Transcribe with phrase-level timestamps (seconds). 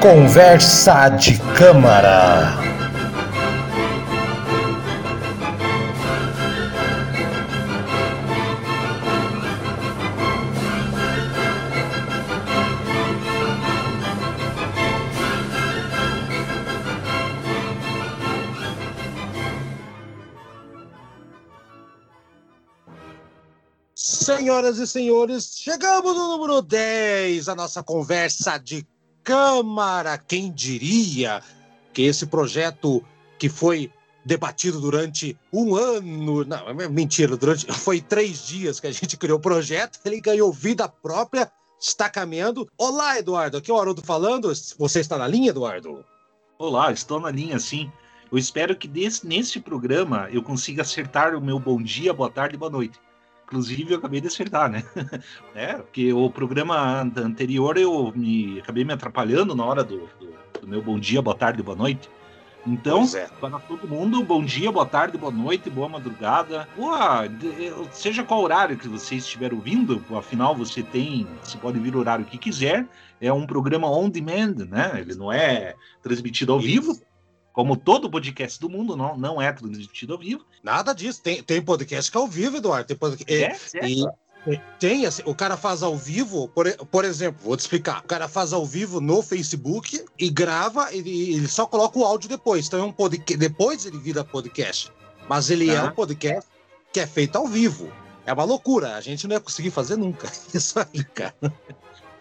[0.00, 2.56] Conversa de Câmara.
[23.94, 28.86] Senhoras e senhores, chegamos no número 10, a nossa conversa de
[29.30, 30.18] Câmara.
[30.18, 31.40] Quem diria
[31.92, 33.00] que esse projeto
[33.38, 33.88] que foi
[34.24, 39.38] debatido durante um ano, não, é mentira, durante foi três dias que a gente criou
[39.38, 41.48] o projeto, ele ganhou vida própria,
[41.80, 42.68] está caminhando.
[42.76, 44.52] Olá, Eduardo, aqui é o Haroldo falando.
[44.76, 46.04] Você está na linha, Eduardo?
[46.58, 47.88] Olá, estou na linha, sim.
[48.32, 52.56] Eu espero que desse, nesse programa eu consiga acertar o meu bom dia, boa tarde
[52.56, 52.98] e boa noite.
[53.50, 54.84] Inclusive, eu acabei de acertar, né?
[55.56, 60.68] é, porque o programa anterior eu me acabei me atrapalhando na hora do, do, do
[60.68, 62.08] meu bom dia, boa tarde, boa noite.
[62.64, 63.26] Então, é.
[63.40, 66.68] para todo mundo, bom dia, boa tarde, boa noite, boa madrugada.
[66.76, 67.24] Boa,
[67.90, 72.24] seja qual horário que você estiver ouvindo, afinal você tem, você pode vir o horário
[72.24, 72.86] que quiser.
[73.20, 74.92] É um programa on demand, né?
[75.00, 76.96] Ele não é transmitido ao vivo,
[77.52, 80.44] como todo podcast do mundo, não, não é transmitido ao vivo.
[80.62, 81.22] Nada disso.
[81.22, 82.86] Tem, tem podcast que é ao vivo, Eduardo.
[82.86, 83.78] Tem podcast.
[83.78, 84.04] É, e,
[84.46, 88.00] e, tem, assim, o cara faz ao vivo, por, por exemplo, vou te explicar.
[88.00, 92.28] O cara faz ao vivo no Facebook e grava, e ele só coloca o áudio
[92.28, 92.66] depois.
[92.66, 93.36] Então é um podcast.
[93.36, 94.92] Depois ele vira podcast.
[95.28, 96.48] Mas ele é um podcast
[96.92, 97.92] que é feito ao vivo.
[98.26, 98.96] É uma loucura.
[98.96, 100.30] A gente não ia conseguir fazer nunca.
[100.54, 101.34] Isso aí, cara.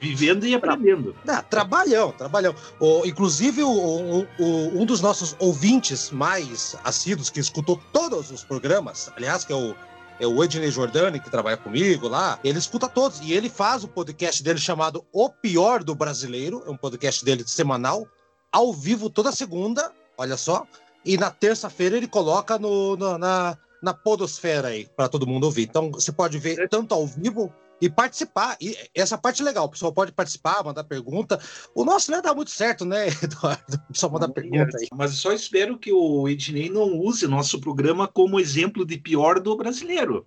[0.01, 1.13] Vivendo e aprendendo.
[1.27, 2.55] Ah, trabalhão, trabalhão.
[2.79, 9.11] O, inclusive, o, o, um dos nossos ouvintes mais assíduos, que escutou todos os programas,
[9.15, 9.75] aliás, que é o,
[10.19, 13.19] é o Ednei Jordani, que trabalha comigo lá, ele escuta todos.
[13.19, 17.43] E ele faz o podcast dele chamado O Pior do Brasileiro, é um podcast dele
[17.45, 18.07] semanal,
[18.51, 20.65] ao vivo toda segunda, olha só.
[21.05, 25.63] E na terça-feira ele coloca no, no, na, na podosfera aí, para todo mundo ouvir.
[25.63, 28.57] Então você pode ver tanto ao vivo e participar.
[28.61, 31.39] E essa parte é legal, o pessoal pode participar, mandar pergunta.
[31.73, 33.75] O nosso não dá muito certo, né, Eduardo?
[33.89, 34.87] O pessoal manda pergunta aí.
[34.93, 39.55] Mas só espero que o Ednei não use nosso programa como exemplo de pior do
[39.55, 40.25] brasileiro.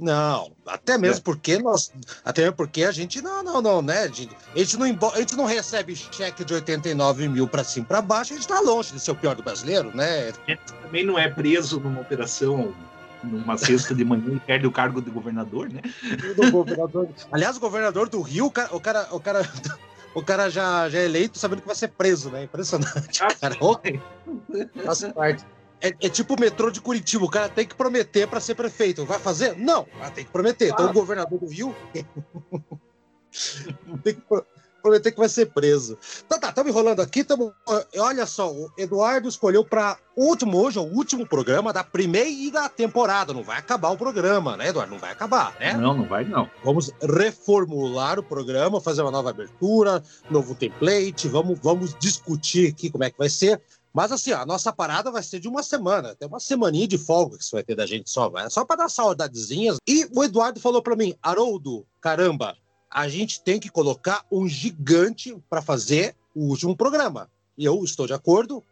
[0.00, 1.22] Não, até mesmo é.
[1.22, 1.92] porque nós.
[2.24, 4.04] Até mesmo porque a gente não, não, não, né?
[4.04, 7.84] A gente, a gente, não, a gente não recebe cheque de 89 mil para cima
[7.84, 10.30] para baixo, a gente está longe de ser o pior do brasileiro, né?
[10.46, 12.74] A gente também não é preso numa operação
[13.22, 15.80] numa sexta de manhã e perde o cargo de governador, né?
[16.50, 17.08] governador.
[17.30, 19.40] Aliás, o governador do Rio, o cara, o cara, o cara,
[20.14, 22.44] o cara já, já é eleito sabendo que vai ser preso, né?
[22.44, 23.22] Impressionante.
[23.22, 23.56] Ah, cara.
[24.84, 25.44] Faz parte.
[25.82, 29.06] É, é, tipo o metrô de Curitiba, o cara tem que prometer para ser prefeito.
[29.06, 29.56] Vai fazer?
[29.56, 30.70] Não, tem que prometer.
[30.70, 31.74] Então o governador do Rio
[34.02, 34.20] tem que
[34.80, 35.98] prometer que vai ser preso.
[36.24, 37.22] Então tá, estamos enrolando aqui.
[37.24, 37.52] Tamo,
[37.98, 43.32] olha só, o Eduardo escolheu para último hoje, o último programa da primeira temporada.
[43.32, 44.92] Não vai acabar o programa, né, Eduardo?
[44.92, 45.74] Não vai acabar, né?
[45.74, 46.50] Não, não vai não.
[46.64, 53.04] Vamos reformular o programa, fazer uma nova abertura, novo template, vamos, vamos discutir aqui como
[53.04, 53.60] é que vai ser.
[53.92, 57.36] Mas assim, a nossa parada vai ser de uma semana, até uma semaninha de folga
[57.36, 58.48] que você vai ter da gente só, vai.
[58.48, 59.78] só para dar saudadezinhas.
[59.86, 62.56] E o Eduardo falou para mim, Haroldo, caramba,
[62.90, 67.30] a gente tem que colocar um gigante para fazer o último programa.
[67.56, 68.64] E eu estou de acordo.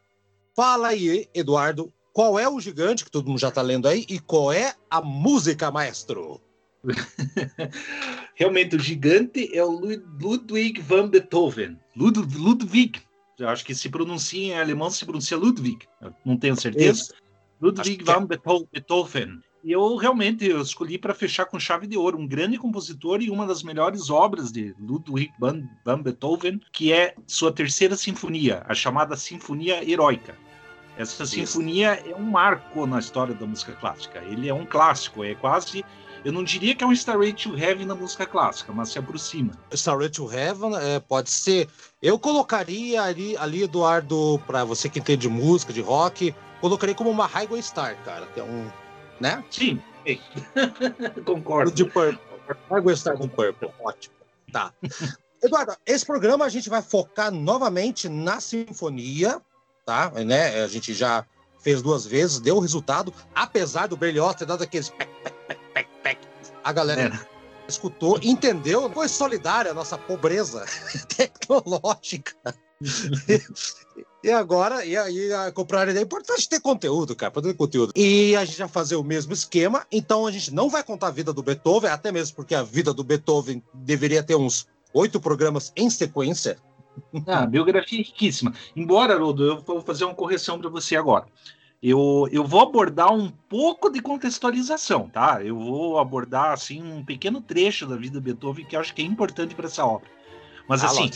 [0.56, 4.18] Fala aí, Eduardo, qual é o gigante que todo mundo já está lendo aí e
[4.18, 6.40] qual é a música, maestro?
[8.34, 11.78] Realmente, o gigante é o Ludwig van Beethoven.
[11.96, 13.00] Lud Ludwig.
[13.38, 15.86] Eu acho que se pronuncia em alemão, se pronuncia Ludwig.
[16.00, 17.14] Eu não tenho certeza.
[17.60, 18.26] Ludwig van.
[18.26, 19.40] Beethoven.
[19.62, 23.30] E eu realmente eu escolhi para fechar com chave de ouro um grande compositor e
[23.30, 28.74] uma das melhores obras de Ludwig van, van Beethoven, que é sua terceira sinfonia, a
[28.74, 30.36] chamada Sinfonia Heróica.
[30.96, 31.34] Essa Isso.
[31.34, 34.20] sinfonia é um marco na história da música clássica.
[34.20, 35.84] Ele é um clássico, é quase
[36.24, 39.52] eu não diria que é um Starway to Heaven na música clássica, mas se aproxima.
[39.72, 41.68] Starway to Heaven é, pode ser.
[42.02, 47.10] Eu colocaria ali, ali Eduardo, para você que entende de música, de rock, colocaria como
[47.10, 48.68] uma Highway Star, cara, que é um
[49.20, 49.44] né?
[49.50, 49.82] Sim,
[51.24, 51.70] concordo.
[51.70, 52.18] De Purple.
[52.68, 54.14] Vai gostar do Purple, ótimo.
[54.52, 54.72] Tá.
[55.42, 59.40] Eduardo, esse programa a gente vai focar novamente na sinfonia,
[59.84, 60.10] tá?
[60.10, 60.62] Né?
[60.62, 61.24] A gente já
[61.60, 65.60] fez duas vezes, deu o resultado, apesar do Berlioz ter dado aqueles pec, pec, pec,
[65.74, 66.18] pec, pec.
[66.64, 67.68] A galera é.
[67.68, 70.64] escutou, entendeu, foi solidária a nossa pobreza
[71.16, 72.34] tecnológica.
[74.22, 77.92] E agora, e aí a comprar é importante ter conteúdo, cara, para ter conteúdo.
[77.94, 81.12] E a gente vai fazer o mesmo esquema, então a gente não vai contar a
[81.12, 85.72] vida do Beethoven, até mesmo porque a vida do Beethoven deveria ter uns oito programas
[85.76, 86.58] em sequência,
[87.26, 88.52] Ah, biografia riquíssima.
[88.74, 91.26] Embora, Rodo, eu vou fazer uma correção para você agora.
[91.80, 95.40] Eu, eu vou abordar um pouco de contextualização, tá?
[95.44, 99.02] Eu vou abordar assim um pequeno trecho da vida de Beethoven que eu acho que
[99.02, 100.08] é importante para essa obra.
[100.68, 101.10] Mas ah, assim,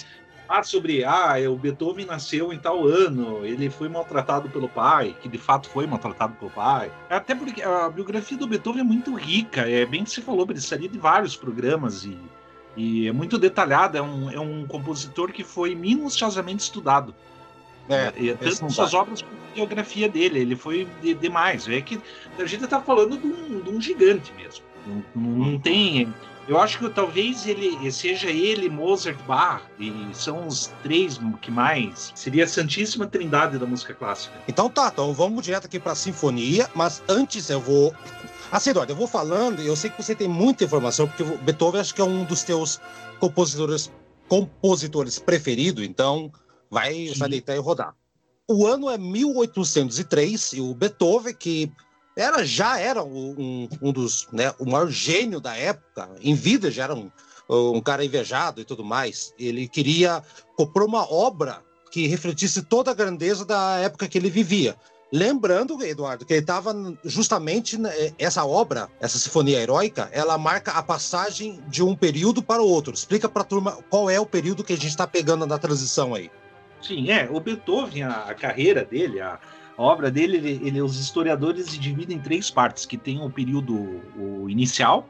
[0.52, 5.28] ah, sobre ah, o Beethoven nasceu em tal ano, ele foi maltratado pelo pai, que
[5.28, 6.92] de fato foi maltratado pelo pai.
[7.08, 10.88] Até porque a biografia do Beethoven é muito rica, é bem que você falou, precisaria
[10.88, 12.18] de vários programas e,
[12.76, 13.98] e é muito detalhada.
[13.98, 17.14] É um, é um compositor que foi minuciosamente estudado.
[17.88, 21.68] É, é, tanto suas obras como a biografia dele, ele foi de, demais.
[21.68, 22.00] É que
[22.38, 24.64] a gente está falando de um, de um, gigante mesmo.
[24.86, 26.12] Não, não, não, tem.
[26.48, 32.12] Eu acho que talvez ele seja ele, Mozart, Bach, e são os três que mais.
[32.14, 34.34] Seria a Santíssima Trindade da música clássica.
[34.48, 37.94] Então tá, então vamos direto aqui para a sinfonia, mas antes eu vou.
[38.50, 41.94] Assim, Eduardo, eu vou falando, eu sei que você tem muita informação, porque Beethoven acho
[41.94, 42.80] que é um dos teus
[43.18, 43.90] compositores
[44.28, 46.32] compositores preferido, então
[46.70, 47.94] vai, vai deitar e rodar.
[48.48, 51.70] O ano é 1803 e o Beethoven, que
[52.16, 56.84] era já era um, um dos, né, o maior gênio da época, em vida já
[56.84, 57.10] era um,
[57.48, 59.32] um cara invejado e tudo mais.
[59.38, 60.22] Ele queria
[60.56, 64.76] compor uma obra que refletisse toda a grandeza da época que ele vivia.
[65.12, 66.74] Lembrando, Eduardo, que ele estava
[67.04, 67.78] justamente
[68.18, 72.94] essa obra, essa sinfonia heróica, ela marca a passagem de um período para o outro.
[72.94, 76.14] Explica para a turma qual é o período que a gente está pegando na transição
[76.14, 76.30] aí.
[76.80, 77.28] Sim, é.
[77.30, 79.38] O Beethoven, a carreira dele, a,
[79.76, 84.00] a obra dele, ele, ele, os historiadores dividem em três partes, que tem o período
[84.16, 85.08] o inicial,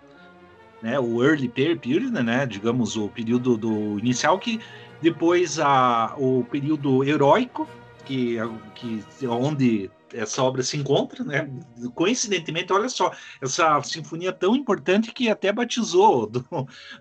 [0.81, 4.61] né, o early period, né, digamos, o período do inicial, que
[5.00, 7.69] depois a, o período heróico,
[8.05, 8.37] que,
[8.75, 11.49] que onde essa obra se encontra, né?
[11.94, 16.44] Coincidentemente, olha só, essa sinfonia tão importante que até batizou, do,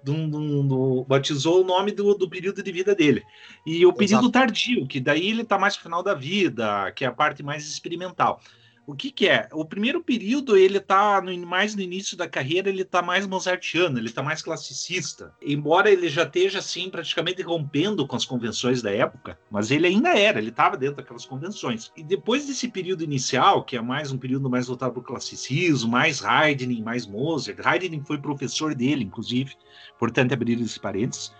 [0.04, 3.24] do, do, do batizou o nome do, período de vida dele.
[3.66, 4.32] E o período Exato.
[4.32, 7.68] tardio, que daí ele está mais pro final da vida, que é a parte mais
[7.68, 8.42] experimental.
[8.86, 9.48] O que, que é?
[9.54, 14.00] O primeiro período, ele tá no, mais no início da carreira, ele tá mais mozartiano,
[14.00, 15.34] ele tá mais classicista.
[15.42, 20.18] Embora ele já esteja, assim, praticamente rompendo com as convenções da época, mas ele ainda
[20.18, 21.92] era, ele estava dentro daquelas convenções.
[21.96, 25.92] E depois desse período inicial, que é mais um período mais voltado para o classicismo,
[25.92, 29.54] mais Haydn, mais Mozart, Haydn foi professor dele, inclusive,
[30.00, 31.32] portanto, abrir esse parênteses.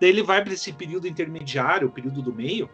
[0.00, 2.68] Daí ele vai para esse período intermediário, o período do meio,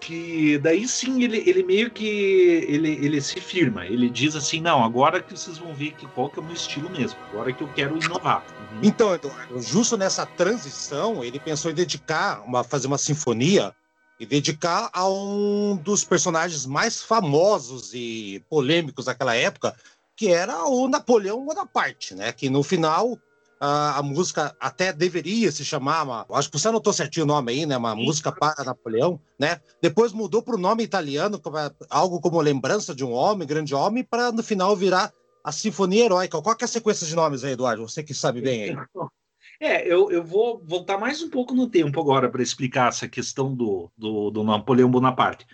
[0.00, 4.82] que daí sim ele, ele meio que ele, ele se firma, ele diz assim, não,
[4.82, 7.62] agora que vocês vão ver que qual que é o meu estilo mesmo, agora que
[7.62, 8.44] eu quero inovar.
[8.72, 8.80] Uhum.
[8.82, 13.74] Então, Eduardo, justo nessa transição, ele pensou em dedicar, uma, fazer uma sinfonia
[14.18, 19.76] e dedicar a um dos personagens mais famosos e polêmicos daquela época,
[20.16, 22.32] que era o Napoleão Bonaparte, né?
[22.32, 23.16] Que no final
[23.60, 27.52] a, a, música até deveria se chamar, uma, acho que você anotou certinho o nome
[27.52, 27.76] aí, né?
[27.76, 28.04] Uma Sim.
[28.04, 29.60] música para Napoleão, né?
[29.82, 31.40] Depois mudou para o nome italiano,
[31.90, 35.12] algo como lembrança de um homem, grande homem, para no final virar
[35.42, 36.40] a Sinfonia Heróica.
[36.40, 37.88] Qual é a sequência de nomes aí, Eduardo?
[37.88, 38.76] Você que sabe bem aí.
[39.60, 43.52] É, eu, eu vou voltar mais um pouco no tempo agora para explicar essa questão
[43.52, 45.44] do, do, do Napoleão Bonaparte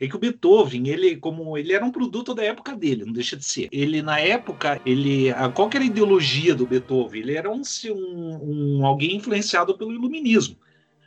[0.00, 3.36] é que o Beethoven, ele como ele era um produto da época dele, não deixa
[3.36, 3.68] de ser.
[3.70, 7.20] Ele na época, ele qual que era a ideologia do Beethoven?
[7.20, 7.60] Ele era um,
[7.90, 10.56] um, um alguém influenciado pelo iluminismo.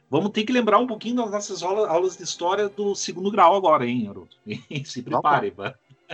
[0.10, 3.56] Vamos ter que lembrar um pouquinho das nossas aulas, aulas de história do segundo grau
[3.56, 4.36] agora, hein, Haroldo?
[4.86, 5.52] Se prepare.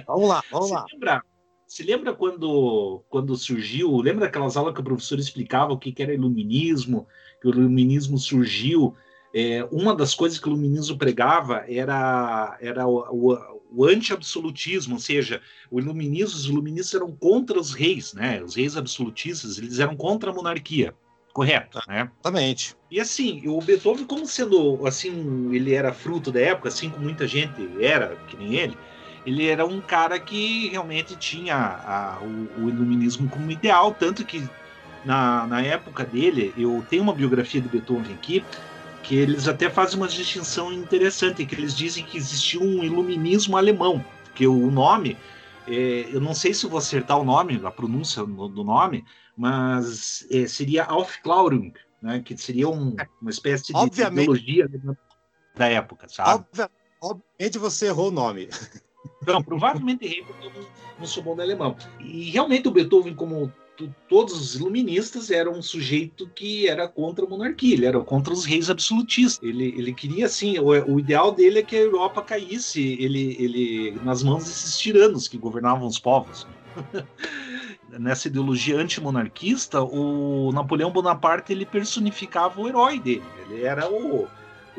[0.07, 0.85] Vamos lá, vamos lá.
[0.87, 1.23] Se lembra,
[1.67, 6.01] se lembra quando, quando surgiu, lembra daquelas aulas que o professor explicava o que, que
[6.01, 7.05] era iluminismo,
[7.41, 8.95] que o iluminismo surgiu
[9.33, 14.99] é, uma das coisas que o Luminismo pregava era, era o, o, o anti-absolutismo, ou
[14.99, 18.41] seja, o iluminismo, os iluministas eram contra os reis, né?
[18.43, 20.93] Os reis absolutistas, eles eram contra a monarquia,
[21.31, 22.09] correto, né?
[22.19, 22.75] Exatamente.
[22.89, 27.27] E assim, o Beethoven, como sendo, assim, ele era fruto da época, assim como muita
[27.27, 28.77] gente era, que nem ele,
[29.25, 34.43] ele era um cara que realmente tinha a, o, o iluminismo como ideal, tanto que
[35.05, 38.43] na, na época dele, eu tenho uma biografia de Beethoven aqui,
[39.09, 44.05] que eles até fazem uma distinção interessante, que eles dizem que existiu um iluminismo alemão,
[44.35, 45.17] que o nome,
[45.67, 49.03] é, eu não sei se vou acertar o nome, a pronúncia do nome,
[49.35, 54.25] mas é, seria Aufklärung, né, que seria um, uma espécie de Obviamente.
[54.25, 54.69] ideologia
[55.55, 56.45] da época, sabe?
[57.01, 58.47] Obviamente você errou o nome.
[59.25, 61.75] Não, provavelmente errei porque eu não, não sou bom no alemão.
[61.99, 63.51] E realmente o Beethoven, como
[64.07, 68.45] todos os iluministas eram um sujeito que era contra a monarquia, ele era contra os
[68.45, 69.47] reis absolutistas.
[69.47, 73.99] Ele, ele queria, assim, o, o ideal dele é que a Europa caísse ele, ele
[74.03, 76.47] nas mãos desses tiranos que governavam os povos.
[77.99, 83.23] Nessa ideologia antimonarquista, o Napoleão Bonaparte ele personificava o herói dele.
[83.49, 84.27] Ele era o,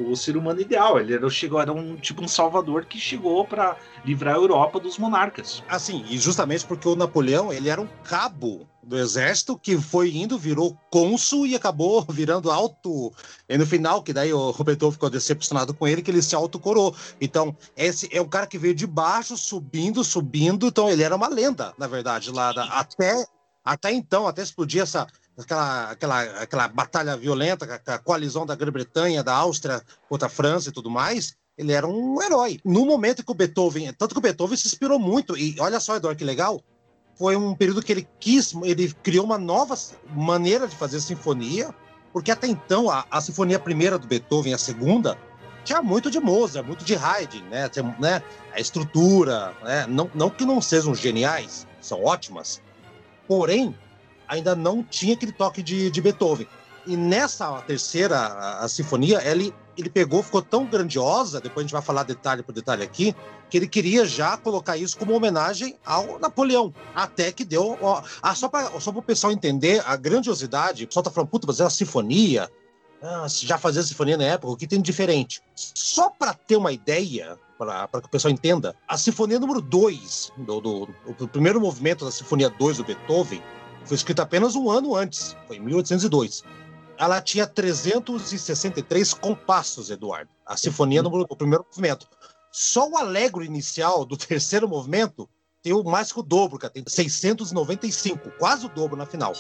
[0.09, 0.99] o ser humano ideal.
[0.99, 4.99] Ele era, chegou, era um tipo um salvador que chegou para livrar a Europa dos
[4.99, 5.63] monarcas.
[5.69, 10.39] Assim, e justamente porque o Napoleão ele era um cabo do exército que foi indo,
[10.39, 13.13] virou cônsul e acabou virando alto.
[13.49, 16.95] E no final, que daí o Beethoven ficou decepcionado com ele, que ele se autocorou.
[17.21, 20.67] Então, esse é um cara que veio de baixo, subindo, subindo.
[20.67, 23.25] Então, ele era uma lenda, na verdade, lá da, até,
[23.65, 25.07] até então, até explodir essa,
[25.39, 30.69] aquela, aquela, aquela batalha violenta, a, a coalizão da Grã-Bretanha, da Áustria contra a França
[30.69, 32.59] e tudo mais, ele era um herói.
[32.65, 35.97] No momento que o Beethoven, tanto que o Beethoven se inspirou muito, e olha só,
[35.97, 36.63] Eduardo, que legal,
[37.15, 39.75] foi um período que ele quis, ele criou uma nova
[40.09, 41.75] maneira de fazer sinfonia,
[42.13, 45.19] porque até então a, a sinfonia primeira do Beethoven, a segunda,
[45.65, 47.69] tinha muito de Mozart, muito de Haydn, né?
[47.69, 48.23] Tinha, né?
[48.53, 49.87] A estrutura, né?
[49.87, 52.63] Não, não que não sejam geniais, são ótimas,
[53.29, 53.77] porém
[54.31, 56.47] ainda não tinha aquele toque de, de Beethoven.
[56.87, 61.73] E nessa terceira a, a sinfonia, ele, ele pegou, ficou tão grandiosa, depois a gente
[61.73, 63.15] vai falar detalhe por detalhe aqui,
[63.51, 66.73] que ele queria já colocar isso como homenagem ao Napoleão.
[66.95, 67.77] Até que deu.
[67.83, 71.47] Ó, ah, só para só o pessoal entender a grandiosidade, o pessoal tá falando, puta,
[71.47, 72.49] mas é uma sinfonia.
[73.03, 75.43] Ah, já fazia sinfonia na época, o que tem de diferente?
[75.55, 80.61] Só para ter uma ideia, para que o pessoal entenda, a sinfonia número 2, do,
[80.61, 83.43] do, do, primeiro movimento da sinfonia 2 do Beethoven,
[83.85, 86.45] foi escrita apenas um ano antes, foi em 1802.
[86.99, 90.31] Ela tinha 363 compassos, Eduardo.
[90.45, 92.07] A sinfonia no, no primeiro movimento.
[92.53, 95.29] Só o alegro inicial do terceiro movimento
[95.63, 99.33] tem o mais que o dobro, cara, tem 695, quase o dobro na final.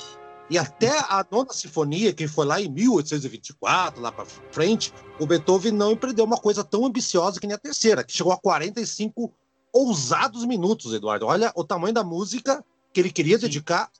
[0.50, 5.72] E até a nona sinfonia, que foi lá em 1824, lá para frente, o Beethoven
[5.72, 9.32] não empreendeu uma coisa tão ambiciosa que nem a terceira, que chegou a 45
[9.72, 11.26] ousados minutos, Eduardo.
[11.26, 13.42] Olha o tamanho da música que ele queria Sim.
[13.42, 13.90] dedicar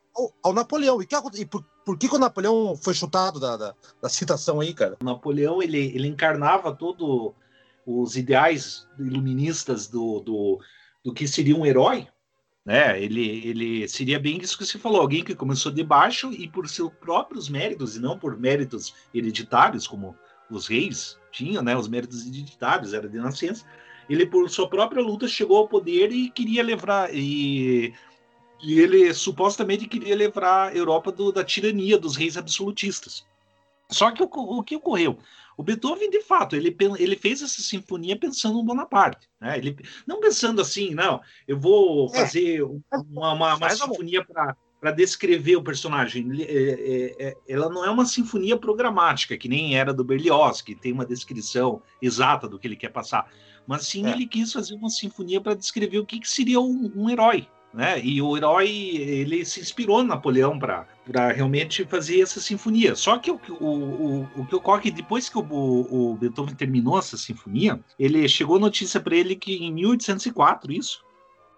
[0.43, 1.01] ao, Napoleão.
[1.01, 4.61] E, que, e por, por, que, que, o Napoleão foi chutado da, da, da, citação
[4.61, 4.97] aí, cara?
[5.01, 7.33] O Napoleão, ele, ele encarnava todos
[7.87, 10.61] os ideais iluministas do, do,
[11.05, 12.07] do que seria um herói,
[12.65, 13.03] né?
[13.03, 16.69] Ele, ele seria bem isso que você falou, alguém que começou de baixo e por
[16.69, 20.17] seus próprios méritos, e não por méritos hereditários, como
[20.51, 21.77] os reis tinham, né?
[21.77, 23.65] Os méritos hereditários, era de nascença.
[24.09, 27.15] Ele, por sua própria luta, chegou ao poder e queria levar.
[27.15, 27.95] E
[28.63, 33.25] e ele supostamente queria livrar a Europa do, da tirania dos reis absolutistas.
[33.89, 35.19] Só que o, o, que ocorreu?
[35.57, 39.29] O Beethoven, de fato, ele, ele fez essa sinfonia pensando no Bonaparte.
[39.41, 39.59] Né?
[39.59, 39.77] Ele,
[40.07, 42.21] não pensando assim, não, eu vou é.
[42.21, 42.65] fazer é,
[43.11, 46.27] uma, uma, uma sinfonia para descrever o personagem.
[46.41, 50.75] É, é, é, ela não é uma sinfonia programática, que nem era do Berlioz, que
[50.75, 53.31] tem uma descrição exata do que ele quer passar.
[53.67, 54.13] Mas sim, é.
[54.13, 58.01] ele quis fazer uma sinfonia para descrever o que, que seria um, um herói, né?
[58.03, 60.87] E o herói ele se inspirou no Napoleão para
[61.33, 62.95] realmente fazer essa sinfonia.
[62.95, 67.17] Só que o, o, o, o que ocorre depois que o, o, Beethoven terminou essa
[67.17, 71.05] sinfonia, ele chegou notícia para ele que em 1804 isso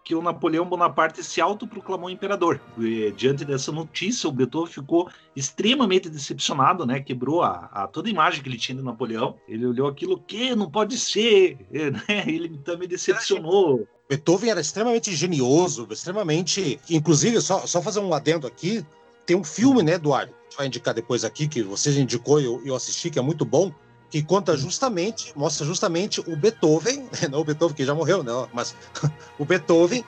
[0.05, 2.61] que o Napoleão Bonaparte se autoproclamou imperador.
[2.79, 7.01] E, diante dessa notícia, o Beethoven ficou extremamente decepcionado, né?
[7.01, 9.37] Quebrou a, a, toda a imagem que ele tinha do Napoleão.
[9.49, 12.25] Ele olhou aquilo que não pode ser, né?
[12.27, 13.87] Ele também decepcionou.
[14.09, 16.79] Beethoven era extremamente genioso, extremamente.
[16.91, 18.85] Inclusive, só, só fazer um adendo aqui:
[19.25, 20.33] tem um filme, né, Eduardo?
[20.33, 23.23] A gente vai indicar depois aqui, que você indicou e eu, eu assisti, que é
[23.23, 23.73] muito bom,
[24.13, 28.77] que conta justamente, mostra justamente o Beethoven, não o Beethoven que já morreu, né, mas
[29.39, 30.05] o Beethoven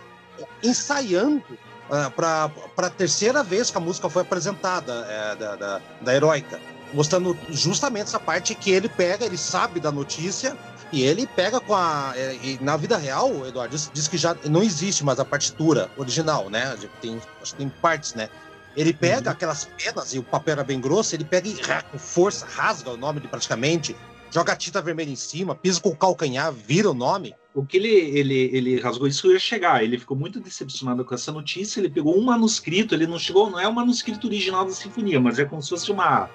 [0.63, 1.43] ensaiando
[1.89, 6.61] uh, para a terceira vez que a música foi apresentada é, da, da, da Heroica,
[6.93, 10.55] mostrando justamente essa parte que ele pega, ele sabe da notícia
[10.93, 12.13] e ele pega com a.
[12.15, 16.51] É, na vida real, Eduardo, diz, diz, que já não existe mais a partitura original,
[16.51, 16.77] né?
[17.01, 18.29] Tem, acho que tem partes, né?
[18.77, 19.33] Ele pega uhum.
[19.33, 21.57] aquelas penas, e o papel era bem grosso, ele pega e
[21.91, 23.95] com força, rasga o nome de praticamente,
[24.31, 27.35] joga a tinta vermelha em cima, pisa com o calcanhar, vira o nome.
[27.55, 29.85] O que ele, ele, ele rasgou isso ia chegar.
[29.85, 31.79] Ele ficou muito decepcionado com essa notícia.
[31.79, 35.39] Ele pegou um manuscrito, ele não chegou, não é o manuscrito original da sinfonia, mas
[35.39, 36.29] é como se fosse uma,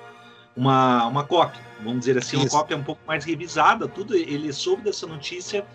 [0.55, 2.46] uma, uma cópia, vamos dizer assim, Isso.
[2.46, 4.15] uma cópia um pouco mais revisada, tudo.
[4.15, 5.65] Ele soube dessa notícia,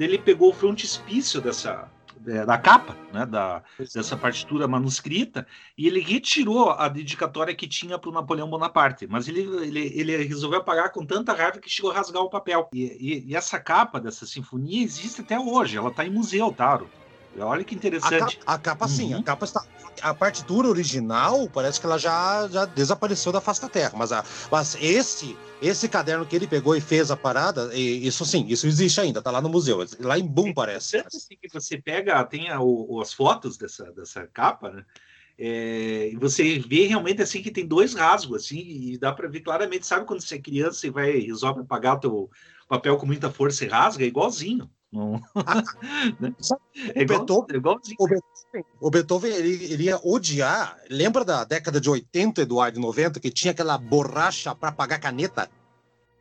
[0.00, 1.86] ele pegou o frontispício dessa
[2.26, 7.98] é, da capa, né, da, dessa partitura manuscrita, e ele retirou a dedicatória que tinha
[7.98, 11.90] para o Napoleão Bonaparte, mas ele, ele, ele resolveu apagar com tanta raiva que chegou
[11.90, 12.68] a rasgar o papel.
[12.72, 16.86] E, e, e essa capa dessa sinfonia existe até hoje, ela está em museu, Taro.
[16.86, 17.03] Tá?
[17.38, 18.14] Olha que interessante.
[18.14, 19.20] A capa, a capa sim, uhum.
[19.20, 19.64] a capa está.
[20.02, 24.24] A partitura original parece que ela já, já desapareceu da face da Terra, mas, a,
[24.50, 28.66] mas esse esse caderno que ele pegou e fez a parada, e, isso sim, isso
[28.66, 30.98] existe ainda, tá lá no museu, lá em Boom parece.
[30.98, 34.84] Assim que você pega, tem a, o, as fotos dessa, dessa capa, né?
[35.36, 39.86] É, você vê realmente assim que tem dois rasgos, assim, e dá para ver claramente,
[39.86, 42.30] sabe quando você é criança e vai resolve apagar o teu
[42.68, 44.70] papel com muita força e rasga, é igualzinho.
[44.94, 45.20] Não...
[46.94, 47.96] É, igual, Beethoven, é igualzinho.
[47.98, 50.78] O Beethoven, o Beethoven ele, ele, ia odiar.
[50.88, 55.50] Lembra da década de 80, Eduardo, 90, que tinha aquela borracha para apagar caneta?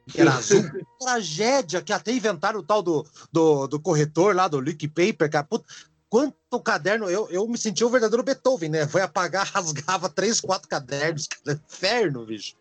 [0.08, 0.63] Que era azul.
[1.00, 5.44] Tragédia, que até inventaram o tal do, do, do corretor lá, do leak paper, cara.
[5.44, 5.65] Puta,
[6.10, 8.88] quanto caderno, eu, eu me senti o verdadeiro Beethoven, né?
[8.88, 12.56] Foi apagar, rasgava três, quatro cadernos, cara, inferno, bicho.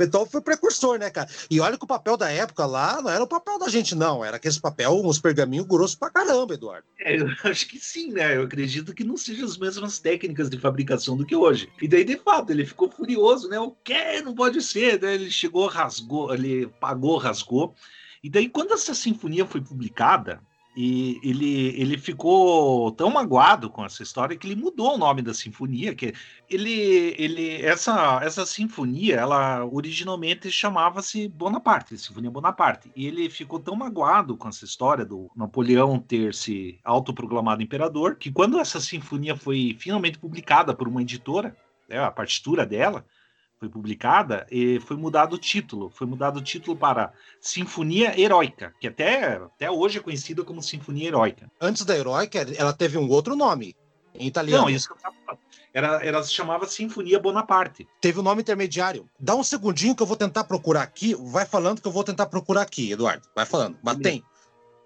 [0.00, 1.28] Beethoven foi precursor, né, cara?
[1.50, 4.24] E olha que o papel da época lá não era o papel da gente, não.
[4.24, 6.86] Era aquele papel, uns pergaminhos grossos pra caramba, Eduardo.
[6.98, 8.36] É, eu acho que sim, né?
[8.36, 11.70] Eu acredito que não sejam as mesmas técnicas de fabricação do que hoje.
[11.82, 13.60] E daí, de fato, ele ficou furioso, né?
[13.60, 14.22] O quê?
[14.24, 14.98] Não pode ser.
[14.98, 17.74] Daí ele chegou, rasgou, ele pagou, rasgou.
[18.22, 20.40] E daí, quando essa sinfonia foi publicada,
[20.82, 25.34] e ele, ele ficou tão magoado com essa história que ele mudou o nome da
[25.34, 25.94] sinfonia.
[25.94, 26.14] Que
[26.48, 32.90] ele, ele essa, essa sinfonia, ela originalmente chamava-se Bonaparte, Sinfonia Bonaparte.
[32.96, 38.32] E ele ficou tão magoado com essa história do Napoleão ter se autoproclamado imperador que
[38.32, 41.54] quando essa sinfonia foi finalmente publicada por uma editora,
[41.90, 43.04] né, a partitura dela,
[43.60, 45.90] foi publicada, e foi mudado o título.
[45.90, 51.08] Foi mudado o título para Sinfonia Heróica, que até, até hoje é conhecida como Sinfonia
[51.08, 51.52] Heróica.
[51.60, 53.76] Antes da Heróica, ela teve um outro nome,
[54.14, 54.62] em italiano.
[54.62, 55.40] Não, isso que eu tava falando.
[55.74, 57.86] Era, ela se chamava Sinfonia Bonaparte.
[58.00, 59.08] Teve o um nome intermediário.
[59.20, 61.14] Dá um segundinho que eu vou tentar procurar aqui.
[61.14, 63.28] Vai falando que eu vou tentar procurar aqui, Eduardo.
[63.36, 63.78] Vai falando.
[63.82, 64.24] Mas tem.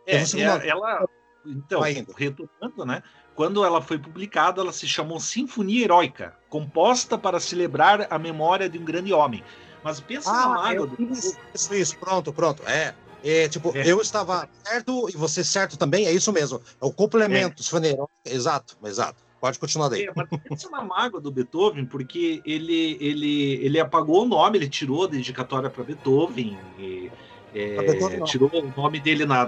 [0.05, 1.09] É, é, ela.
[1.47, 3.03] Então, retomando, né?
[3.35, 8.79] Quando ela foi publicada, ela se chamou Sinfonia Heróica, composta para celebrar a memória de
[8.79, 9.43] um grande homem.
[9.83, 11.13] Mas pensa ah, na mágoa do.
[11.53, 12.63] Isso, isso, pronto, pronto.
[12.67, 12.95] É.
[13.23, 13.91] É, tipo, é.
[13.91, 16.61] eu estava certo e você certo também, é isso mesmo.
[16.81, 17.65] É o complemento, é.
[17.65, 18.13] Sinfonia Heróica.
[18.25, 19.25] Exato, exato.
[19.41, 20.05] Pode continuar daí.
[20.05, 24.69] É, mas pensa na mágoa do Beethoven, porque ele, ele, ele apagou o nome, ele
[24.69, 26.59] tirou a dedicatória para Beethoven.
[26.79, 27.11] E
[27.55, 29.47] é, tirou o nome dele na,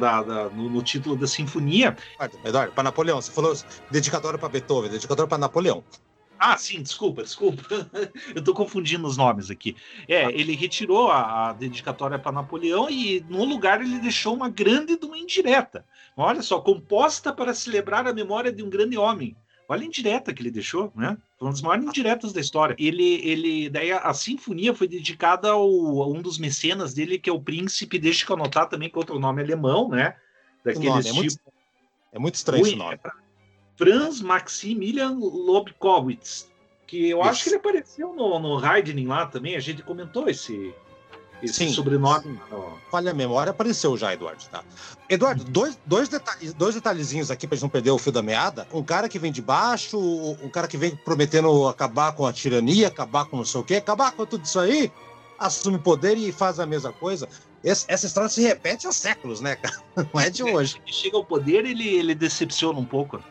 [0.51, 1.97] no, no, título da sinfonia.
[2.45, 3.55] Eduardo, para Napoleão, você falou
[3.91, 5.83] dedicatório para Beethoven, dedicatório para Napoleão.
[6.39, 7.63] Ah, sim, desculpa, desculpa.
[8.35, 9.75] Eu estou confundindo os nomes aqui.
[10.07, 14.99] É, ele retirou a, a dedicatória para Napoleão e no lugar ele deixou uma grande
[14.99, 15.85] de uma indireta.
[16.17, 19.35] Olha só, composta para celebrar a memória de um grande homem.
[19.69, 21.17] Olha a indireta que ele deixou, né?
[21.39, 22.77] Foi um dos maiores indiretos da história.
[22.79, 25.69] Ele, ele, daí a, a sinfonia foi dedicada ao,
[26.03, 29.19] a um dos mecenas dele, que é o príncipe, deixa eu anotar também com outro
[29.19, 30.17] nome alemão, né?
[30.65, 31.53] Daqueles nome, é, muito, tipo
[32.13, 32.99] é muito estranho esse nome.
[33.05, 33.11] É
[33.77, 36.51] Franz Maximilian Lobkowitz,
[36.87, 37.29] que eu Isso.
[37.29, 40.75] acho que ele apareceu no, no Heidning lá também, a gente comentou esse,
[41.43, 41.73] esse Sim.
[41.73, 42.41] sobrenome.
[42.91, 44.45] Falha a memória, apareceu já, Eduardo.
[44.51, 44.65] Tá?
[45.09, 48.67] Eduardo, dois, dois, detalhes, dois detalhezinhos aqui pra gente não perder o fio da meada.
[48.73, 52.89] Um cara que vem de baixo, um cara que vem prometendo acabar com a tirania,
[52.89, 54.91] acabar com não sei o quê, acabar com tudo isso aí,
[55.39, 57.29] assume poder e faz a mesma coisa.
[57.63, 59.77] Esse, essa história se repete há séculos, né, cara?
[60.15, 60.81] Não é de hoje.
[60.85, 63.23] Ele chega ao poder, ele, ele decepciona um pouco.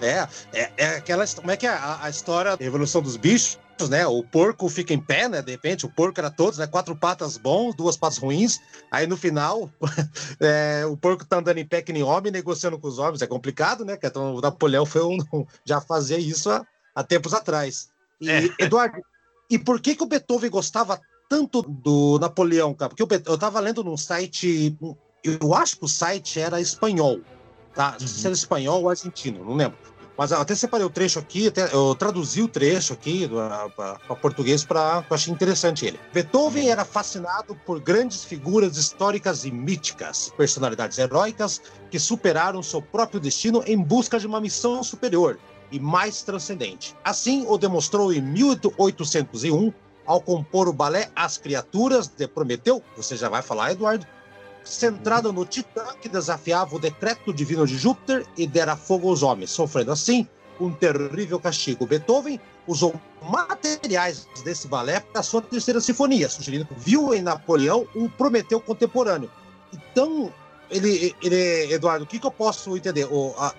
[0.00, 1.26] É, é, é aquela.
[1.26, 3.58] Como é que é a, a história da evolução dos bichos?
[3.88, 4.06] Né?
[4.06, 5.40] O porco fica em pé, né?
[5.40, 6.66] De repente, o porco era todos, né?
[6.66, 8.60] Quatro patas bons, duas patas ruins.
[8.90, 9.70] Aí no final,
[10.40, 13.22] é, o porco tá andando em pé que nem homem, negociando com os homens.
[13.22, 13.98] É complicado, né?
[14.02, 15.18] Então, o Napoleão foi um,
[15.64, 17.88] já fazia isso há, há tempos atrás.
[18.20, 18.48] E, é.
[18.58, 19.00] Eduardo,
[19.50, 22.94] e por que que o Beethoven gostava tanto do Napoleão, cara?
[22.94, 24.76] Porque eu, eu tava lendo num site,
[25.24, 27.20] eu acho que o site era espanhol,
[27.74, 27.96] tá?
[28.00, 28.06] Uhum.
[28.06, 29.78] Se era espanhol ou argentino, não lembro.
[30.20, 33.26] Mas até separei o trecho aqui, até, eu traduzi o trecho aqui
[33.74, 35.98] para português para eu achei interessante ele.
[36.12, 43.18] Beethoven era fascinado por grandes figuras históricas e míticas, personalidades heróicas que superaram seu próprio
[43.18, 45.38] destino em busca de uma missão superior
[45.72, 46.94] e mais transcendente.
[47.02, 49.72] Assim o demonstrou em 1801
[50.04, 54.06] ao compor o balé As Criaturas de Prometeu, você já vai falar, Eduardo,
[54.64, 59.50] centrada no Titã que desafiava o decreto divino de Júpiter e dera fogo aos homens,
[59.50, 60.26] sofrendo assim
[60.60, 61.86] um terrível castigo.
[61.86, 68.08] Beethoven usou materiais desse balé para sua terceira sinfonia, sugerindo que viu em Napoleão um
[68.08, 69.30] Prometeu contemporâneo.
[69.72, 70.32] Então,
[70.70, 73.06] ele, ele Eduardo, o que, que eu posso entender?
[73.10, 73.54] O, a,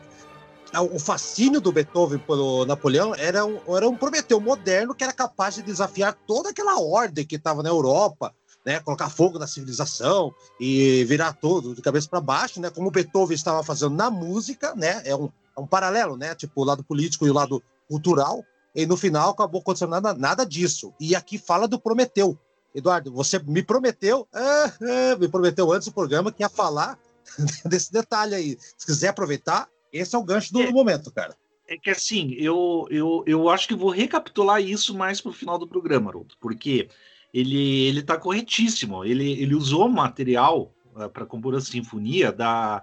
[0.81, 5.55] o fascínio do Beethoven pelo Napoleão era um, era um Prometeu moderno que era capaz
[5.55, 8.33] de desafiar toda aquela ordem que estava na Europa,
[8.65, 13.35] né, colocar fogo na civilização e virar tudo de cabeça para baixo, né, como Beethoven
[13.35, 17.25] estava fazendo na música, né, é um, é um paralelo, né, tipo o lado político
[17.25, 18.43] e o lado cultural,
[18.73, 20.93] e no final acabou acontecendo nada, nada disso.
[20.99, 22.37] E aqui fala do Prometeu.
[22.73, 24.71] Eduardo, você me prometeu, é,
[25.11, 26.97] é, me prometeu antes do programa que ia falar
[27.65, 28.57] desse detalhe aí.
[28.77, 30.71] Se quiser aproveitar, esse é o gancho do é.
[30.71, 31.35] momento, cara.
[31.67, 35.67] é que assim, eu, eu, eu acho que vou recapitular isso mais pro final do
[35.67, 36.87] programa, Haroldo, porque
[37.33, 39.03] ele, ele tá corretíssimo.
[39.05, 42.81] Ele, ele usou material uh, para compor a sinfonia da,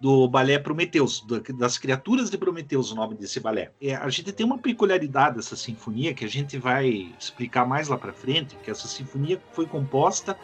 [0.00, 1.24] do balé Prometeus,
[1.58, 3.72] das criaturas de Prometeus, o nome desse balé.
[3.80, 7.98] É, a gente tem uma peculiaridade dessa sinfonia que a gente vai explicar mais lá
[7.98, 10.38] para frente, que essa sinfonia foi composta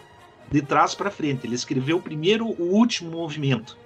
[0.51, 1.47] de trás para frente.
[1.47, 3.77] Ele escreveu primeiro o último movimento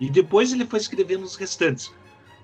[0.00, 1.92] e depois ele foi escrevendo os restantes.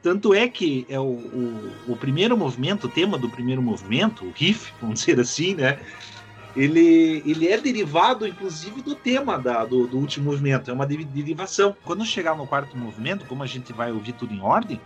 [0.03, 4.31] Tanto é que é o, o, o primeiro movimento, o tema do primeiro movimento, o
[4.31, 5.79] riff, vamos dizer assim, né?
[6.57, 10.71] Ele, ele é derivado, inclusive, do tema da, do, do último movimento.
[10.71, 11.77] É uma derivação.
[11.85, 14.81] Quando chegar no quarto movimento, como a gente vai ouvir tudo em ordem,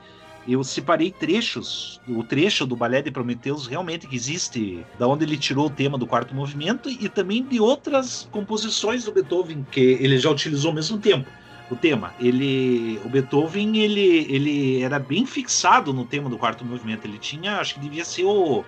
[0.46, 5.38] eu separei trechos, o trecho do Balé de Prometeus realmente que existe, da onde ele
[5.38, 10.18] tirou o tema do quarto movimento e também de outras composições do Beethoven que ele
[10.18, 11.28] já utilizou ao mesmo tempo.
[11.70, 17.06] O tema, ele, o Beethoven, ele, ele era bem fixado no tema do quarto movimento.
[17.06, 18.62] Ele tinha, acho que devia ser o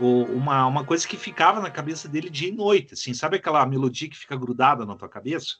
[0.00, 4.08] uma, uma coisa que ficava na cabeça dele dia e noite, assim, sabe aquela melodia
[4.08, 5.56] que fica grudada na tua cabeça?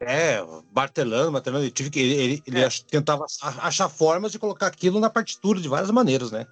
[0.00, 0.42] É,
[0.74, 2.68] martelando, martelando, ele, tive que, ele, ele é.
[2.90, 3.24] tentava
[3.60, 6.46] achar formas de colocar aquilo na partitura de várias maneiras, né?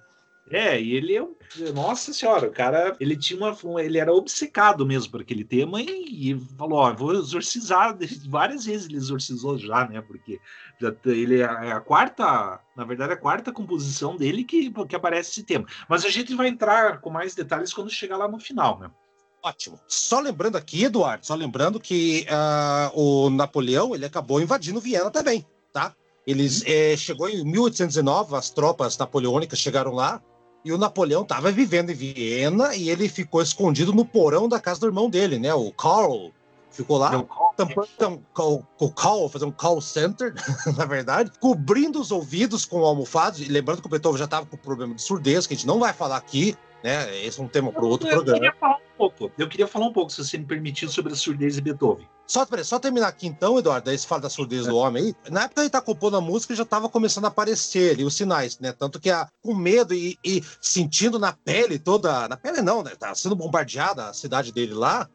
[0.49, 1.33] É, e ele é um.
[1.73, 3.81] Nossa senhora, o cara, ele tinha uma.
[3.81, 7.97] Ele era obcecado mesmo por aquele tema e, e falou: Ó, vou exorcizar.
[8.27, 10.01] Várias vezes ele exorcizou já, né?
[10.01, 10.39] Porque
[10.81, 15.43] já, ele é a quarta, na verdade, a quarta composição dele que, que aparece esse
[15.43, 15.65] tema.
[15.87, 18.89] Mas a gente vai entrar com mais detalhes quando chegar lá no final, né?
[19.43, 19.79] Ótimo.
[19.87, 25.45] Só lembrando aqui, Eduardo, só lembrando que uh, o Napoleão ele acabou invadindo Viena também,
[25.73, 25.95] tá?
[26.25, 30.21] Eles é, chegou em 1819, as tropas napoleônicas chegaram lá
[30.63, 34.81] e o Napoleão estava vivendo em Viena e ele ficou escondido no porão da casa
[34.81, 35.53] do irmão dele, né?
[35.53, 36.31] O Karl.
[36.71, 37.11] Ficou lá
[37.57, 40.33] tampando um, o call, fazer um call center,
[40.77, 43.41] na verdade, cobrindo os ouvidos com almofados.
[43.41, 45.79] E lembrando que o Beethoven já estava com problema de surdez, que a gente não
[45.79, 47.23] vai falar aqui, né?
[47.25, 48.39] Esse é um tema para outro eu programa.
[48.39, 49.31] Queria falar um pouco.
[49.37, 52.07] Eu queria falar um pouco, se você me permitir, sobre a surdez de Beethoven.
[52.25, 54.69] Só, peraí, só terminar aqui então, Eduardo, aí você fala da surdez é.
[54.69, 55.15] do homem aí.
[55.29, 58.57] Na época ele tá compondo a música, já estava começando a aparecer ali os sinais,
[58.59, 58.71] né?
[58.71, 62.29] Tanto que a, com medo e, e, sentindo na pele toda.
[62.29, 62.91] Na pele não, né?
[62.97, 65.09] Tá sendo bombardeada a cidade dele lá.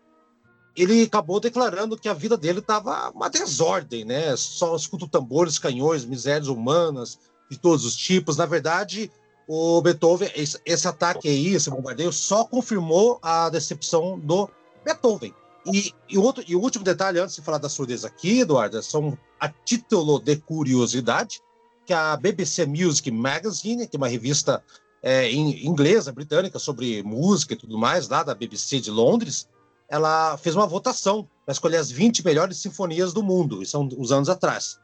[0.77, 4.37] Ele acabou declarando que a vida dele estava uma desordem, né?
[4.37, 7.19] Só escuto tambores, canhões, misérias humanas
[7.51, 8.37] de todos os tipos.
[8.37, 9.11] Na verdade,
[9.49, 14.51] o Beethoven, esse, esse, ataque aí, esse bombardeio, só confirmou a decepção do
[14.85, 15.35] Beethoven.
[15.73, 19.19] E, e, outro, e o último detalhe, antes de falar da surdez aqui, Eduardo, são
[19.41, 21.41] a título de curiosidade,
[21.85, 24.63] que a BBC Music Magazine, que é uma revista
[25.03, 29.49] é, inglesa, britânica, sobre música e tudo mais, lá da BBC de Londres,
[29.89, 34.11] ela fez uma votação para escolher as 20 melhores sinfonias do mundo, isso são uns
[34.11, 34.79] anos atrás.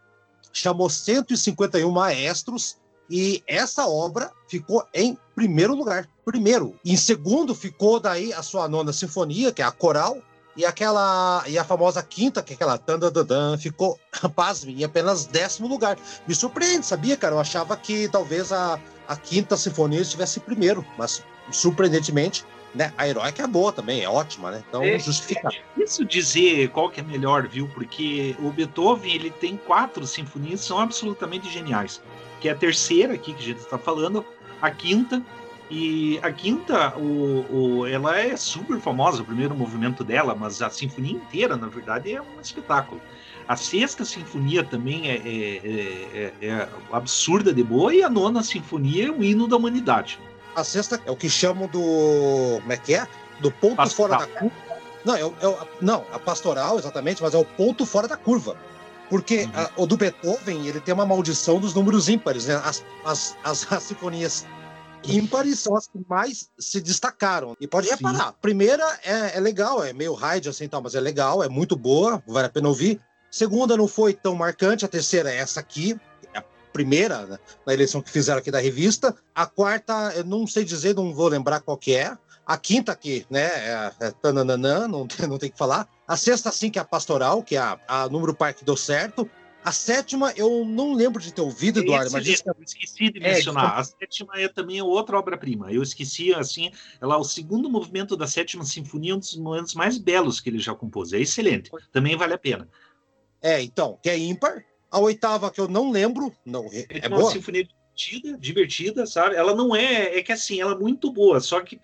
[0.53, 2.77] Chamou 151 maestros
[3.11, 6.09] e essa obra ficou em primeiro lugar.
[6.25, 6.79] Primeiro.
[6.85, 10.19] Em segundo ficou daí a sua nona sinfonia, que é a coral,
[10.57, 13.99] e aquela e a famosa quinta, que é aquela dan ficou,
[14.37, 15.99] pasme, em apenas décimo lugar.
[16.27, 17.35] Me surpreende, sabia, cara?
[17.35, 22.93] Eu achava que talvez a, a quinta sinfonia estivesse primeiro, mas surpreendentemente, né?
[22.97, 24.63] A heróica é boa também, é ótima, né?
[24.69, 25.49] Então é, justifica.
[25.49, 27.69] É difícil dizer qual que é melhor, viu?
[27.69, 32.01] Porque o Beethoven ele tem quatro sinfonias que são absolutamente geniais
[32.43, 34.25] que é a terceira aqui que a gente está falando,
[34.61, 35.23] a quinta.
[35.71, 37.47] E a quinta, o,
[37.81, 42.13] o, ela é super famosa, o primeiro movimento dela, mas a sinfonia inteira, na verdade,
[42.13, 43.01] é um espetáculo.
[43.49, 49.07] A sexta sinfonia também é, é, é, é absurda de boa, e a nona sinfonia
[49.07, 50.19] é um hino da humanidade.
[50.55, 52.59] A sexta é o que chamam do.
[52.61, 53.07] Como é que é?
[53.41, 54.21] Do ponto pastoral.
[54.21, 54.73] fora da curva.
[55.05, 58.57] Não, é, é, não, a pastoral, exatamente, mas é o ponto fora da curva.
[59.09, 59.51] Porque uhum.
[59.55, 62.55] a, o do Beethoven, ele tem uma maldição dos números ímpares, né?
[62.65, 64.47] As, as, as, as sinfonias
[65.05, 67.57] ímpares são as que mais se destacaram.
[67.61, 71.01] E pode reparar, a primeira é, é, legal, é meio raid assim tal, mas é
[71.01, 73.01] legal, é muito boa, vale a pena ouvir.
[73.31, 75.99] Segunda não foi tão marcante, a terceira é essa aqui,
[76.73, 79.15] primeira né, na eleição que fizeram aqui da revista.
[79.35, 82.17] A quarta, eu não sei dizer, não vou lembrar qual que é.
[82.45, 85.89] A quinta aqui, né, é, é não, não tem que falar.
[86.07, 88.77] A sexta, sim, que é a pastoral, que é a, a número par que deu
[88.77, 89.29] certo.
[89.65, 92.27] A sétima, eu não lembro de ter ouvido, Eduardo, mas...
[92.27, 93.77] Esse, eu esqueci de é, mencionar.
[93.77, 95.73] É, a sétima é também outra obra-prima.
[95.73, 99.99] Eu esqueci, assim, ela, o segundo movimento da sétima sinfonia é um dos momentos mais
[99.99, 101.13] belos que ele já compôs.
[101.13, 101.71] É excelente.
[101.93, 102.69] Também vale a pena.
[103.41, 104.65] É, então, que é ímpar.
[104.93, 107.33] A oitava, que eu não lembro, não, é, é, uma boa?
[107.33, 109.35] sinfonia divertida, divertida, sabe?
[109.35, 110.19] Ela não é...
[110.19, 111.81] É que, assim, ela é muito boa, só que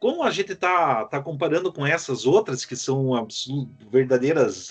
[0.00, 4.70] como a gente está tá comparando com essas outras que são absol verdadeiras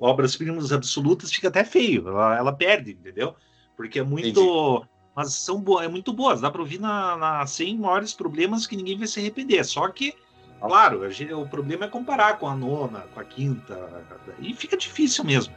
[0.00, 2.06] obras-primas absolutas, fica até feio.
[2.06, 3.34] Ela, ela, perde, entendeu?
[3.74, 4.86] Porque é muito.
[5.14, 6.42] mas são boas, é muito boas.
[6.42, 9.64] Dá para ouvir na, na 100 maiores problemas que ninguém vai se arrepender.
[9.64, 10.14] Só que,
[10.60, 14.06] claro, gente, o problema é comparar com a nona, com a quinta,
[14.38, 15.54] e fica difícil mesmo.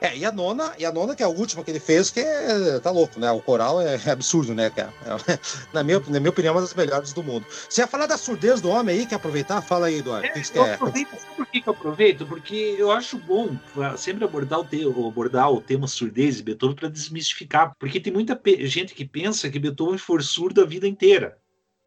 [0.00, 2.20] É, e a nona, e a nona, que é a última que ele fez, que
[2.20, 3.30] é, tá louco, né?
[3.32, 4.92] O coral é, é absurdo, né, cara?
[5.04, 5.38] É,
[5.74, 7.44] na, minha, na minha opinião, é uma das melhores do mundo.
[7.68, 9.60] Você ia falar da surdez do homem aí, quer aproveitar?
[9.60, 10.26] Fala aí, Eduardo.
[10.26, 10.74] É, que eu quer?
[10.74, 12.26] aproveito, sabe por que, que eu aproveito?
[12.26, 13.56] Porque eu acho bom
[13.96, 18.40] sempre abordar o, te, abordar o tema surdez de Beethoven para desmistificar, porque tem muita
[18.60, 21.38] gente que pensa que Beethoven foi surdo a vida inteira.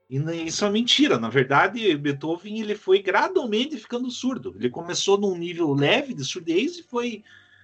[0.09, 1.17] E isso é mentira.
[1.17, 4.53] Na verdade, Beethoven ele foi gradualmente ficando surdo.
[4.59, 7.23] Ele começou num nível leve de surdez e foi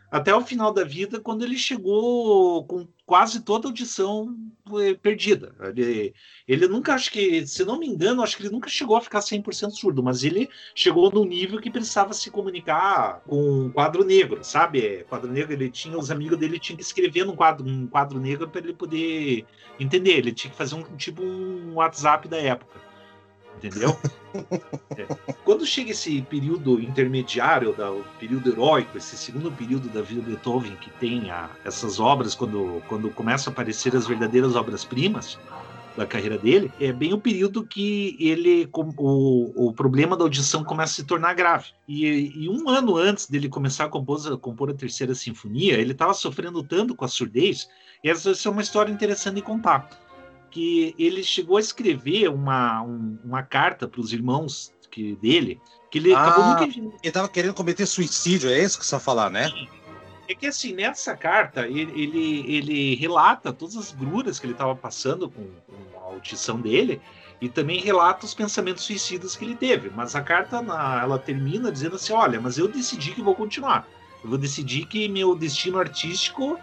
[0.10, 4.36] até o final da vida, quando ele chegou com quase toda a audição
[4.82, 5.54] eh, perdida.
[5.76, 6.13] Ele,
[6.48, 9.20] ele nunca, acho que, se não me engano, acho que ele nunca chegou a ficar
[9.20, 14.43] 100% surdo, mas ele chegou num nível que precisava se comunicar com um quadro negro,
[14.43, 15.06] sabe?
[15.10, 18.50] Quadro negro, ele tinha, os amigos dele tinham que escrever num quadro, um quadro negro
[18.50, 19.46] para ele poder
[19.80, 20.17] entender.
[20.17, 22.87] Ele tinha que fazer um tipo um WhatsApp da época
[23.58, 23.98] entendeu?
[24.96, 25.34] É.
[25.43, 30.28] Quando chega esse período intermediário, da, o período heróico, esse segundo período da vida de
[30.28, 35.38] Beethoven, que tem a, essas obras, quando, quando começam a aparecer as verdadeiras obras-primas
[35.96, 40.93] da carreira dele, é bem o período que ele o, o problema da audição começa
[40.93, 41.70] a se tornar grave.
[41.88, 45.93] E, e um ano antes dele começar a compor, a compor a terceira sinfonia, ele
[45.93, 47.67] estava sofrendo tanto com a surdez,
[48.04, 49.89] e essa é uma história interessante de contar
[50.58, 56.00] que ele chegou a escrever uma, um, uma carta para os irmãos que, dele, que
[56.00, 56.63] ele ah, acabou nunca...
[56.63, 59.52] Ele estava querendo cometer suicídio, é isso que você vai falar, né?
[60.28, 64.76] É que assim, nessa carta, ele, ele, ele relata todas as gruras que ele estava
[64.76, 67.00] passando com, com, a audição dele
[67.39, 69.91] e também relata os pensamentos suicidas que ele teve.
[69.96, 73.88] Mas a carta, na, ela termina dizendo assim, olha, mas eu decidi que vou continuar.
[74.24, 76.60] Eu vou decidir que meu destino artístico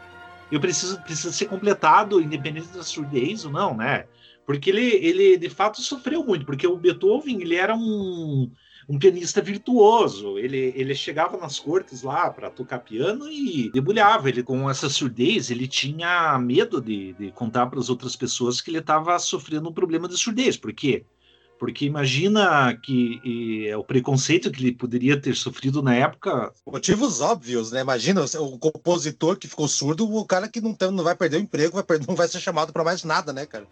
[0.50, 4.06] eu preciso, precisa ser completado, independente da surdez ou não, né?
[4.46, 8.50] Porque ele, ele de fato sofreu muito, porque o Beethoven ele era um,
[8.88, 10.38] um pianista virtuoso.
[10.38, 14.28] Ele, ele chegava nas cortes lá para tocar piano e debulhava.
[14.28, 18.70] Ele, com essa surdez, ele tinha medo de, de contar para as outras pessoas que
[18.70, 20.56] ele estava sofrendo um problema de surdez.
[20.56, 21.04] Por quê?
[21.58, 26.52] Porque imagina que e, é o preconceito que ele poderia ter sofrido na época.
[26.66, 27.80] Motivos óbvios, né?
[27.80, 31.40] Imagina o compositor que ficou surdo, o cara que não, tem, não vai perder o
[31.40, 33.66] emprego, vai perder, não vai ser chamado para mais nada, né, cara?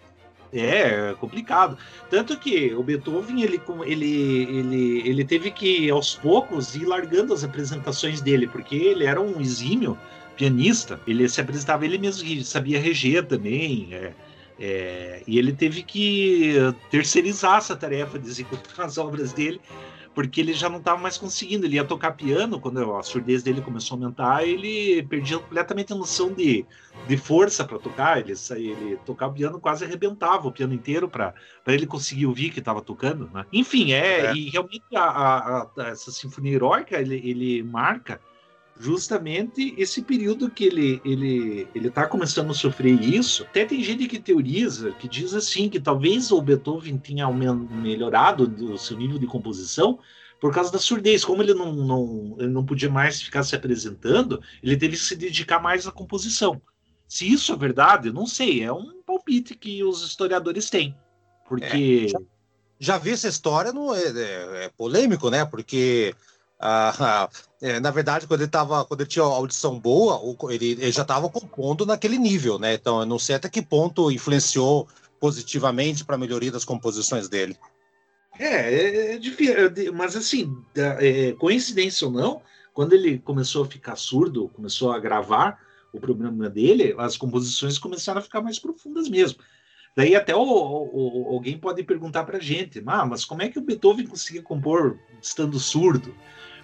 [0.53, 1.79] É, é, complicado.
[2.11, 7.43] Tanto que o Beethoven, ele, ele, ele, ele teve que, aos poucos, ir largando as
[7.43, 9.99] apresentações dele, porque ele era um exímio
[10.37, 11.01] pianista.
[11.07, 13.89] Ele se apresentava ele mesmo, sabia reger também.
[13.93, 14.13] É,
[14.65, 16.55] é, e ele teve que
[16.89, 19.61] terceirizar essa tarefa de executar as obras dele,
[20.15, 21.67] porque ele já não estava mais conseguindo.
[21.67, 25.97] Ele ia tocar piano, quando a surdez dele começou a aumentar, ele perdia completamente a
[25.97, 26.65] noção de,
[27.09, 28.21] de força para tocar.
[28.21, 31.35] Ele, ele tocava piano, quase arrebentava o piano inteiro para
[31.67, 33.29] ele conseguir ouvir que estava tocando.
[33.35, 33.45] Né?
[33.53, 38.21] Enfim, é, é, e realmente a, a, a, essa sinfonia heróica ele, ele marca
[38.79, 43.45] justamente esse período que ele ele ele está começando a sofrer isso.
[43.45, 48.79] Até tem gente que teoriza, que diz assim que talvez o Beethoven tenha melhorado o
[48.79, 49.99] seu nível de composição
[50.41, 51.25] por causa da surdez.
[51.25, 55.15] Como ele não, não, ele não podia mais ficar se apresentando, ele teve que se
[55.15, 56.61] dedicar mais à composição.
[57.07, 58.65] Se isso é verdade, não sei.
[58.65, 60.97] É um palpite que os historiadores têm.
[61.47, 62.07] Porque.
[62.07, 62.19] É, já,
[62.81, 65.45] já, vi essa história, no, é, é, é polêmico, né?
[65.45, 66.15] Porque
[66.63, 67.29] ah,
[67.61, 70.21] é, na verdade, quando ele tava, quando ele tinha audição boa,
[70.51, 72.75] ele, ele já estava compondo naquele nível, né?
[72.75, 74.89] Então, eu não sei até que ponto influenciou
[75.21, 77.57] positivamente para a melhoria das composições dele.
[78.39, 84.49] É, é, é mas assim, é, coincidência ou não, quando ele começou a ficar surdo,
[84.49, 85.59] começou a gravar
[85.93, 89.39] o programa dele, as composições começaram a ficar mais profundas mesmo.
[89.95, 93.59] Daí até o, o, alguém pode perguntar para a gente, ah, mas como é que
[93.59, 96.15] o Beethoven conseguia compor estando surdo?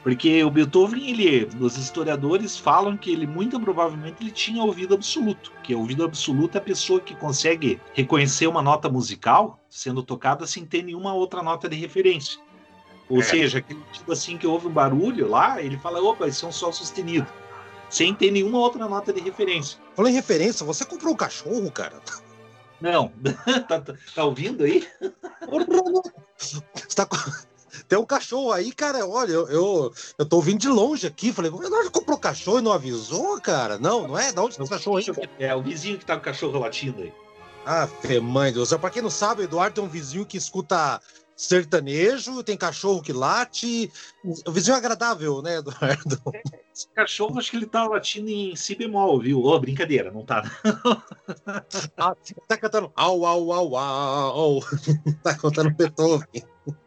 [0.02, 5.52] Porque o Beethoven, ele, os historiadores falam que ele muito provavelmente ele tinha ouvido absoluto,
[5.62, 10.64] que ouvido absoluto é a pessoa que consegue reconhecer uma nota musical sendo tocada sem
[10.64, 12.40] ter nenhuma outra nota de referência.
[13.08, 13.22] Ou é.
[13.22, 16.52] seja, aquele tipo assim que ouve um barulho lá, ele fala, opa, isso é um
[16.52, 17.26] sol sustenido.
[17.90, 19.78] Sem ter nenhuma outra nota de referência.
[19.96, 22.00] Falando em referência, você comprou um cachorro, cara?
[22.80, 23.10] Não.
[23.66, 24.86] tá, tá, tá, ouvindo aí?
[26.36, 26.62] Você
[26.94, 27.08] tá,
[27.88, 29.06] tem um cachorro aí, cara.
[29.06, 31.32] Olha, eu, eu, eu tô ouvindo de longe aqui.
[31.32, 33.78] Falei, o Eduardo comprou cachorro e não avisou, cara?
[33.78, 34.30] Não, não é?
[34.30, 35.06] De onde tá o cachorro aí?
[35.38, 37.12] É, o vizinho que tá com o cachorro latindo aí.
[37.64, 37.88] Ah,
[38.22, 38.72] mãe Deus.
[38.74, 41.00] Pra quem não sabe, o Eduardo tem um vizinho que escuta
[41.38, 43.90] sertanejo, tem cachorro que late.
[44.44, 46.20] O vizinho é agradável, né, Eduardo?
[46.74, 49.40] Esse cachorro, acho que ele tá latindo em si bemol, viu?
[49.40, 50.42] Ô, oh, brincadeira, não tá.
[51.96, 52.16] ah,
[52.48, 54.60] tá cantando au, au, au, au.
[55.22, 56.44] tá cantando Beethoven.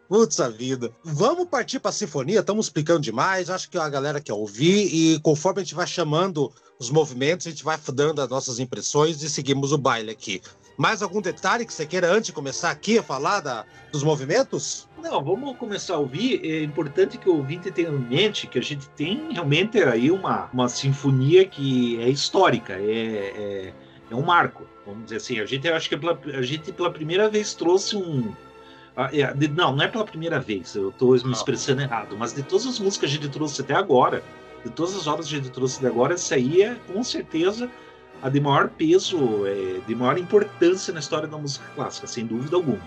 [0.10, 0.94] Putz a vida.
[1.06, 3.50] Vamos partir para a sinfonia, estamos explicando demais.
[3.50, 7.50] Acho que a galera quer ouvir e conforme a gente vai chamando os movimentos, a
[7.50, 10.42] gente vai dando as nossas impressões e seguimos o baile aqui.
[10.82, 14.90] Mais algum detalhe que você queira antes de começar aqui a falar da, dos movimentos?
[14.98, 16.42] Não, vamos começar a ouvir.
[16.44, 20.50] É importante que o ouvinte tenha em mente que a gente tem realmente aí uma,
[20.52, 23.74] uma sinfonia que é histórica, é, é,
[24.10, 24.66] é um marco.
[24.84, 28.34] Vamos dizer assim, a gente acho que pela, a gente pela primeira vez trouxe um,
[28.98, 32.66] é, não, não é pela primeira vez, eu estou me expressando errado, mas de todas
[32.66, 34.24] as músicas que a gente trouxe até agora,
[34.66, 37.70] de todas as obras que a gente trouxe até agora, essa aí é com certeza
[38.22, 42.56] a de maior peso, é, de maior importância na história da música clássica, sem dúvida
[42.56, 42.82] alguma.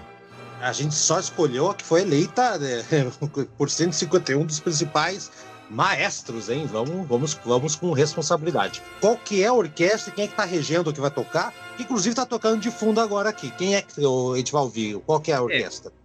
[0.60, 2.82] A gente só escolheu a que foi eleita né,
[3.58, 5.30] por 151 dos principais
[5.68, 6.66] maestros, hein?
[6.66, 8.82] Vamos, vamos, vamos com responsabilidade.
[9.00, 10.12] Qual que é a orquestra?
[10.12, 11.52] Quem é que tá regendo o que vai tocar?
[11.76, 13.50] Que inclusive tá tocando de fundo agora aqui.
[13.52, 14.98] Quem é que a gente vai ouvir?
[15.00, 15.90] Qual que é a orquestra?
[15.90, 16.04] É.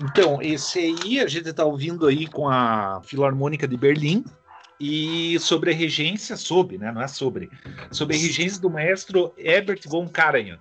[0.00, 4.24] Então, esse aí a gente tá ouvindo aí com a Filarmônica de Berlim,
[4.80, 6.92] e sobre a regência, sobre, né?
[6.92, 7.50] Não é sobre,
[7.90, 10.58] sobre a regência do maestro Herbert von Karajan.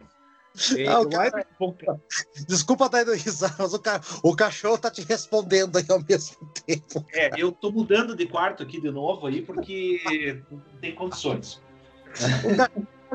[0.87, 1.45] Ah, cara...
[2.47, 4.01] Desculpa dar risada, mas o, ca...
[4.23, 7.05] o, cachorro tá te respondendo aí ao mesmo tempo.
[7.13, 11.61] É, eu tô mudando de quarto aqui de novo aí, porque não tem condições.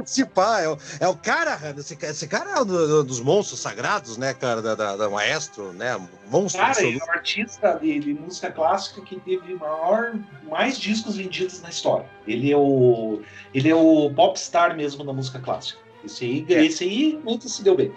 [0.02, 0.62] Participar.
[0.62, 4.60] É o, é o cara, esse, esse cara é um dos monstros sagrados, né, cara,
[4.60, 5.98] da, da, da maestro, né?
[6.28, 10.14] Monstro cara, ele é um artista de, de, música clássica que teve maior,
[10.48, 12.06] mais discos vendidos na história.
[12.26, 13.20] Ele é o,
[13.54, 15.80] ele é o popstar mesmo da música clássica.
[16.04, 16.64] Esse aí, é.
[16.64, 17.94] esse aí muito se deu bem.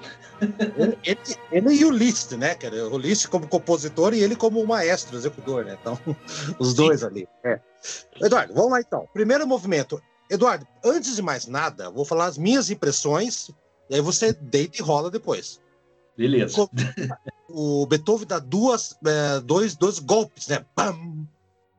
[0.77, 1.19] Ele, ele,
[1.51, 2.87] ele, e o Liszt, né, cara?
[2.89, 5.77] O Liszt como compositor e ele como maestro, executor, né?
[5.79, 5.97] Então,
[6.59, 6.75] os Sim.
[6.75, 7.27] dois ali.
[7.43, 7.59] É.
[8.21, 9.07] Eduardo, vamos lá então.
[9.13, 10.01] Primeiro movimento.
[10.29, 13.49] Eduardo, antes de mais nada, vou falar as minhas impressões,
[13.89, 15.61] e aí você deita e rola depois.
[16.17, 16.67] Beleza.
[17.49, 20.65] O Beethoven dá duas, é, dois, dois golpes, né?
[20.75, 21.27] Pam,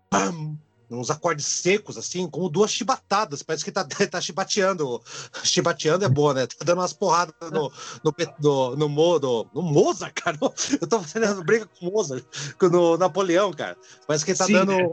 [0.08, 0.56] pam,
[0.90, 3.42] uns acordes secos, assim, como duas chibatadas.
[3.42, 5.02] Parece que tá, tá chibateando.
[5.42, 6.46] Chibateando é boa, né?
[6.46, 7.72] Tá dando umas porradas no,
[8.04, 10.38] no, no, no, no, no Mozart, cara.
[10.80, 12.24] Eu tô fazendo briga com o Mozart,
[12.58, 13.76] com o Napoleão, cara.
[14.06, 14.92] Parece que ele tá Sim, dando né?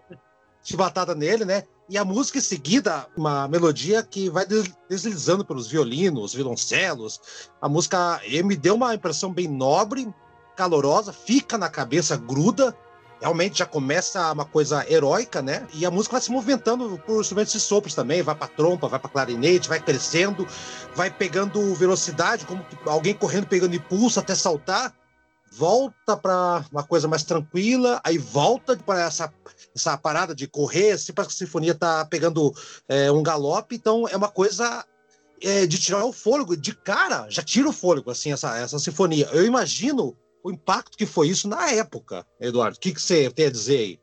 [0.64, 1.64] Chibatada nele, né?
[1.90, 4.46] E a música em seguida, uma melodia que vai
[4.90, 7.20] deslizando pelos violinos, violoncelos.
[7.62, 10.12] A música me deu uma impressão bem nobre,
[10.56, 12.76] calorosa, fica na cabeça, gruda
[13.24, 15.66] realmente já começa uma coisa heróica, né?
[15.74, 19.00] E a música vai se movimentando por instrumentos de sopros também, vai para trompa, vai
[19.00, 20.46] para clarinete, vai crescendo,
[20.94, 24.94] vai pegando velocidade, como alguém correndo pegando impulso até saltar,
[25.56, 29.32] volta para uma coisa mais tranquila, aí volta para essa
[29.76, 32.54] essa parada de correr, assim, parece que a sinfonia tá pegando
[32.88, 34.86] é, um galope, então é uma coisa
[35.42, 39.28] é, de tirar o fôlego, de cara, já tira o fôlego, assim, essa, essa sinfonia.
[39.32, 42.78] Eu imagino o impacto que foi isso na época, Eduardo.
[42.78, 44.00] O que, que você tem a dizer aí?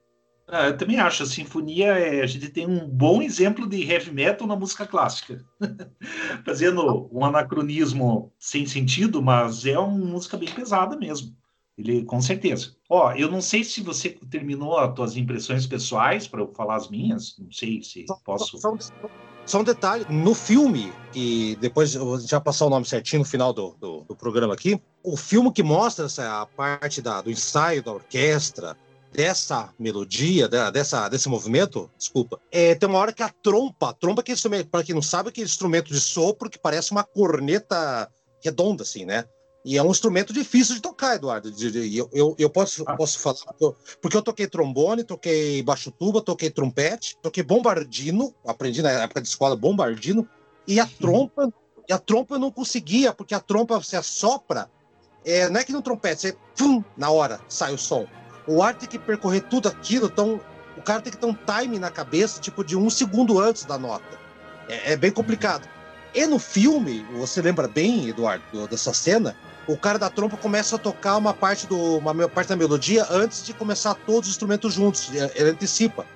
[0.53, 1.23] Ah, eu também acho.
[1.23, 5.45] A sinfonia, é, a gente tem um bom exemplo de heavy metal na música clássica.
[6.45, 11.37] Fazendo um anacronismo sem sentido, mas é uma música bem pesada mesmo.
[11.81, 12.75] Ele, com certeza.
[12.89, 16.89] Ó, eu não sei se você terminou as suas impressões pessoais para eu falar as
[16.91, 17.37] minhas.
[17.39, 18.59] Não sei se só, posso.
[18.59, 18.77] Só,
[19.47, 23.53] só, um detalhe: no filme, e depois eu já passar o nome certinho no final
[23.53, 27.93] do, do, do programa aqui, o filme que mostra essa parte da, do ensaio da
[27.93, 28.77] orquestra,
[29.13, 34.23] dessa melodia, dessa, desse movimento, desculpa, é, tem uma hora que a trompa, a trompa
[34.23, 38.09] que é para quem não sabe, é aquele instrumento de sopro que parece uma corneta
[38.43, 39.25] redonda, assim, né?
[39.65, 41.53] E é um instrumento difícil de tocar, Eduardo.
[41.93, 42.97] Eu, eu, eu posso, ah.
[42.97, 43.55] posso falar,
[44.01, 49.29] porque eu toquei trombone, toquei baixo tuba, toquei trompete, toquei bombardino, aprendi na época de
[49.29, 50.27] escola bombardino,
[50.67, 51.53] e a trompa,
[51.87, 54.71] e a trompa eu não conseguia, porque a trompa você assopra,
[55.25, 58.07] é, não é que no trompete, você, pum, na hora sai o som.
[58.47, 60.41] O ar tem que percorrer tudo aquilo, então
[60.75, 63.77] o cara tem que ter um time na cabeça, tipo de um segundo antes da
[63.77, 64.19] nota.
[64.69, 65.69] É, é bem complicado.
[66.15, 69.37] E no filme, você lembra bem, Eduardo, dessa cena?
[69.67, 73.45] O cara da trompa começa a tocar uma parte, do, uma parte da melodia antes
[73.45, 75.11] de começar todos os instrumentos juntos.
[75.35, 76.07] Ele antecipa.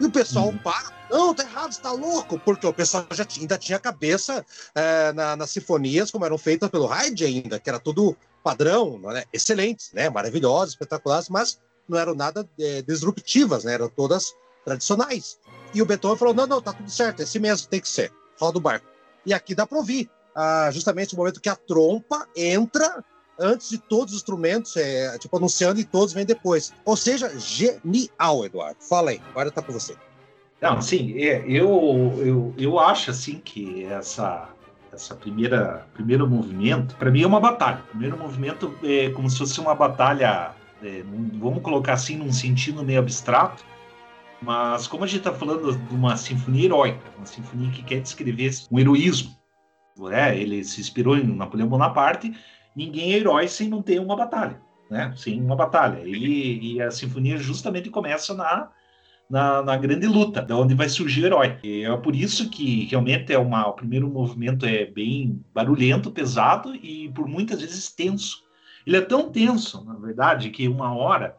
[0.00, 0.58] E o pessoal uhum.
[0.58, 0.94] para.
[1.08, 2.38] Não, tá errado, você tá louco.
[2.38, 4.44] Porque o pessoal já tinha, ainda tinha cabeça
[4.74, 9.24] é, na, nas sinfonias, como eram feitas pelo Haydn ainda, que era tudo padrão, né?
[9.32, 10.10] excelentes, né?
[10.10, 13.74] maravilhosas, espetaculares, mas não eram nada é, disruptivas, né?
[13.74, 14.34] eram todas
[14.64, 15.38] tradicionais.
[15.72, 18.58] E o Beethoven falou: não, não, tá tudo certo, esse mesmo tem que ser, roda
[18.58, 18.86] o barco.
[19.24, 23.02] E aqui dá para ouvir ah, justamente o momento que a trompa entra
[23.38, 26.74] antes de todos os instrumentos, é, tipo, anunciando e todos vêm depois.
[26.84, 28.76] Ou seja, genial, Eduardo.
[28.80, 29.96] Fala aí, agora tá com você.
[30.60, 34.48] Não, sim, é, eu, eu, eu acho assim que essa
[34.92, 37.82] essa primeira primeiro movimento, para mim é uma batalha.
[37.86, 41.02] O primeiro movimento é como se fosse uma batalha, é,
[41.34, 43.62] vamos colocar assim num sentido meio abstrato,
[44.40, 48.50] mas como a gente está falando de uma sinfonia heróica, uma sinfonia que quer descrever
[48.70, 49.35] um heroísmo,
[49.98, 50.38] né?
[50.38, 52.34] Ele se inspirou em Napoleão Bonaparte.
[52.74, 55.12] Ninguém é herói sem não ter uma batalha, né?
[55.16, 55.98] Sem uma batalha.
[56.00, 58.70] Ele e a sinfonia justamente começa na
[59.28, 61.58] na, na, grande luta, da onde vai surgir o herói.
[61.62, 66.74] E é por isso que realmente é uma, o primeiro movimento é bem barulhento, pesado
[66.74, 68.44] e por muitas vezes tenso.
[68.86, 71.36] Ele é tão tenso, na verdade, que uma hora,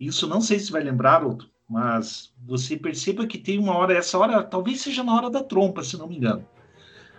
[0.00, 4.18] isso não sei se vai lembrar outro, mas você perceba que tem uma hora, essa
[4.18, 6.44] hora talvez seja na hora da trompa, se não me engano.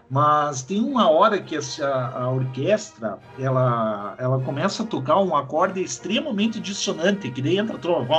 [0.10, 5.84] Mas tem uma hora que essa, a orquestra ela, ela começa a tocar um acorde
[5.84, 8.16] extremamente dissonante, que daí entra a trompa,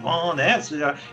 [0.00, 0.60] bom, né?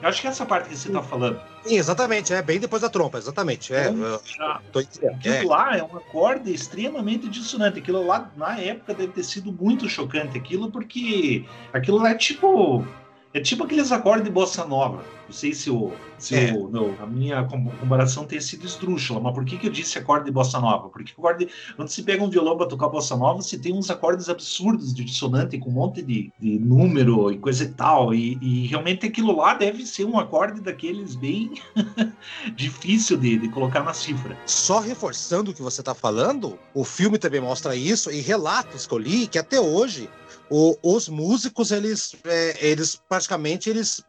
[0.02, 1.40] Eu acho que é essa parte que você está falando.
[1.64, 3.74] Sim, exatamente, é bem depois da trompa, exatamente.
[3.74, 5.44] É, então, já, tô, aquilo é.
[5.46, 7.80] lá é um acorde extremamente dissonante.
[7.80, 12.86] Aquilo lá, na época, deve ter sido muito chocante aquilo, porque aquilo lá é tipo
[13.34, 15.04] é tipo aqueles acordes de bossa nova.
[15.26, 16.54] Não sei se, o, se é.
[16.54, 20.26] o, não, a minha comparação tenha sido esdrúxula, mas por que, que eu disse acorde
[20.26, 20.90] de bossa nova?
[20.90, 24.30] Porque acorde, quando se pega um violão para tocar bossa nova, você tem uns acordes
[24.30, 28.14] absurdos de dissonante, com um monte de, de número e coisa e tal.
[28.14, 31.54] E, e, realmente aquilo lá deve ser um acorde daqueles bem
[32.56, 34.38] difícil de, de colocar na cifra.
[34.46, 38.94] Só reforçando o que você está falando, o filme também mostra isso, e relatos que
[38.94, 40.08] eu li que até hoje
[40.50, 44.04] o, os músicos, eles, é, eles praticamente, eles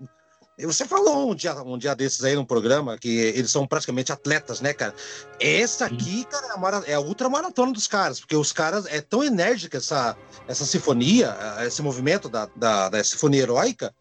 [0.63, 4.61] você falou um dia, um dia desses aí no programa que eles são praticamente atletas,
[4.61, 4.95] né, cara?
[5.41, 9.01] Essa aqui, cara, é a, mara, é a ultramaratona dos caras, porque os caras é
[9.01, 10.17] tão enérgica essa,
[10.47, 13.93] essa sinfonia, esse movimento da, da, da sinfonia heróica,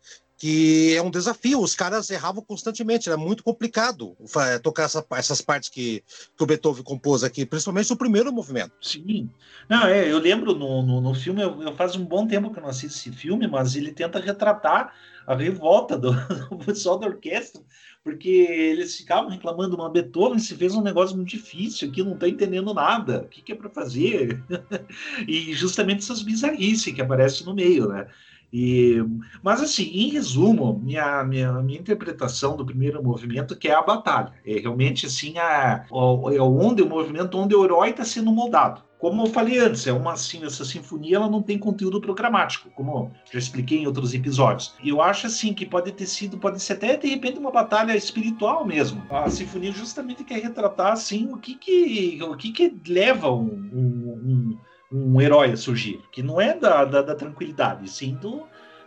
[0.43, 1.61] que é um desafio.
[1.61, 4.13] Os caras erravam constantemente, era muito complicado
[4.61, 6.03] tocar essa, essas partes que,
[6.35, 8.73] que o Beethoven compôs aqui, principalmente o primeiro movimento.
[8.81, 9.29] Sim.
[9.69, 12.59] Não, é, eu lembro no, no, no filme, eu, eu, faz um bom tempo que
[12.59, 14.93] eu não assisto esse filme, mas ele tenta retratar
[15.25, 16.11] a revolta do,
[16.51, 17.61] do pessoal da orquestra,
[18.03, 22.27] porque eles ficavam reclamando, mas Beethoven se fez um negócio muito difícil aqui, não está
[22.27, 24.43] entendendo nada, o que, que é para fazer?
[25.25, 28.07] e justamente essas bizarrices que aparecem no meio, né?
[28.53, 29.03] E,
[29.41, 34.31] mas, assim, em resumo, minha, minha, minha interpretação do primeiro movimento que é a batalha.
[34.45, 38.83] É realmente, assim, a, é onde o movimento onde o herói está sendo moldado.
[38.99, 43.11] Como eu falei antes, é uma assim, essa sinfonia ela não tem conteúdo programático, como
[43.29, 44.75] já expliquei em outros episódios.
[44.81, 47.97] E eu acho assim que pode ter sido, pode ser até de repente uma batalha
[47.97, 49.03] espiritual mesmo.
[49.09, 54.21] A sinfonia justamente quer retratar assim o que que o que que leva um, um,
[54.23, 54.57] um
[54.93, 58.43] um herói a surgir, que não é da, da, da tranquilidade, sim do,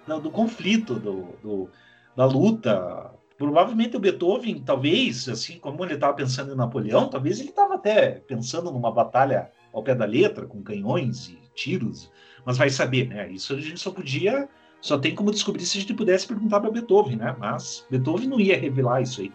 [0.06, 1.68] do, do conflito, do, do,
[2.14, 3.10] da luta.
[3.36, 8.12] Provavelmente o Beethoven, talvez, assim como ele estava pensando em Napoleão, talvez ele estava até
[8.20, 12.10] pensando numa batalha ao pé da letra, com canhões e tiros,
[12.44, 13.28] mas vai saber, né?
[13.30, 14.48] Isso a gente só podia,
[14.80, 17.34] só tem como descobrir se a gente pudesse perguntar para Beethoven, né?
[17.36, 19.32] Mas Beethoven não ia revelar isso aí.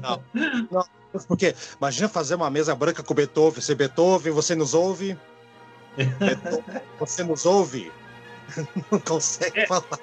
[0.00, 0.22] Não,
[0.70, 0.84] não,
[1.26, 5.18] porque imagina fazer uma mesa branca com Beethoven, se Beethoven, você nos ouve,
[6.98, 7.90] você nos ouve?
[8.90, 9.98] Não consegue é, falar.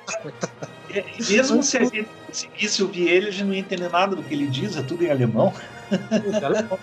[0.89, 4.23] É, mesmo se a gente conseguisse ouvir ele, a gente não ia entender nada do
[4.23, 5.53] que ele diz, é tudo em alemão.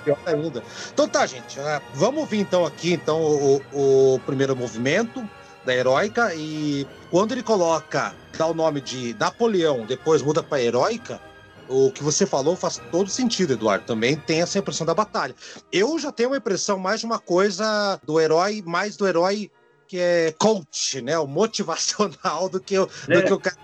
[0.05, 0.63] pior ainda.
[0.93, 1.59] Então tá, gente.
[1.59, 5.27] Uh, vamos ouvir então aqui então o, o primeiro movimento
[5.65, 11.21] da heróica e quando ele coloca, dá o nome de Napoleão, depois muda para heróica,
[11.69, 13.85] o que você falou faz todo sentido, Eduardo.
[13.85, 15.35] Também tem essa impressão da batalha.
[15.73, 19.51] Eu já tenho uma impressão mais de uma coisa do herói, mais do herói
[19.87, 21.19] que é coach, né?
[21.19, 23.21] O motivacional do que o, é.
[23.21, 23.57] do que o cara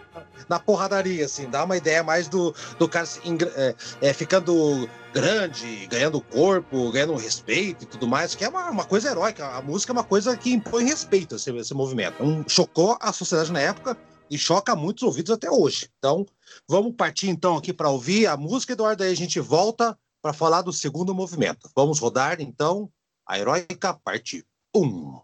[0.48, 1.48] na porradaria, assim.
[1.48, 3.06] Dá uma ideia mais do, do cara
[3.56, 8.84] é, é, ficando grande, ganhando corpo, ganhando respeito e tudo mais, que é uma, uma
[8.84, 9.46] coisa heróica.
[9.46, 12.22] A música é uma coisa que impõe respeito, esse, esse movimento.
[12.22, 13.96] Um, chocou a sociedade na época
[14.30, 15.90] e choca muitos ouvidos até hoje.
[15.98, 16.24] Então,
[16.68, 20.62] vamos partir então aqui para ouvir a música, Eduardo, aí a gente volta para falar
[20.62, 21.68] do segundo movimento.
[21.74, 22.88] Vamos rodar então
[23.26, 25.20] a Heróica Parte 1.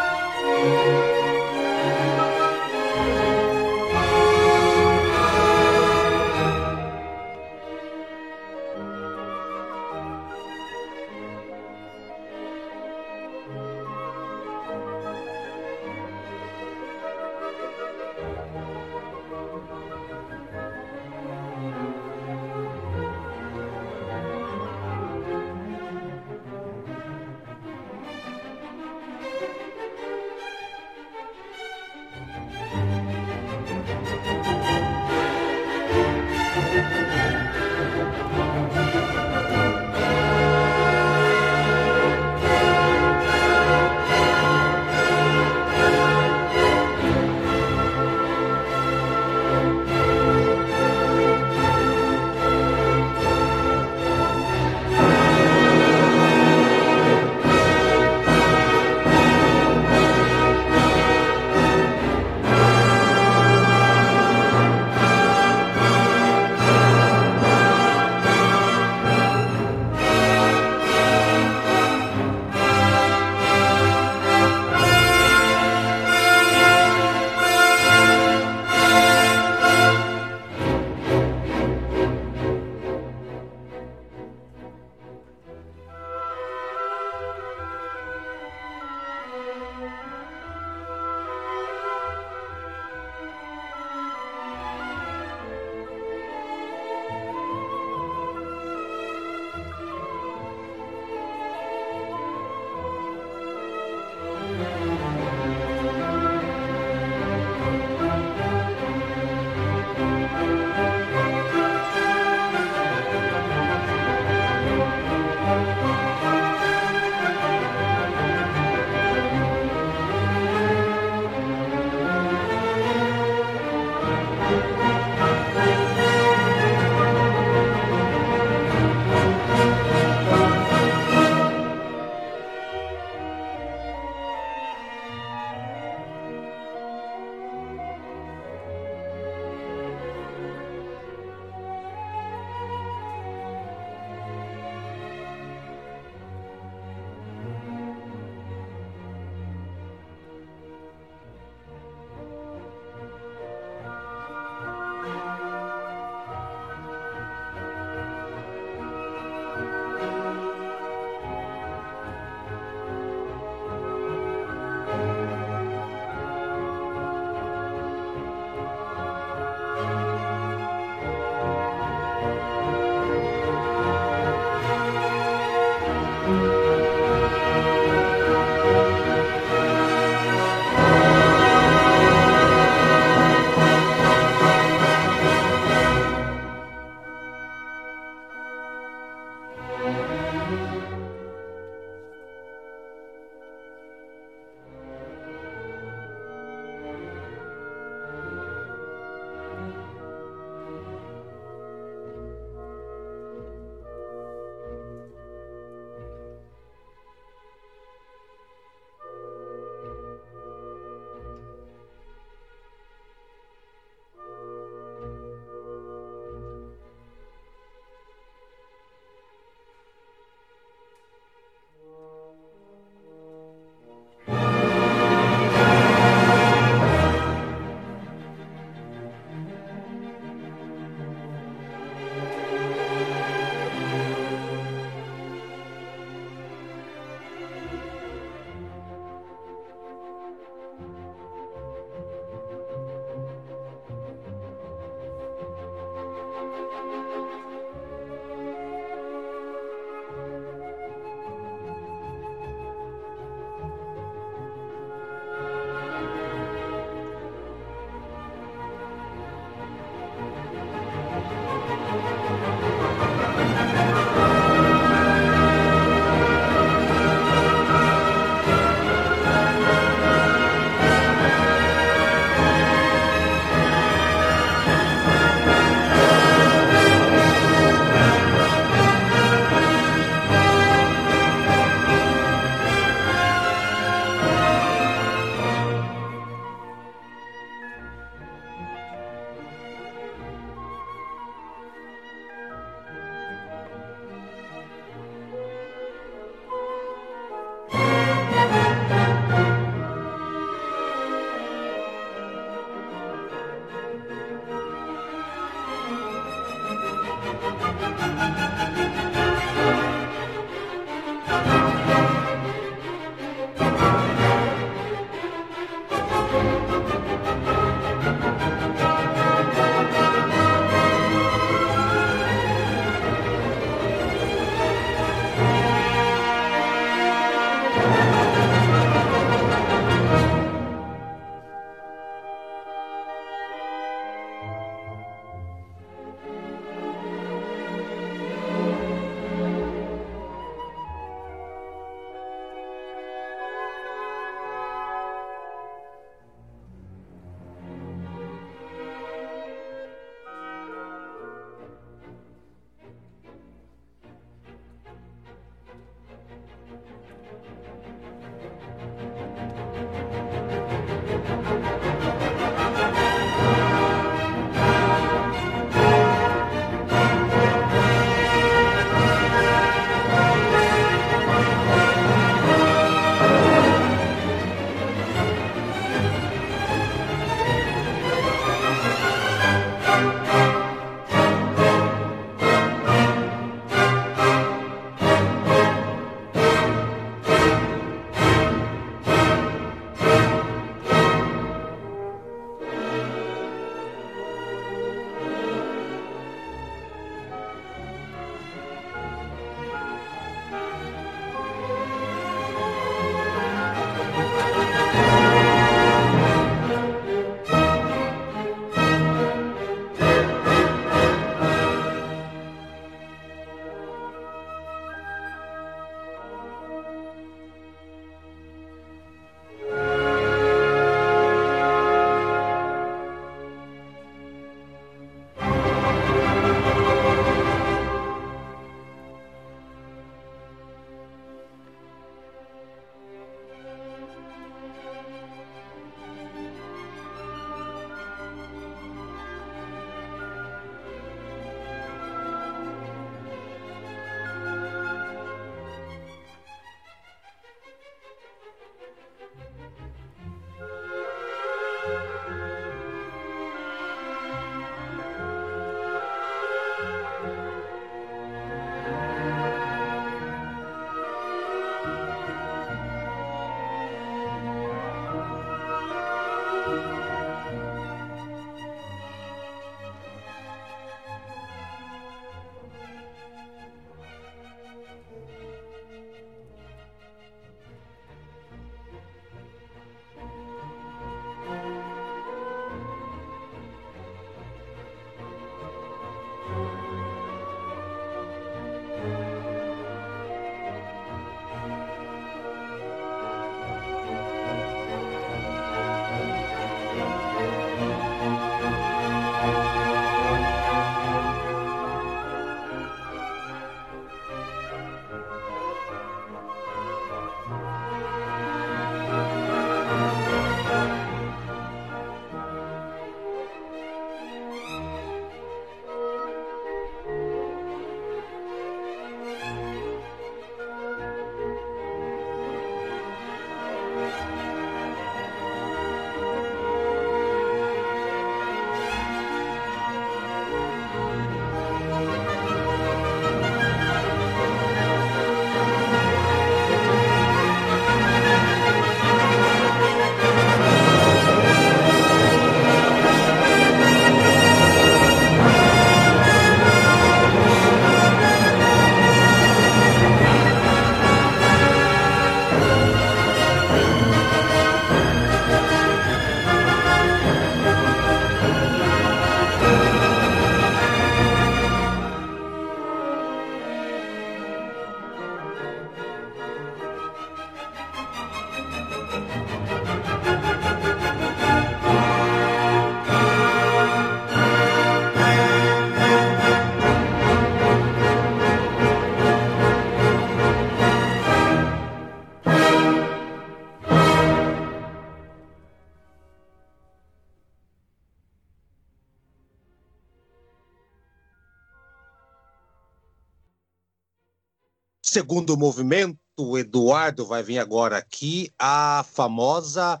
[595.18, 600.00] Segundo movimento, o Eduardo vai vir agora aqui a famosa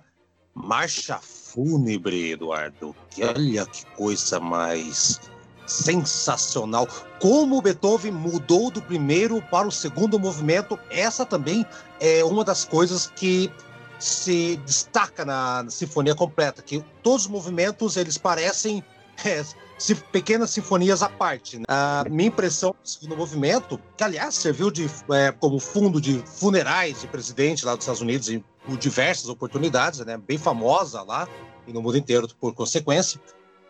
[0.54, 2.94] marcha fúnebre, Eduardo.
[3.10, 5.20] Que olha que coisa mais
[5.66, 6.86] sensacional.
[7.18, 11.66] Como Beethoven mudou do primeiro para o segundo movimento, essa também
[11.98, 13.50] é uma das coisas que
[13.98, 18.84] se destaca na, sinfonia completa, que todos os movimentos eles parecem
[19.26, 19.44] é,
[20.10, 21.58] pequenas sinfonias à parte.
[21.58, 21.64] Né?
[21.68, 27.06] A minha impressão segundo movimento, que aliás serviu de, é, como fundo de funerais de
[27.06, 28.44] presidente lá dos Estados Unidos em
[28.78, 30.16] diversas oportunidades, né?
[30.18, 31.28] bem famosa lá
[31.66, 33.20] e no mundo inteiro por consequência.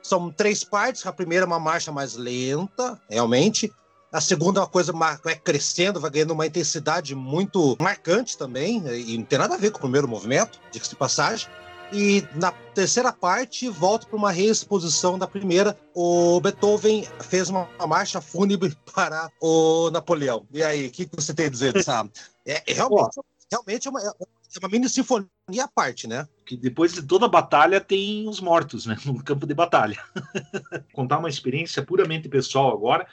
[0.03, 1.05] São três partes.
[1.07, 3.71] A primeira é uma marcha mais lenta, realmente.
[4.11, 9.19] A segunda é uma coisa vai crescendo, vai ganhando uma intensidade muito marcante também, e
[9.19, 11.47] não tem nada a ver com o primeiro movimento, diga-se de passagem.
[11.93, 15.79] E na terceira parte, volta para uma reexposição da primeira.
[15.95, 20.47] O Beethoven fez uma, marcha fúnebre para o Napoleão.
[20.53, 22.09] E aí, o que, você tem a dizer dessa?
[22.47, 23.21] É, é realmente,
[23.51, 25.29] realmente é uma, é uma mini sinfonia
[25.63, 26.29] à parte, né?
[26.45, 28.97] Que depois de toda batalha tem os mortos, né?
[29.07, 29.99] No campo de batalha.
[30.93, 33.07] Contar uma experiência puramente pessoal agora,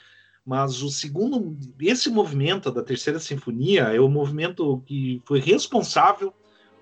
[0.44, 6.32] mas o segundo, esse movimento da terceira sinfonia é o movimento que foi responsável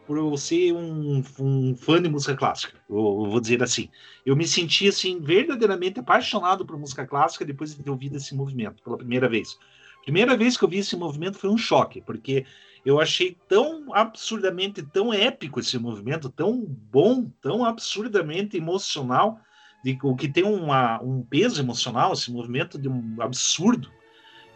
[0.07, 3.89] por eu ser um, um fã de música clássica, eu, eu vou dizer assim.
[4.25, 8.83] Eu me senti assim verdadeiramente apaixonado por música clássica depois de ter ouvido esse movimento
[8.83, 9.59] pela primeira vez.
[10.03, 12.45] Primeira vez que eu vi esse movimento foi um choque, porque
[12.85, 19.41] eu achei tão absurdamente, tão épico esse movimento, tão bom, tão absurdamente emocional,
[19.83, 23.91] de, o que tem uma, um peso emocional, esse movimento de um absurdo,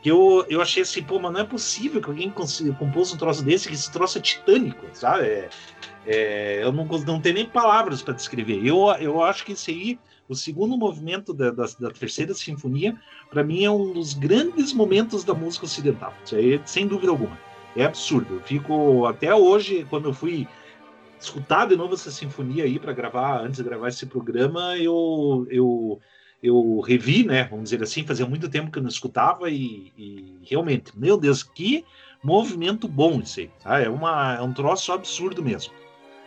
[0.08, 3.68] eu, eu achei assim, pô, mas não é possível que alguém compôs um troço desse,
[3.68, 5.24] que esse troço é titânico, sabe?
[5.24, 5.48] É,
[6.06, 8.64] é, eu não, não tenho nem palavras para descrever.
[8.64, 9.98] Eu, eu acho que esse aí,
[10.28, 12.96] o segundo movimento da, da, da terceira sinfonia,
[13.30, 16.14] para mim é um dos grandes momentos da música ocidental.
[16.24, 17.38] Isso aí, sem dúvida alguma
[17.76, 18.34] é absurdo.
[18.34, 20.46] Eu fico até hoje, quando eu fui
[21.20, 26.00] escutar de novo essa sinfonia aí para gravar, antes de gravar esse programa, eu, eu,
[26.42, 27.44] eu revi, né?
[27.44, 31.42] Vamos dizer assim, fazia muito tempo que eu não escutava e, e realmente, meu Deus,
[31.42, 31.84] que
[32.22, 33.50] movimento bom isso aí.
[33.62, 33.80] Tá?
[33.80, 35.72] É, uma, é um troço absurdo mesmo.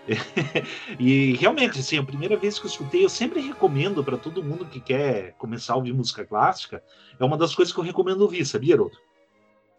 [0.99, 4.65] e realmente, assim, a primeira vez que eu escutei, eu sempre recomendo para todo mundo
[4.65, 6.83] que quer começar a ouvir música clássica,
[7.19, 8.97] é uma das coisas que eu recomendo ouvir, sabia, Haroldo?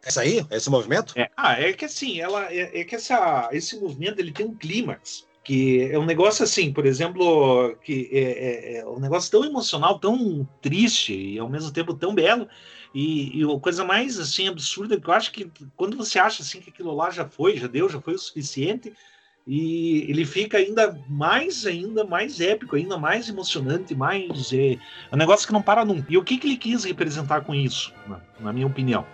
[0.05, 0.45] Essa aí?
[0.51, 1.12] Esse movimento?
[1.16, 4.55] É, ah, é que assim, ela é, é que essa, esse movimento ele tem um
[4.55, 9.45] clímax que é um negócio assim, por exemplo, que é, é, é, um negócio tão
[9.45, 12.49] emocional, tão triste e ao mesmo tempo tão belo.
[12.95, 16.61] E, e a coisa mais assim absurda que eu acho que quando você acha assim
[16.61, 18.93] que aquilo lá já foi, já deu, já foi o suficiente,
[19.47, 24.78] e ele fica ainda mais, ainda mais épico, ainda mais emocionante, mais é, é
[25.14, 26.07] um negócio que não para nunca.
[26.09, 29.05] E o que, que ele quis representar com isso, na, na minha opinião?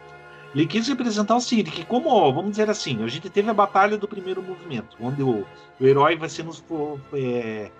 [0.54, 3.98] Ele quis representar o seguinte, que como, vamos dizer assim, a gente teve a batalha
[3.98, 5.44] do primeiro movimento, onde o,
[5.80, 6.52] o herói vai sendo
[7.12, 7.70] é,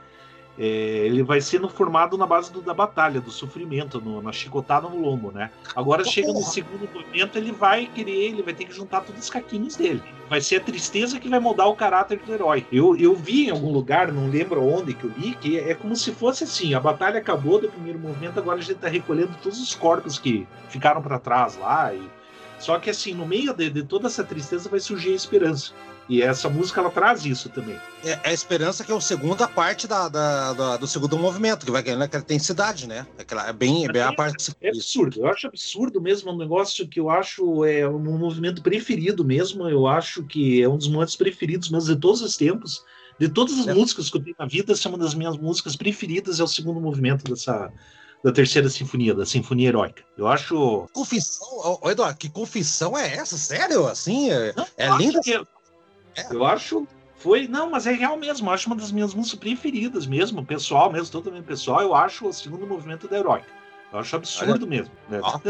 [0.59, 0.65] é,
[1.07, 5.01] ele vai sendo formado na base do, da batalha, do sofrimento, no, na chicotada no
[5.01, 5.53] lombo, né?
[5.77, 9.31] Agora chega no segundo movimento, ele vai querer, ele vai ter que juntar todos os
[9.31, 10.03] caquinhos dele.
[10.29, 12.67] Vai ser a tristeza que vai mudar o caráter do herói.
[12.73, 15.95] Eu, eu vi em algum lugar, não lembro onde que eu li, que é como
[15.95, 19.61] se fosse assim: a batalha acabou do primeiro movimento, agora a gente tá recolhendo todos
[19.61, 22.18] os corpos que ficaram para trás lá e
[22.59, 25.73] só que assim, no meio de, de, toda essa tristeza vai surgir a esperança.
[26.09, 27.77] E essa música ela traz isso também.
[28.03, 31.67] É, é a esperança que é a segunda parte da, da, da, do segundo movimento,
[31.67, 33.07] que vai ganhando aquela intensidade, né?
[33.19, 34.55] Aquela, é bem, é bem a parte.
[34.63, 35.21] É absurdo.
[35.21, 39.69] Eu acho absurdo mesmo, é um negócio que eu acho é um movimento preferido mesmo.
[39.69, 42.83] Eu acho que é um dos momentos preferidos mesmo de todos os tempos.
[43.19, 43.75] De todas as é.
[43.75, 46.47] músicas que eu tenho na vida, essa é uma das minhas músicas preferidas, é o
[46.47, 47.71] segundo movimento dessa,
[48.23, 50.03] da terceira sinfonia, da sinfonia heróica.
[50.17, 50.89] Eu acho.
[50.93, 53.37] Confissão, oh, Eduardo, que confissão é essa?
[53.37, 53.87] Sério?
[53.87, 55.21] Assim, é, Não, é linda.
[55.21, 55.35] Que...
[55.35, 56.27] É.
[56.31, 56.87] Eu acho.
[57.17, 58.49] Foi, não, mas é real mesmo.
[58.49, 61.81] Eu acho uma das minhas músicas preferidas mesmo, pessoal, mesmo, totalmente pessoal.
[61.81, 63.58] Eu acho o segundo movimento da heróica.
[63.93, 64.93] Eu acho absurdo Olha, mesmo.
[65.09, 65.21] Né?
[65.23, 65.41] Ó,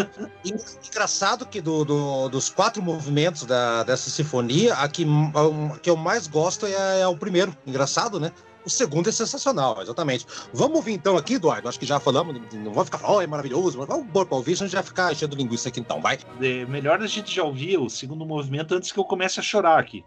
[0.87, 5.97] engraçado que do, do, dos quatro movimentos da, dessa sinfonia, a que, a que eu
[5.97, 7.57] mais gosto é, é o primeiro.
[7.67, 8.33] Engraçado, né?
[8.65, 10.27] O segundo é sensacional, exatamente.
[10.53, 11.69] Vamos ouvir então aqui, Eduardo.
[11.69, 14.53] Acho que já falamos, não vamos ficar falando, oh, é maravilhoso, vamos pôr para ouvir,
[14.53, 16.19] a gente vai ficar enchendo linguiça aqui então, vai.
[16.41, 19.79] É melhor a gente já ouvir o segundo movimento antes que eu comece a chorar
[19.79, 20.05] aqui.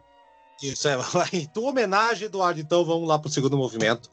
[0.62, 1.50] Isso é, vai.
[1.54, 4.10] Tua homenagem, Eduardo, então vamos lá para o segundo movimento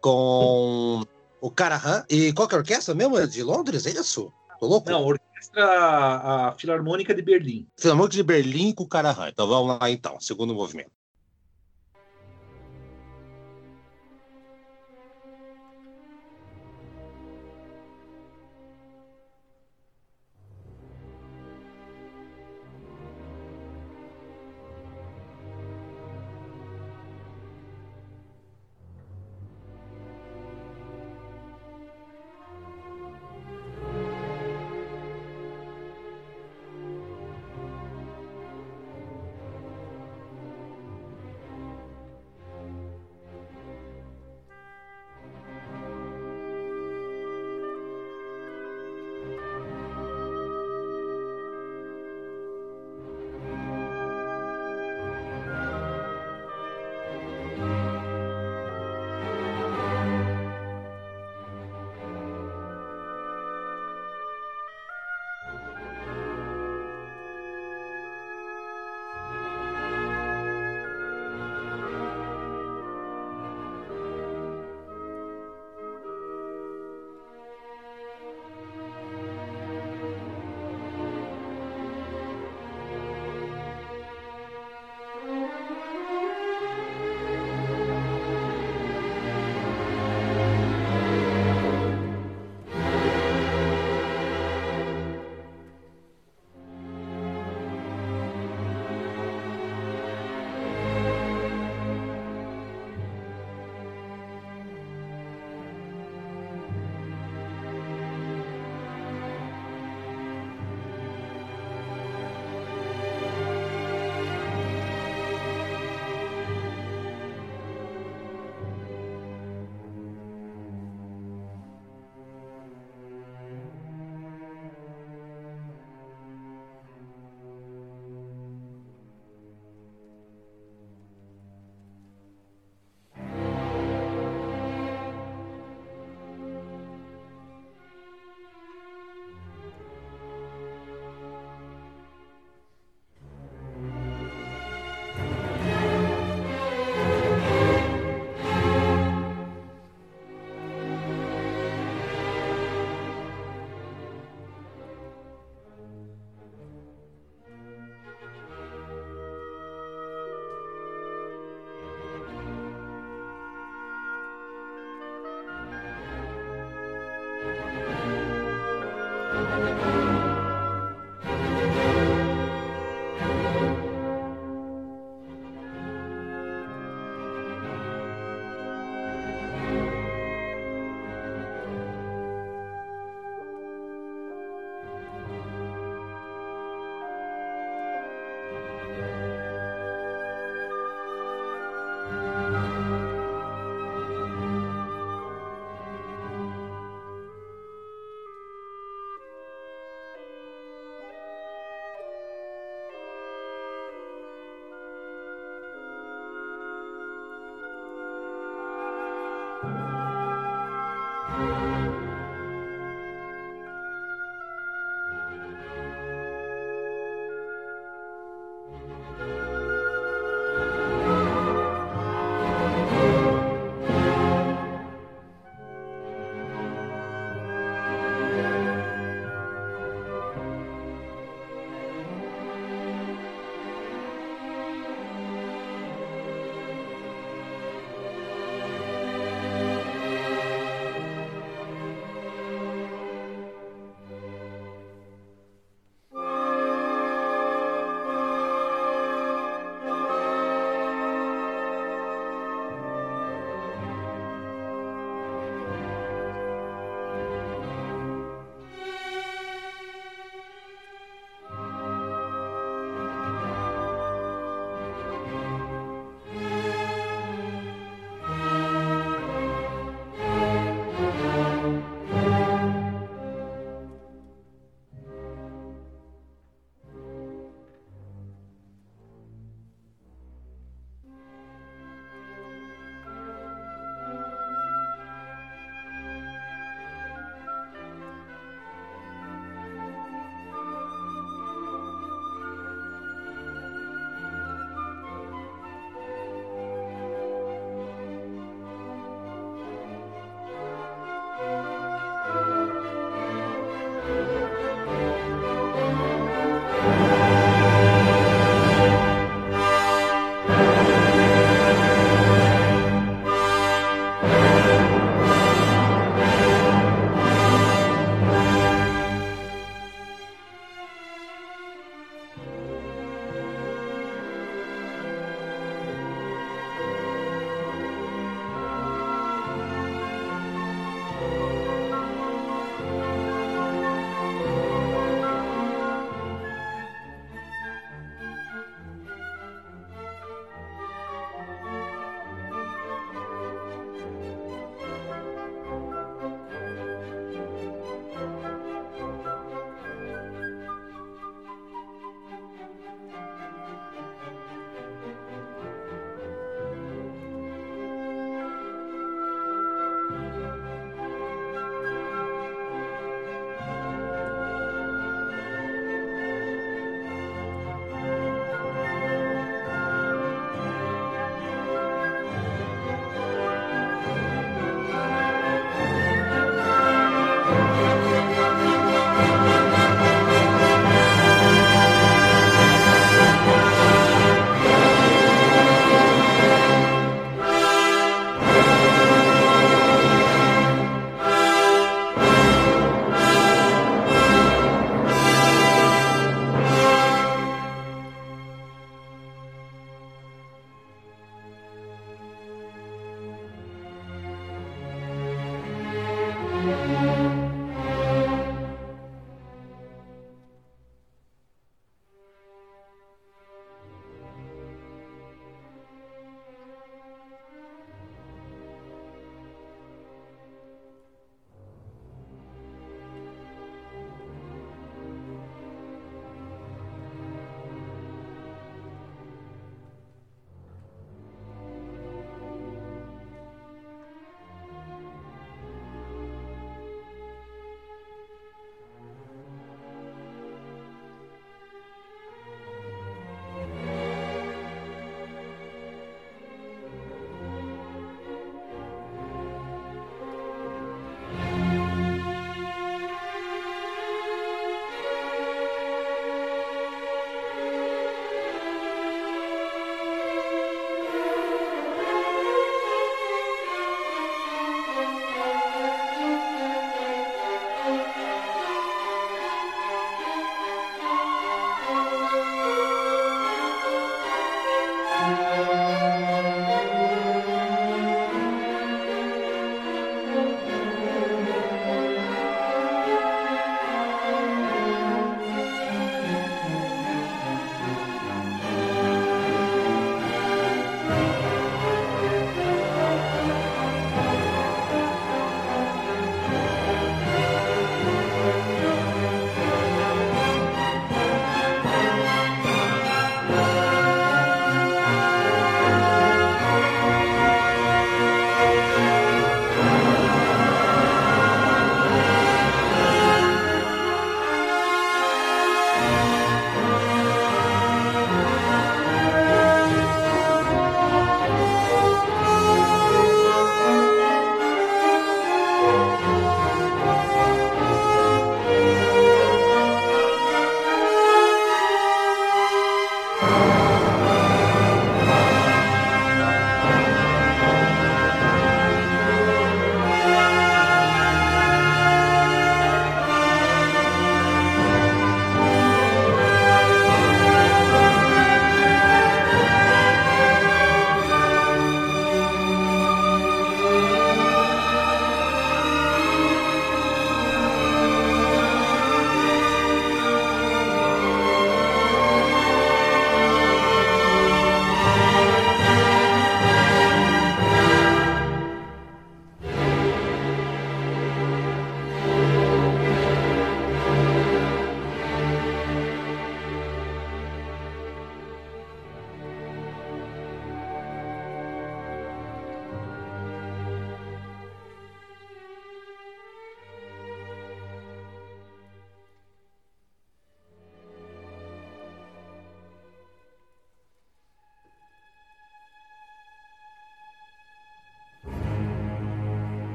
[0.00, 1.04] com
[1.42, 2.04] o Carahan.
[2.08, 3.18] E qual que é a orquestra mesmo?
[3.18, 4.32] É de Londres, é isso?
[4.60, 4.88] Tô louco?
[4.88, 7.66] Não, orquestra a Filarmônica de Berlim.
[7.76, 9.28] Filarmônica de Berlim com o Carahan.
[9.28, 10.92] Então vamos lá então, segundo movimento.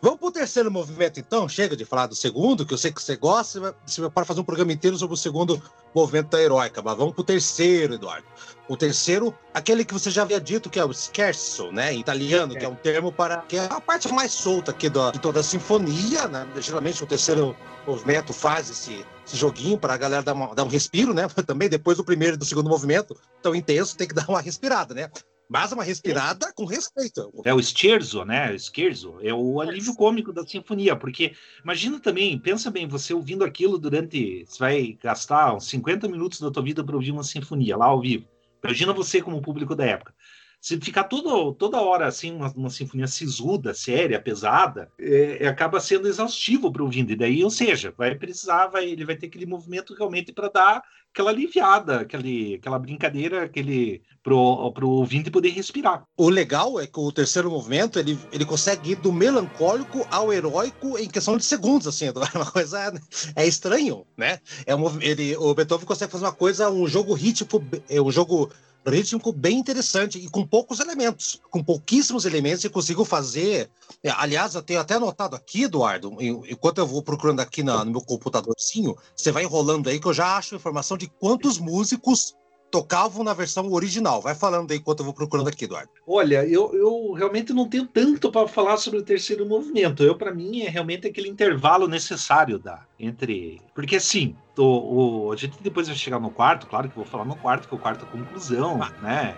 [0.00, 1.48] Vamos pro terceiro movimento, então.
[1.48, 3.74] Chega de falar do segundo, que eu sei que você gosta.
[3.84, 5.60] Você pode fazer um programa inteiro sobre o segundo
[5.94, 6.80] movimento da heróica.
[6.82, 8.26] Mas vamos pro terceiro, Eduardo.
[8.68, 11.92] O terceiro, aquele que você já havia dito, que é o scherzo, né?
[11.92, 13.38] Em italiano, que é um termo para.
[13.38, 16.46] que é a parte mais solta aqui de toda a sinfonia, né?
[16.60, 17.56] Geralmente o terceiro
[17.86, 21.26] movimento faz esse, esse joguinho para a galera dar, uma, dar um respiro, né?
[21.46, 24.94] Também depois do primeiro e do segundo movimento, tão intenso, tem que dar uma respirada,
[24.94, 25.10] né?
[25.48, 27.32] Mas uma respirada com respeito.
[27.42, 28.52] É o scherzo, né?
[28.52, 31.34] O scherzo é o alívio cômico da sinfonia, porque
[31.64, 36.50] imagina também, pensa bem, você ouvindo aquilo durante, você vai gastar uns 50 minutos da
[36.50, 38.26] tua vida para ouvir uma sinfonia lá ao vivo.
[38.62, 40.14] Imagina você como público da época.
[40.60, 45.80] Se ficar todo, toda hora assim, uma, uma sinfonia sisuda, séria, pesada, é, é acaba
[45.80, 47.12] sendo exaustivo para o ouvindo.
[47.12, 50.82] E daí, ou seja, vai precisar, vai, ele vai ter aquele movimento realmente para dar
[51.12, 56.04] aquela aliviada, aquele, aquela brincadeira, aquele pro, pro ouvinte poder respirar.
[56.16, 60.98] O legal é que o terceiro movimento ele, ele consegue ir do melancólico ao heróico
[60.98, 62.92] em questão de segundos, assim, é uma coisa
[63.34, 64.38] é estranho, né?
[64.66, 68.50] É um, ele, o Beethoven consegue fazer uma coisa, um jogo rítmico, é um jogo
[68.86, 73.70] rítmico bem interessante e com poucos elementos, com pouquíssimos elementos e consigo fazer.
[74.02, 77.90] É, aliás, eu tenho até anotado aqui, Eduardo, enquanto eu vou procurando aqui na, no
[77.90, 82.34] meu computadorzinho, você vai enrolando aí que eu já acho informação de quantos músicos
[82.70, 84.20] tocavam na versão original.
[84.20, 85.90] Vai falando aí enquanto eu vou procurando aqui, Eduardo.
[86.06, 90.02] Olha, eu, eu realmente não tenho tanto para falar sobre o terceiro movimento.
[90.02, 93.60] Eu, para mim, é realmente aquele intervalo necessário da entre.
[93.74, 97.24] Porque assim, o, o, a gente depois vai chegar no quarto, claro que vou falar
[97.24, 99.36] no quarto, que é o quarto é a conclusão, ah, né?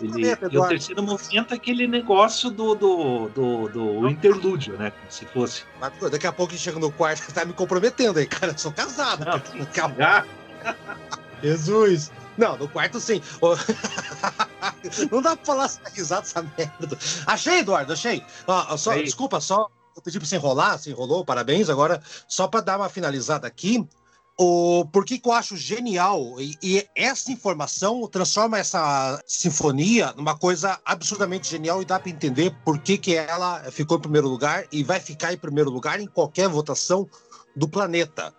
[0.00, 4.90] Ele, ele, e o terceiro movimento é aquele negócio do, do, do, do interlúdio, né?
[4.90, 5.64] Como se fosse.
[5.80, 8.52] Mas, daqui a pouco a gente chega no quarto, tá me comprometendo aí, cara.
[8.52, 9.24] Eu sou casado.
[9.24, 9.40] Não,
[11.42, 12.10] Jesus!
[12.36, 13.20] Não, no quarto sim.
[15.10, 16.98] Não dá pra falar essa risada, essa merda.
[17.26, 18.24] Achei, Eduardo, achei.
[18.46, 21.70] Ó, só, desculpa, só eu pedi pra você enrolar, você enrolou, parabéns.
[21.70, 23.86] Agora, só para dar uma finalizada aqui,
[24.36, 30.36] o por que, que eu acho genial e, e, essa informação transforma essa sinfonia numa
[30.36, 34.64] coisa absurdamente genial e dá para entender por que, que ela ficou em primeiro lugar
[34.72, 37.08] e vai ficar em primeiro lugar em qualquer votação
[37.54, 38.34] do planeta.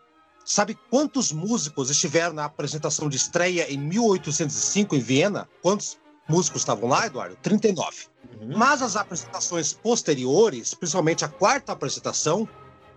[0.45, 5.49] Sabe quantos músicos estiveram na apresentação de estreia em 1805 em Viena?
[5.59, 5.97] Quantos
[6.29, 7.35] músicos estavam lá, Eduardo?
[7.37, 8.05] 39.
[8.39, 8.55] Uhum.
[8.55, 12.47] Mas as apresentações posteriores, principalmente a quarta apresentação,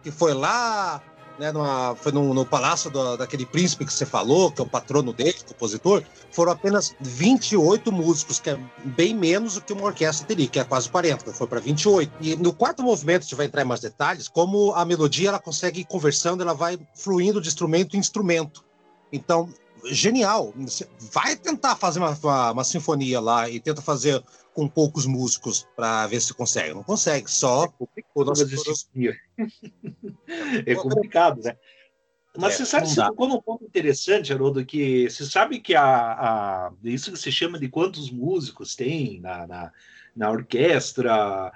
[0.03, 1.03] que foi lá
[1.39, 4.69] né, numa, foi no, no palácio do, daquele príncipe que você falou, que é o
[4.69, 6.03] patrono dele, compositor,
[6.33, 10.65] foram apenas 28 músicos, que é bem menos do que uma orquestra teria, que é
[10.65, 12.13] quase 40, foi para 28.
[12.21, 15.39] E no quarto movimento, a gente vai entrar em mais detalhes, como a melodia ela
[15.39, 18.65] consegue ir conversando, ela vai fluindo de instrumento em instrumento.
[19.13, 19.49] Então,
[19.87, 20.53] genial.
[21.13, 24.23] Vai tentar fazer uma, uma, uma sinfonia lá e tenta fazer
[24.53, 26.75] com poucos músicos para ver se consegue.
[26.75, 28.45] Não consegue, só é o nosso
[30.67, 31.57] É complicado, né?
[32.37, 35.85] Mas é, você sabe, você tocou num ponto interessante, Haroldo, que você sabe que a,
[35.85, 39.73] a, isso que se chama de quantos músicos tem na, na,
[40.15, 41.53] na orquestra,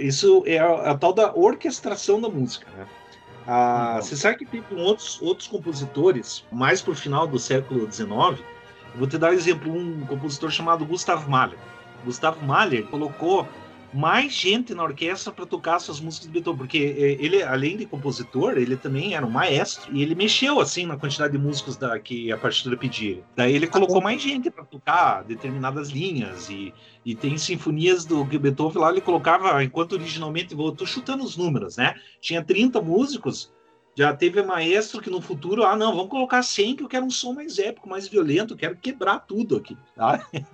[0.00, 2.88] isso é a, a, tal da orquestração da música, né?
[3.46, 3.98] Ah.
[4.00, 8.08] Você sabe que tem outros, outros compositores, mais para o final do século XIX,
[8.96, 11.58] vou te dar um exemplo, um compositor chamado Gustav Mahler.
[12.04, 13.48] Gustavo Mahler colocou
[13.96, 17.86] mais gente na orquestra para tocar suas músicas de Beethoven, porque é, ele, além de
[17.86, 21.98] compositor, ele também era um maestro e ele mexeu assim na quantidade de músicos da,
[21.98, 23.24] que a partitura pedia.
[23.34, 26.74] Daí ele colocou mais gente para tocar determinadas linhas e,
[27.04, 31.94] e tem sinfonias do Beethoven lá, ele colocava, enquanto originalmente, vou chutando os números, né?
[32.20, 33.52] Tinha 30 músicos,
[33.96, 37.10] já teve maestro que no futuro, ah, não, vamos colocar 100 que eu quero um
[37.10, 39.76] som mais épico, mais violento, eu quero quebrar tudo aqui.
[39.96, 40.24] Tá?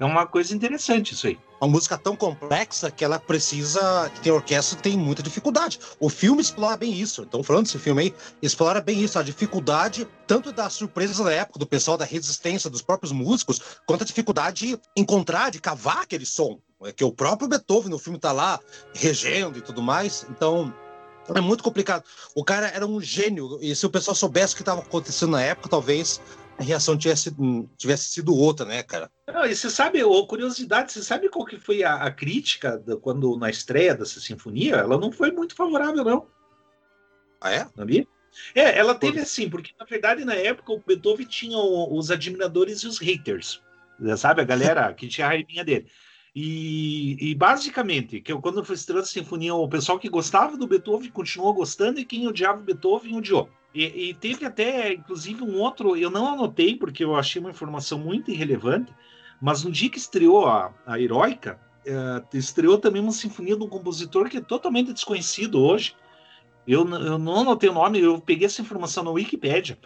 [0.00, 1.38] É uma coisa interessante isso aí.
[1.60, 5.78] Uma música tão complexa que ela precisa, que tem orquestra tem muita dificuldade.
[6.00, 7.22] O filme explora bem isso.
[7.22, 11.58] Então, falando desse filme aí, explora bem isso, a dificuldade tanto da surpresa da época,
[11.58, 16.24] do pessoal da resistência, dos próprios músicos, quanto a dificuldade de encontrar, de cavar aquele
[16.24, 16.58] som.
[16.84, 18.58] É que o próprio Beethoven no filme tá lá
[18.94, 20.24] regendo e tudo mais.
[20.30, 20.72] Então,
[21.34, 22.04] é muito complicado.
[22.34, 25.42] O cara era um gênio, e se o pessoal soubesse o que estava acontecendo na
[25.42, 26.20] época, talvez
[26.58, 27.34] a reação tivesse,
[27.76, 29.10] tivesse sido outra, né, cara?
[29.32, 32.98] Não, e você sabe, ou curiosidade, você sabe qual que foi a, a crítica do,
[32.98, 34.76] quando na estreia dessa sinfonia?
[34.76, 36.26] Ela não foi muito favorável, não.
[37.40, 37.68] Ah, é?
[37.76, 38.06] Sabia?
[38.54, 42.86] É, ela teve assim, porque na verdade na época o Beethoven tinha os admiradores e
[42.86, 43.62] os haters,
[44.16, 44.40] sabe?
[44.40, 45.88] A galera que tinha a raivinha dele.
[46.40, 50.68] E, e, basicamente, que eu, quando foi estreando a sinfonia, o pessoal que gostava do
[50.68, 53.50] Beethoven continuou gostando e quem odiava o Beethoven odiou.
[53.74, 57.98] E, e, teve até, inclusive, um outro, eu não anotei porque eu achei uma informação
[57.98, 58.94] muito irrelevante,
[59.42, 63.68] mas no dia que estreou a, a Heroica, uh, estreou também uma sinfonia de um
[63.68, 65.96] compositor que é totalmente desconhecido hoje.
[66.64, 69.76] Eu, eu não anotei o nome, eu peguei essa informação na Wikipédia,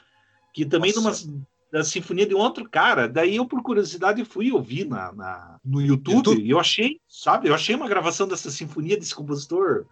[0.53, 1.27] que também Nossa.
[1.27, 3.09] numa da sinfonia de um outro cara.
[3.09, 7.49] Daí eu, por curiosidade, fui ouvir na, na no YouTube, YouTube, e eu achei, sabe,
[7.49, 9.87] eu achei uma gravação dessa sinfonia desse compositor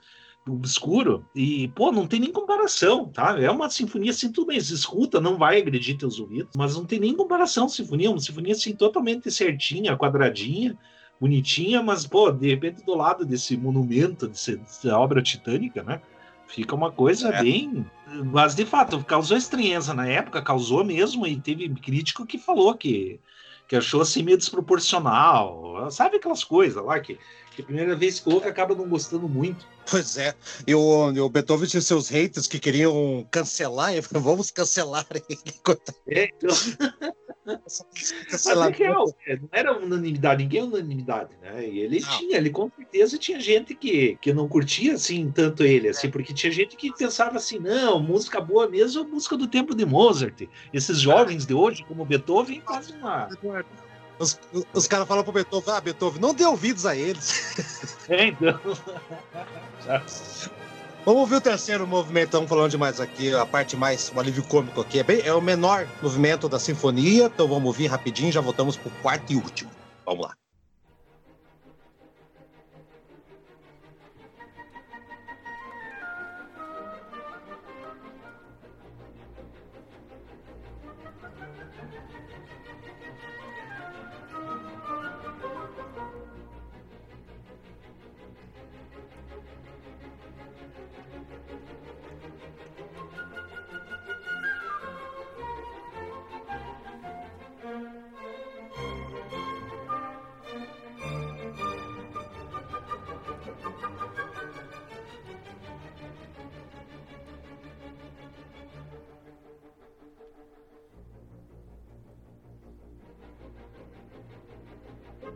[0.46, 3.40] obscuro e, pô, não tem nem comparação, tá?
[3.40, 6.98] É uma sinfonia assim, tudo bem, escuta, não vai agredir teus ouvidos, mas não tem
[6.98, 10.76] nem comparação sinfonia, é uma sinfonia assim totalmente certinha, quadradinha,
[11.20, 16.00] bonitinha, mas, pô, de repente do lado desse monumento, dessa obra titânica, né?
[16.50, 17.42] Fica uma coisa é.
[17.42, 17.86] bem.
[18.24, 23.20] Mas de fato, causou estranheza na época, causou mesmo, e teve crítico que falou que,
[23.68, 25.88] que achou assim meio desproporcional.
[25.90, 27.18] Sabe aquelas coisas lá que,
[27.54, 29.64] que a primeira vez que ouve acaba não gostando muito.
[29.88, 30.34] Pois é.
[30.66, 35.38] E o, o Beethoven tinha seus haters que queriam cancelar, e vamos cancelar ele.
[36.08, 36.50] É, então...
[37.44, 41.66] Mas é real, é, não era unanimidade, ninguém é unanimidade, né?
[41.66, 42.18] E ele não.
[42.18, 46.10] tinha, ele com certeza tinha gente que, que não curtia assim tanto ele, assim, é.
[46.10, 49.86] porque tinha gente que pensava assim, não, música boa mesmo é música do tempo de
[49.86, 50.42] Mozart.
[50.72, 53.28] Esses jovens de hoje, como Beethoven, fazem uma.
[54.18, 54.38] Os,
[54.74, 57.56] os caras falam pro Beethoven, ah, Beethoven, não dê ouvidos a eles.
[58.08, 58.60] É, então.
[61.04, 64.82] Vamos ouvir o terceiro movimento, estamos falando demais aqui, a parte mais, o alívio cômico
[64.82, 64.98] aqui.
[64.98, 68.90] É, bem, é o menor movimento da sinfonia, então vamos ouvir rapidinho, já voltamos pro
[69.02, 69.70] quarto e último.
[70.04, 70.34] Vamos lá.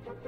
[0.04, 0.24] Thank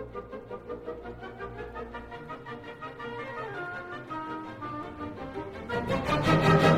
[6.71, 6.76] you.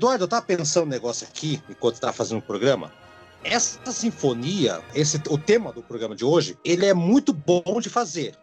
[0.00, 2.90] Eduardo, eu estava pensando um negócio aqui, enquanto estava fazendo o programa.
[3.44, 8.34] Essa sinfonia, esse, o tema do programa de hoje, ele é muito bom de fazer.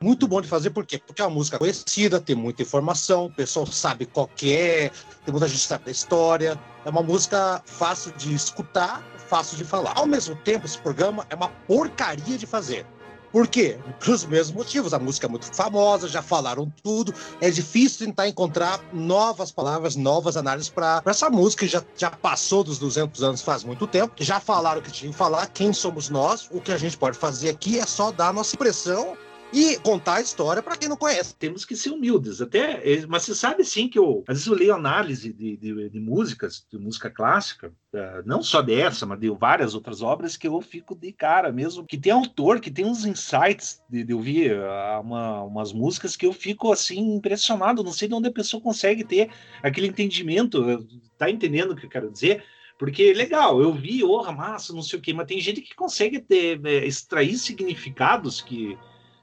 [0.00, 0.96] Muito bom de fazer, por quê?
[0.96, 4.88] Porque é uma música conhecida, tem muita informação, o pessoal sabe qual que é,
[5.22, 6.58] tem muita gente que sabe da história.
[6.86, 9.92] É uma música fácil de escutar, fácil de falar.
[9.98, 12.86] Ao mesmo tempo, esse programa é uma porcaria de fazer.
[13.32, 13.78] Por quê?
[14.00, 14.92] Pelos mesmos motivos.
[14.92, 17.14] A música é muito famosa, já falaram tudo.
[17.40, 22.78] É difícil tentar encontrar novas palavras, novas análises para essa música já, já passou dos
[22.78, 24.14] 200 anos faz muito tempo.
[24.18, 26.48] Já falaram o que tinham que falar, quem somos nós.
[26.50, 29.16] O que a gente pode fazer aqui é só dar a nossa impressão
[29.52, 31.34] e contar a história para quem não conhece.
[31.34, 34.54] Temos que ser humildes, até, eh, mas você sabe sim que eu, às vezes eu
[34.54, 39.28] leio análise de, de, de músicas, de música clássica, uh, não só dessa, mas de
[39.30, 43.04] várias outras obras que eu fico de cara mesmo, que tem autor, que tem uns
[43.04, 48.08] insights de, de ouvir uh, uma, umas músicas que eu fico assim impressionado, não sei
[48.08, 49.30] de onde a pessoa consegue ter
[49.62, 50.86] aquele entendimento,
[51.18, 52.44] tá entendendo o que eu quero dizer?
[52.78, 55.74] Porque é legal, eu vi, oh, massa, não sei o quê, mas tem gente que
[55.74, 58.78] consegue ter, é, extrair significados que,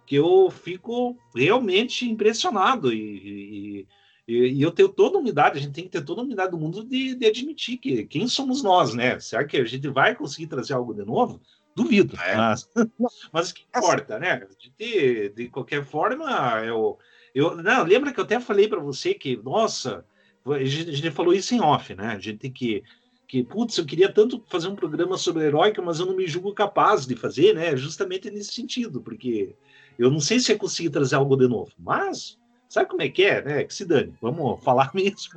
[0.07, 3.85] que eu fico realmente impressionado e,
[4.25, 6.51] e, e, eu tenho toda a humildade, a gente tem que ter toda a humildade
[6.51, 9.19] do mundo de, de, admitir que quem somos nós, né?
[9.19, 11.41] Será que a gente vai conseguir trazer algo de novo?
[11.75, 12.37] Duvido, é.
[12.37, 12.69] mas,
[13.33, 14.47] mas o que importa, né?
[14.79, 16.25] De, de qualquer forma,
[16.65, 16.97] eu,
[17.35, 20.05] eu não, lembra que eu até falei para você que, nossa,
[20.45, 22.13] a gente, a gente falou isso em off, né?
[22.13, 22.81] A gente tem que
[23.27, 26.53] que, putz, eu queria tanto fazer um programa sobre heróica, mas eu não me julgo
[26.53, 27.75] capaz de fazer, né?
[27.75, 29.55] Justamente nesse sentido, porque
[29.99, 32.37] eu não sei se ia conseguir trazer algo de novo, mas
[32.69, 33.63] sabe como é que é, né?
[33.65, 35.33] Que se dane, vamos falar mesmo.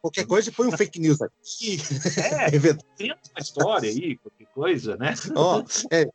[0.00, 1.78] Qualquer coisa, põe um fake news aqui.
[2.20, 5.14] É, inventa uma história aí, qualquer coisa, né?
[5.36, 6.06] Ó, é,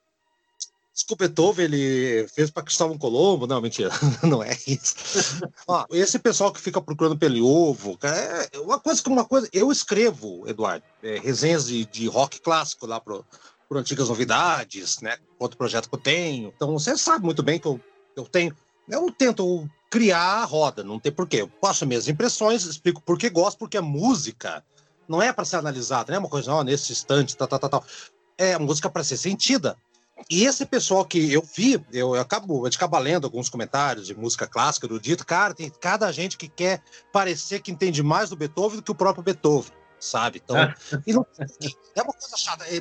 [1.00, 3.48] Scupetov, ele fez para Cristóvão Colombo.
[3.48, 3.90] Não, mentira,
[4.22, 5.42] não é isso.
[5.66, 9.48] Ó, esse pessoal que fica procurando pelo ovo, é uma coisa como uma coisa.
[9.54, 13.26] Eu escrevo, Eduardo, é, resenhas de, de rock clássico lá pro,
[13.68, 15.18] por antigas novidades, né?
[15.40, 16.52] Outro projeto que eu tenho.
[16.54, 17.80] Então você sabe muito bem que eu,
[18.18, 18.54] eu tenho.
[18.90, 21.38] Eu tento criar a roda, não tem porquê.
[21.38, 24.64] Eu passo minhas impressões, explico por que gosto, porque a música
[25.08, 27.70] não é para ser analisada, não é uma coisa, ó, nesse instante, tal, tal, tal,
[27.70, 27.86] tal.
[28.38, 29.78] É música para ser sentida.
[30.30, 34.16] E esse pessoal que eu vi, eu, eu acabo, eu acabo lendo alguns comentários de
[34.16, 36.82] música clássica do dito, cara, tem cada gente que quer
[37.12, 39.72] parecer que entende mais do Beethoven do que o próprio Beethoven.
[40.00, 40.42] sabe?
[40.44, 40.56] Então,
[41.08, 41.26] não,
[41.96, 42.66] é uma coisa chata.
[42.66, 42.78] É,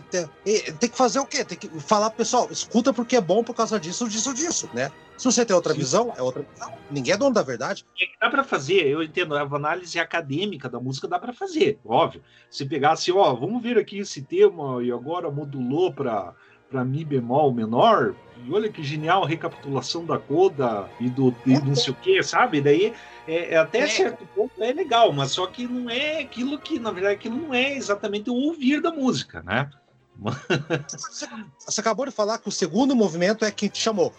[0.47, 1.45] é, tem que fazer o quê?
[1.45, 4.91] Tem que falar, pessoal, escuta porque é bom por causa disso, disso, disso, né?
[5.17, 5.81] Se você tem outra Sim.
[5.81, 6.73] visão, é outra visão.
[6.91, 7.85] Ninguém é dono da verdade.
[8.21, 12.23] Dá para fazer, eu entendo, a análise acadêmica da música dá para fazer, óbvio.
[12.51, 16.35] Se pegar assim, ó, vamos ver aqui esse tema e agora modulou para
[16.71, 18.15] para Mi bemol menor,
[18.45, 22.23] e olha que genial a recapitulação da coda e do e não sei o que,
[22.23, 22.61] sabe?
[22.61, 22.95] Daí
[23.27, 23.87] é, é até é.
[23.87, 27.55] certo ponto é legal, mas só que não é aquilo que, na verdade, aquilo não
[27.55, 29.71] é exatamente o ouvir da música, né?
[31.59, 34.13] Você acabou de falar que o segundo movimento é quem te chamou.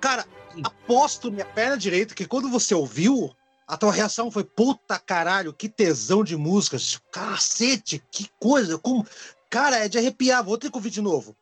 [0.00, 0.24] Cara,
[0.62, 3.30] aposto minha perna direita que quando você ouviu,
[3.66, 6.76] a tua reação foi puta caralho, que tesão de música.
[7.12, 8.78] Cacete, que coisa.
[8.78, 9.06] Como...
[9.50, 11.36] Cara, é de arrepiar, vou ter que ouvir de novo.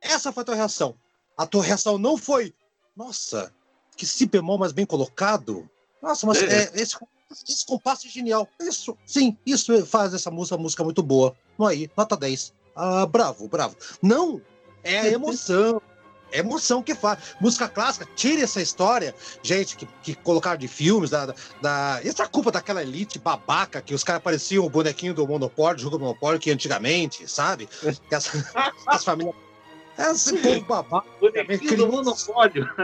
[0.00, 0.94] Essa foi a tua reação.
[1.36, 2.54] A tua reação não foi,
[2.96, 3.52] nossa,
[3.96, 5.68] que si bemol mais bem colocado.
[6.02, 6.64] Nossa, mas é.
[6.64, 6.96] É, esse,
[7.48, 8.48] esse compasso é genial.
[8.60, 11.34] Isso, sim, isso faz essa música, música muito boa.
[11.58, 12.52] Não aí, nota 10.
[12.74, 13.76] Ah, bravo, bravo.
[14.02, 14.40] Não,
[14.82, 15.80] é a emoção.
[16.32, 17.34] É emoção que faz.
[17.40, 22.00] Música clássica, tire essa história, gente, que, que colocaram de filmes, da, da.
[22.04, 25.82] Isso é culpa daquela elite babaca que os caras pareciam o bonequinho do Monopólio, do
[25.82, 27.68] jogo do Monopólio, que antigamente, sabe?
[28.08, 28.30] Que as,
[28.86, 29.34] as famílias
[29.98, 31.08] esse povo babaca.
[31.20, 32.68] Bonequinho do monopólio.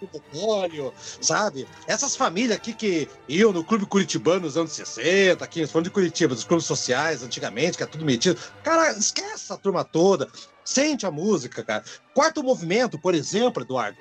[0.00, 1.66] monopólio, sabe?
[1.86, 6.34] Essas famílias aqui que iam no Clube Curitibano nos anos 60, aqui falando de Curitiba,
[6.34, 8.38] dos clubes sociais antigamente, que é tudo metido.
[8.62, 10.28] Cara, esquece essa turma toda.
[10.64, 11.82] Sente a música, cara.
[12.14, 13.96] Quarto movimento, por exemplo, Eduardo,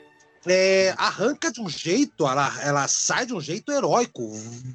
[0.46, 4.32] é, arranca de um jeito, ela, ela sai de um jeito heróico,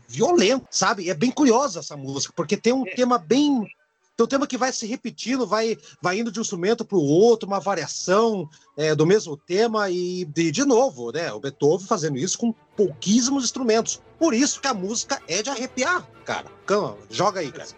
[0.08, 1.08] violento, sabe?
[1.08, 2.94] É bem curiosa essa música, porque tem um é.
[2.94, 3.66] tema bem
[4.14, 7.48] então, tema que vai se repetindo, vai, vai indo de um instrumento para o outro,
[7.48, 11.32] uma variação é, do mesmo tema, e de, de novo, né?
[11.32, 14.02] O Beethoven fazendo isso com pouquíssimos instrumentos.
[14.18, 16.46] Por isso que a música é de arrepiar, cara.
[16.66, 17.68] Calma, joga aí, cara.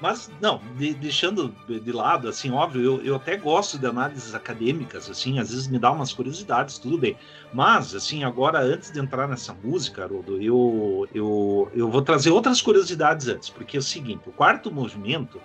[0.00, 5.10] Mas, não, de, deixando de lado, assim, óbvio, eu, eu até gosto de análises acadêmicas,
[5.10, 7.16] assim, às vezes me dá umas curiosidades, tudo bem.
[7.52, 12.62] Mas, assim, agora, antes de entrar nessa música, Haroldo, eu, eu, eu vou trazer outras
[12.62, 15.38] curiosidades antes, porque é o seguinte, o quarto movimento,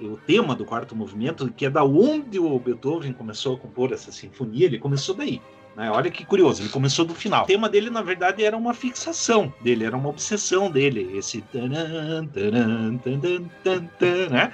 [0.00, 4.10] o tema do quarto movimento, que é da onde o Beethoven começou a compor essa
[4.10, 5.40] sinfonia, ele começou daí.
[5.76, 5.90] Né?
[5.90, 7.44] Olha que curioso, ele começou do final.
[7.44, 12.26] O tema dele, na verdade, era uma fixação dele, era uma obsessão dele, esse tanan,
[12.26, 14.52] tanan, tanan, né?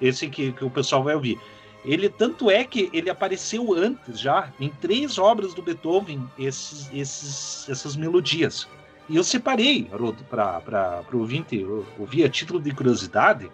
[0.00, 1.38] Esse que, que o pessoal vai ouvir.
[1.84, 7.68] Ele tanto é que ele apareceu antes já em três obras do Beethoven esses, esses,
[7.68, 8.68] essas melodias.
[9.08, 11.64] E eu separei, Haroldo, para o ouvinte
[11.98, 13.50] ouvir a título de curiosidade,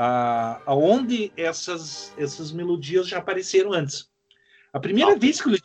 [0.00, 4.08] ah, aonde essas, essas melodias já apareceram antes.
[4.72, 5.60] A primeira ah, vez que ele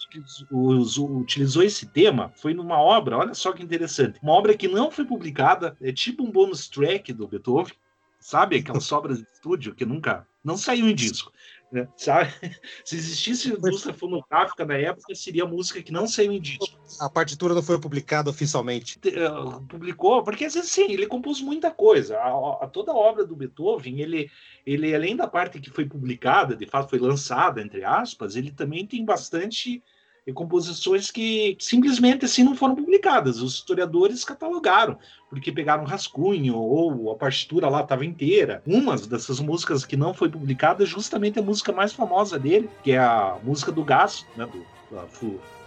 [0.52, 5.06] utilizou, esse tema foi numa obra, olha só que interessante, uma obra que não foi
[5.06, 7.76] publicada, é tipo um bonus track do Beethoven,
[8.20, 8.56] sabe?
[8.56, 11.32] Aquelas obras de estúdio que nunca não saiu em disco.
[11.74, 11.88] Né?
[11.98, 12.30] Sabe?
[12.86, 16.80] Se existisse indústria fonográfica na época, seria música que não saiu em disco.
[17.00, 19.00] A partitura não foi publicada oficialmente.
[19.04, 22.20] Uh, publicou, porque às vezes sim, ele compôs muita coisa.
[22.20, 24.30] A, a, toda a obra do Beethoven, ele,
[24.64, 28.86] ele, além da parte que foi publicada, de fato foi lançada, entre aspas, ele também
[28.86, 29.84] tem bastante
[30.26, 33.42] e composições que simplesmente assim não foram publicadas.
[33.42, 34.98] Os historiadores catalogaram,
[35.30, 38.62] porque pegaram rascunho ou a partitura lá estava inteira.
[38.66, 42.94] Uma dessas músicas que não foi publicada é justamente a música mais famosa dele, que
[42.94, 44.66] é a música do Gás, né, do,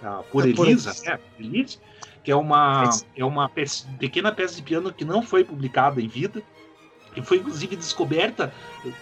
[0.03, 1.79] a, a Por Elisa, né, Elise,
[2.25, 6.09] que é uma, é uma peça, pequena peça de piano que não foi publicada em
[6.09, 6.43] vida
[7.17, 8.53] e foi inclusive descoberta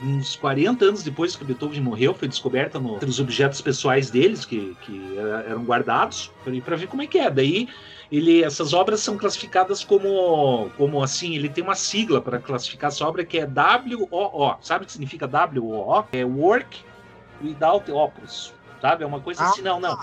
[0.00, 4.44] uns 40 anos depois que Beethoven morreu, foi descoberta no, entre os objetos pessoais deles
[4.44, 5.16] que, que
[5.46, 6.30] eram guardados
[6.64, 7.30] para ver como é que é.
[7.30, 7.68] Daí
[8.10, 13.06] ele, essas obras são classificadas como, como assim, ele tem uma sigla para classificar essa
[13.06, 14.56] obra que é WOO.
[14.60, 16.06] Sabe o que significa WOO?
[16.12, 16.78] É Work
[17.42, 18.54] Without Opus.
[18.80, 19.02] Sabe?
[19.02, 19.98] É uma coisa ah, assim, não, não.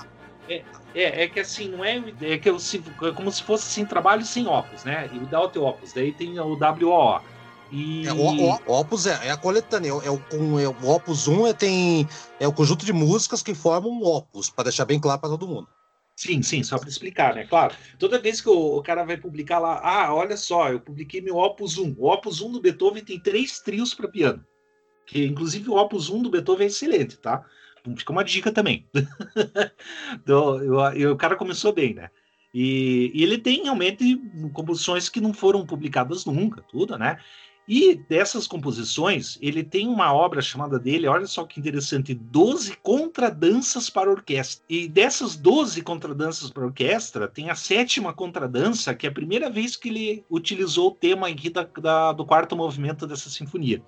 [0.50, 0.64] É,
[0.94, 4.26] é, é, que assim, não é, é que eu, é como se fosse assim, trabalho
[4.26, 5.10] sem opus, né?
[5.14, 5.94] E without opus.
[5.94, 7.22] Daí tem o WOO.
[7.72, 8.06] E...
[8.06, 11.48] É, o, o, Opus é, é, a coletânea, é, é, o, é, o Opus 1
[11.48, 12.08] é, tem,
[12.40, 15.48] é o conjunto de músicas que formam um Opus, para deixar bem claro para todo
[15.48, 15.68] mundo.
[16.16, 17.48] Sim, sim, só para explicar, né?
[17.48, 21.22] Claro, toda vez que o, o, cara vai publicar lá, ah, olha só, eu publiquei
[21.22, 21.96] meu Opus 1.
[21.98, 24.46] O Opus 1 do Beethoven tem três trios para piano.
[25.08, 27.44] Que, inclusive, o Opus 1 do Beethoven é excelente, tá?
[27.98, 28.88] Fica uma dica também.
[30.14, 32.10] então, eu, eu, o cara começou bem, né?
[32.54, 34.18] E, e, ele tem realmente
[34.54, 37.18] composições que não foram publicadas nunca, tudo, né?
[37.68, 43.90] E dessas composições, ele tem uma obra chamada dele, olha só que interessante, 12 contradanças
[43.90, 44.66] para orquestra.
[44.68, 49.76] E dessas 12 contradanças para orquestra, tem a sétima contradança, que é a primeira vez
[49.76, 53.82] que ele utilizou o tema aqui da, da, do quarto movimento dessa sinfonia.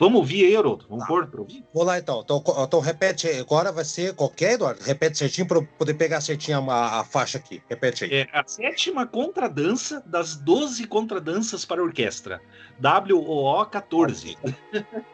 [0.00, 0.86] Vamos ouvir aí, Haroldo?
[0.88, 1.08] Vamos tá.
[1.08, 1.62] pôr para ouvir?
[1.74, 2.22] Vou lá então.
[2.24, 2.42] então.
[2.64, 2.80] então.
[2.80, 4.82] repete, agora vai ser qualquer, Eduardo?
[4.82, 7.62] Repete certinho para eu poder pegar certinho a, a, faixa aqui.
[7.68, 8.14] Repete aí.
[8.14, 12.40] É a sétima contradança das 12 contradanças para orquestra.
[12.82, 14.38] WOO 14.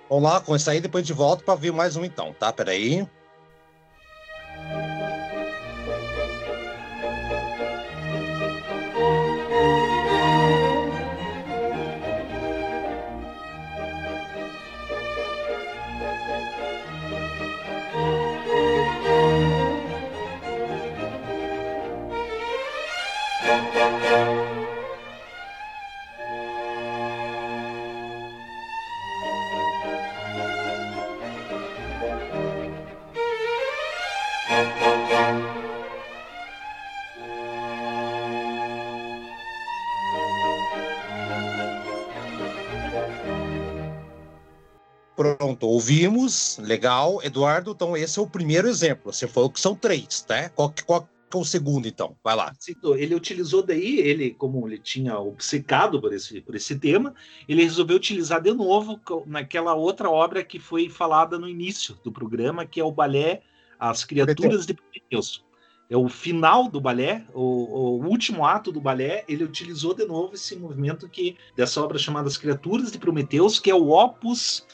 [0.08, 2.52] Vamos lá, com isso aí, depois de volta para ver mais um então, tá?
[2.52, 3.04] Peraí.
[45.16, 47.20] Pronto, ouvimos, legal.
[47.22, 49.12] Eduardo, então esse é o primeiro exemplo.
[49.12, 50.50] Você falou que são três, tá?
[50.50, 52.16] Qual, qual é o segundo, então?
[52.22, 52.52] Vai lá.
[52.96, 57.14] Ele utilizou daí, ele, como ele tinha obcecado por esse, por esse tema,
[57.48, 62.64] ele resolveu utilizar de novo naquela outra obra que foi falada no início do programa,
[62.64, 63.42] que é o balé
[63.78, 65.44] As Criaturas de Prometeus.
[65.88, 70.34] É o final do balé, o, o, último ato do balé, ele utilizou de novo
[70.34, 74.66] esse movimento que dessa obra chamada As Criaturas de Prometeus, que é o opus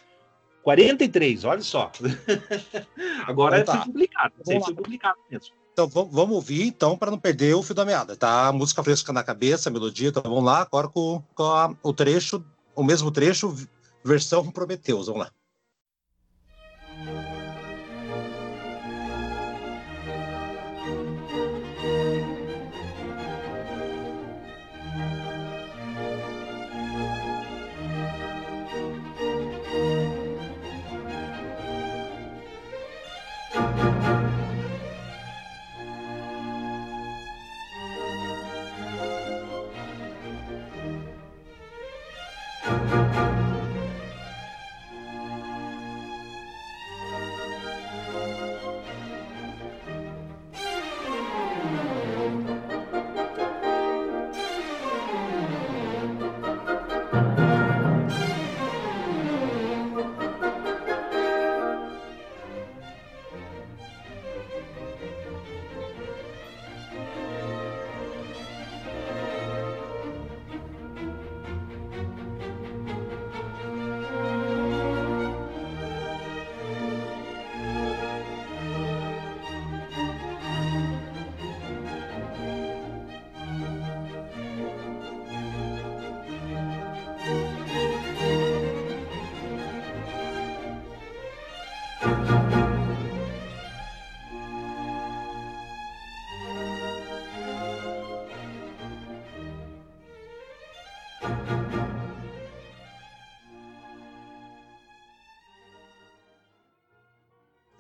[0.63, 1.93] 43, olha só.
[3.27, 3.83] Agora então, tá.
[3.83, 4.35] foi publicado.
[4.45, 5.62] foi publicado mesmo.
[5.73, 8.53] Então vamos ouvir, então, para não perder o fio da meada, tá?
[8.53, 12.45] Música fresca na cabeça, melodia, então vamos lá, agora com, com a, o trecho,
[12.75, 13.57] o mesmo trecho,
[14.05, 15.31] versão Prometeus, vamos lá.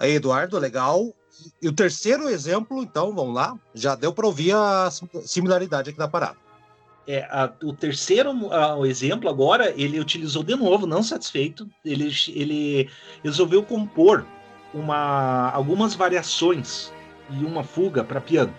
[0.03, 1.15] Aí, Eduardo, legal.
[1.63, 4.91] E o terceiro exemplo, então, vamos lá, já deu para ouvir a
[5.25, 6.37] similaridade aqui da parada.
[7.07, 12.13] É, a, o terceiro a, o exemplo agora, ele utilizou de novo, não satisfeito, ele,
[12.29, 12.91] ele
[13.23, 14.27] resolveu compor
[14.75, 16.93] uma, algumas variações
[17.31, 18.53] e uma fuga para piano.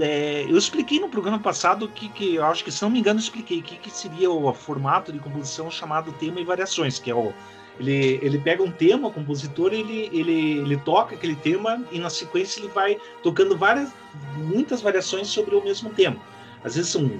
[0.00, 3.20] É, eu expliquei no programa passado que, que eu acho que, se não me engano,
[3.20, 7.32] expliquei que, que seria o formato de composição chamado tema e variações, que é o
[7.78, 12.08] ele, ele pega um tema, o compositor, ele, ele, ele toca aquele tema e na
[12.08, 13.90] sequência ele vai tocando várias,
[14.36, 16.16] muitas variações sobre o mesmo tema.
[16.62, 17.10] Às vezes são,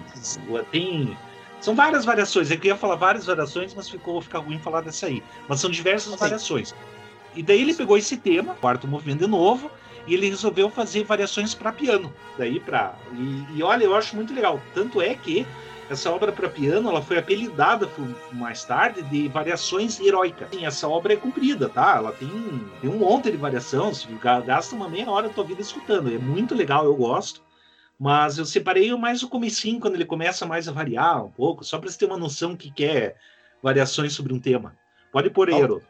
[0.71, 1.17] tem,
[1.61, 2.51] são várias variações.
[2.51, 5.23] Eu ia falar várias variações, mas ficou ficar ruim falar dessa aí.
[5.49, 6.19] Mas são diversas Sim.
[6.19, 6.75] variações.
[7.35, 9.71] E daí ele pegou esse tema, quarto movimento de novo,
[10.07, 12.15] e ele resolveu fazer variações para piano.
[12.39, 14.61] Daí para e, e olha, eu acho muito legal.
[14.73, 15.45] Tanto é que
[15.91, 17.89] essa obra para piano ela foi apelidada
[18.33, 20.49] mais tarde de variações heróicas.
[20.51, 21.97] Sim, essa obra é comprida, tá?
[21.97, 22.29] Ela tem,
[22.81, 24.09] tem um monte de variação, você
[24.45, 26.13] gasta uma meia hora da tua vida escutando.
[26.13, 27.43] É muito legal, eu gosto.
[27.99, 31.79] Mas eu separei mais o comecinho, quando ele começa mais a variar um pouco, só
[31.79, 33.17] para você ter uma noção que quer
[33.63, 34.77] variações sobre um tema.
[35.13, 35.85] Pode pôr aí, Haroldo.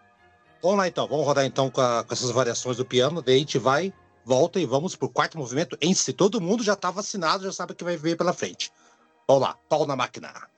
[0.63, 3.39] Vamos lá então, vamos rodar então com, a, com, essas variações do piano, daí a
[3.39, 3.93] gente vai,
[4.25, 6.13] volta e vamos pro quarto movimento em si.
[6.13, 8.71] Todo mundo já está vacinado, já sabe o que vai ver pela frente.
[9.27, 10.54] Vamos lá, pau na máquina.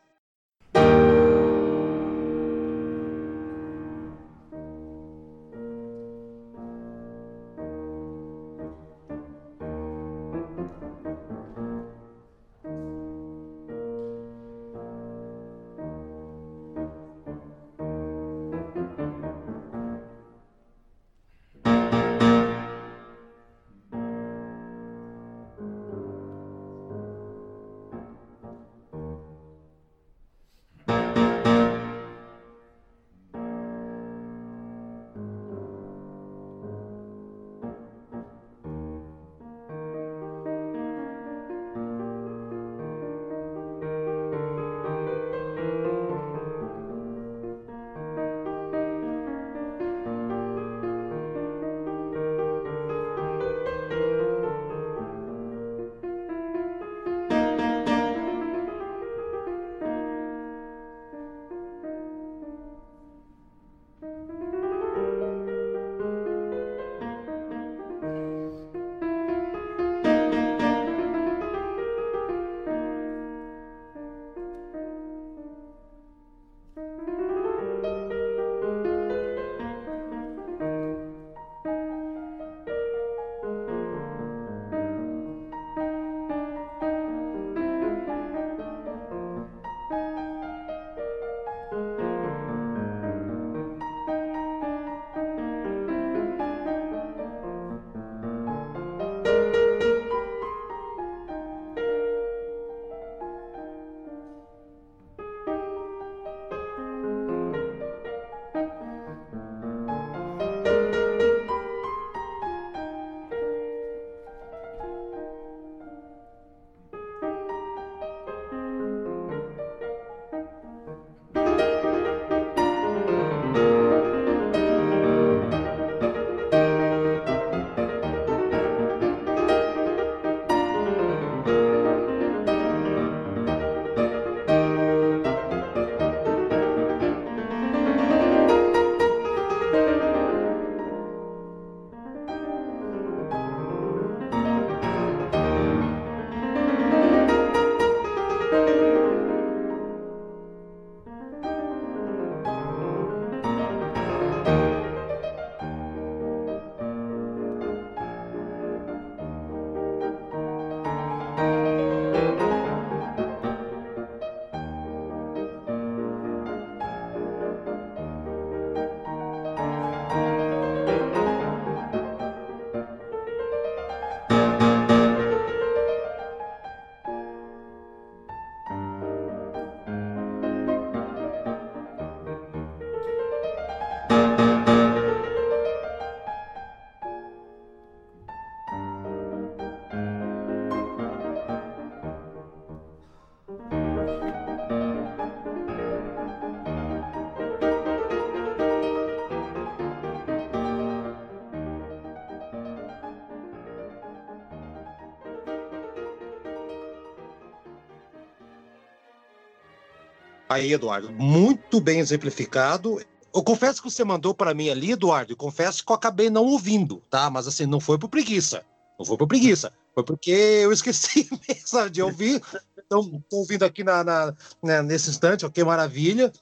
[210.57, 212.99] Aí, Eduardo, muito bem exemplificado.
[213.35, 216.47] Eu confesso que você mandou para mim ali, Eduardo, e confesso que eu acabei não
[216.47, 217.29] ouvindo, tá?
[217.29, 218.65] Mas assim, não foi por preguiça.
[218.99, 219.71] Não foi por preguiça.
[219.95, 222.43] Foi porque eu esqueci mesmo de ouvir.
[222.87, 226.33] Então, estou ouvindo aqui na, na, né, nesse instante, ok, maravilha.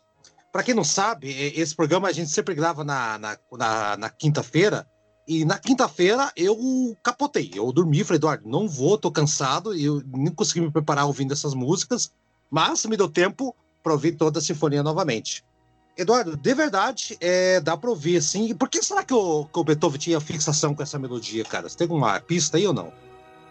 [0.53, 4.87] Para quem não sabe, esse programa a gente sempre grava na, na, na, quinta-feira.
[5.27, 6.57] E na quinta-feira eu
[7.03, 7.51] capotei.
[7.53, 11.33] Eu dormi, falei, Eduardo, não vou, tô cansado, e eu nem consegui me preparar ouvindo
[11.33, 12.13] essas músicas,
[12.49, 13.53] mas me deu tempo
[13.85, 15.45] para ouvir toda a sinfonia novamente.
[15.97, 18.53] Eduardo, de verdade, é, dá para ouvir assim.
[18.55, 21.69] Por que será que o, que o Beethoven tinha fixação com essa melodia, cara?
[21.69, 22.93] Você tem uma pista aí ou não?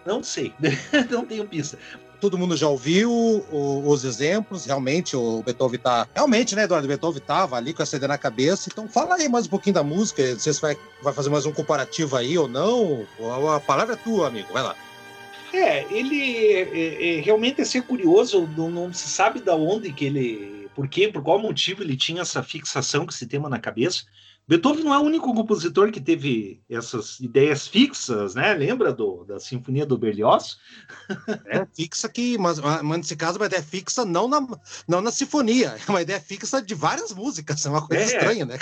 [0.05, 0.53] Não sei,
[1.09, 1.77] não tenho pista
[2.23, 6.07] todo mundo já ouviu o, os exemplos, realmente o Beethoven tá.
[6.15, 6.85] Realmente, né, Eduardo?
[6.85, 8.69] O Beethoven tava ali com essa ideia na cabeça.
[8.71, 10.31] Então fala aí mais um pouquinho da música.
[10.31, 13.05] Não sei se vai, vai fazer mais um comparativo aí ou não.
[13.53, 14.47] A palavra é tua, amigo.
[14.53, 14.73] Vai lá.
[15.53, 20.05] É, ele é, é, realmente é ser curioso, não, não, se sabe da onde que
[20.05, 20.67] ele.
[20.75, 24.03] Por quê, por qual motivo ele tinha essa fixação com esse tema na cabeça.
[24.45, 28.53] Beethoven não é o único compositor que teve essas ideias fixas, né?
[28.53, 30.57] Lembra do, da Sinfonia do Berlioz?
[31.45, 34.45] É fixa que, mas, mas nesse caso, uma ideia fixa não na,
[34.87, 38.45] não na sinfonia, é uma ideia fixa de várias músicas, é uma coisa é, estranha,
[38.45, 38.57] né?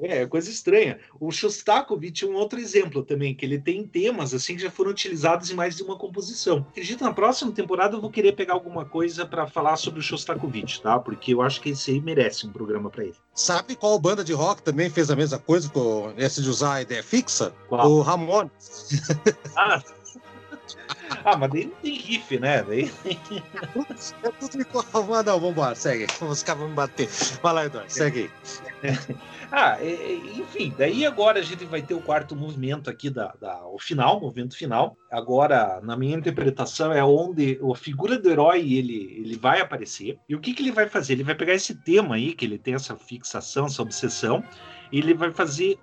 [0.00, 0.98] É, coisa estranha.
[1.18, 4.92] O Shostakovich é um outro exemplo também, que ele tem temas assim que já foram
[4.92, 6.64] utilizados em mais de uma composição.
[6.70, 10.80] Acredito na próxima temporada eu vou querer pegar alguma coisa para falar sobre o Shostakovich,
[10.80, 11.00] tá?
[11.00, 13.16] Porque eu acho que esse aí merece um programa para ele.
[13.34, 16.82] Sabe qual banda de rock também fez a mesma coisa com esse de usar a
[16.82, 17.52] ideia fixa?
[17.68, 17.90] Qual?
[17.90, 18.50] O Ramones.
[19.56, 19.82] Ah,
[21.24, 22.62] ah, mas daí não tem riff, né?
[22.62, 22.90] Daí...
[24.22, 24.84] é tudo igual.
[25.08, 26.06] Mas não, vambora, segue.
[26.20, 27.08] Os caras vão me bater.
[27.42, 28.30] Vai lá, Eduardo, segue
[28.82, 28.94] aí.
[29.50, 33.78] ah, enfim, daí agora a gente vai ter o quarto movimento aqui, da, da, o
[33.78, 34.96] final, o movimento final.
[35.10, 40.18] Agora, na minha interpretação, é onde a figura do herói ele, ele vai aparecer.
[40.28, 41.14] E o que, que ele vai fazer?
[41.14, 44.42] Ele vai pegar esse tema aí, que ele tem essa fixação, essa obsessão,
[44.92, 45.78] e ele vai fazer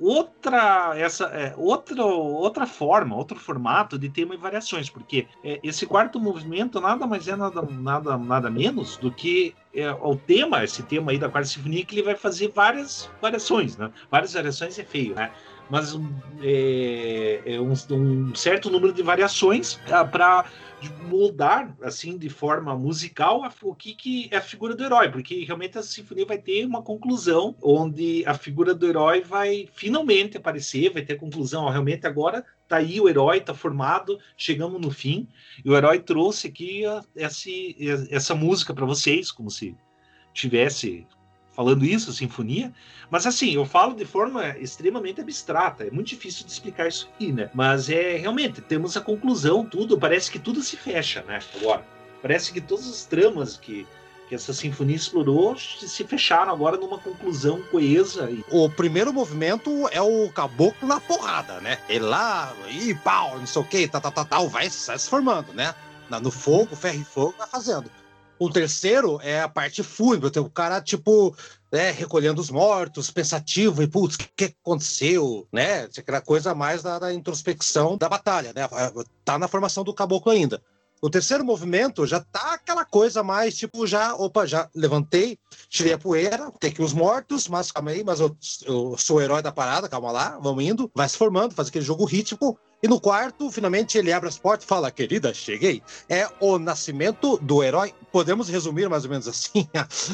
[0.00, 6.18] outra essa é, outra forma, outro formato de tema e variações, porque é, esse quarto
[6.18, 11.12] movimento nada mais é nada nada nada menos do que é, o tema, esse tema
[11.12, 13.90] aí da quarta sinfonia que ele vai fazer várias variações, né?
[14.10, 15.30] Várias variações é feio, né?
[15.68, 15.96] Mas
[16.42, 20.44] é, é um, um certo número de variações ah, para
[20.80, 25.44] de moldar assim de forma musical o que, que é a figura do herói, porque
[25.44, 30.92] realmente a sinfonia vai ter uma conclusão onde a figura do herói vai finalmente aparecer,
[30.92, 35.28] vai ter conclusão, ó, realmente agora tá aí o herói, tá formado, chegamos no fim,
[35.64, 37.50] e o herói trouxe aqui a, essa,
[38.10, 39.76] essa música para vocês, como se
[40.32, 41.06] tivesse
[41.52, 42.72] falando isso, sinfonia.
[43.10, 47.32] Mas assim, eu falo de forma extremamente abstrata, é muito difícil de explicar isso aqui,
[47.32, 47.50] né?
[47.52, 51.40] Mas é realmente, temos a conclusão, tudo, parece que tudo se fecha, né?
[51.56, 51.84] Agora,
[52.22, 53.86] parece que todas as tramas que,
[54.28, 58.30] que essa sinfonia explorou se fecharam agora numa conclusão coesa.
[58.50, 61.78] O primeiro movimento é o caboclo na porrada, né?
[61.88, 65.52] Ele lá, e pau, não sei o que, tá, tá, tá, tá, vai se formando,
[65.52, 65.74] né?
[66.22, 67.90] No fogo, ferro e fogo, vai fazendo.
[68.40, 71.36] O terceiro é a parte fúnebre, o cara, tipo,
[71.70, 75.82] né, recolhendo os mortos, pensativo, e putz, o que aconteceu, né?
[75.82, 78.66] Aquela coisa mais da, da, introspecção da batalha, né?
[79.26, 80.62] Tá na formação do caboclo ainda.
[81.02, 85.38] O terceiro movimento já tá aquela coisa mais, tipo, já, opa, já levantei,
[85.68, 88.34] tirei a poeira, tem aqui os mortos, mas calma aí, mas eu,
[88.64, 91.84] eu sou o herói da parada, calma lá, vamos indo, vai se formando, faz aquele
[91.84, 95.82] jogo rítmico, e no quarto, finalmente, ele abre as portas e fala: Querida, cheguei.
[96.08, 97.92] É o nascimento do herói.
[98.10, 99.68] Podemos resumir mais ou menos assim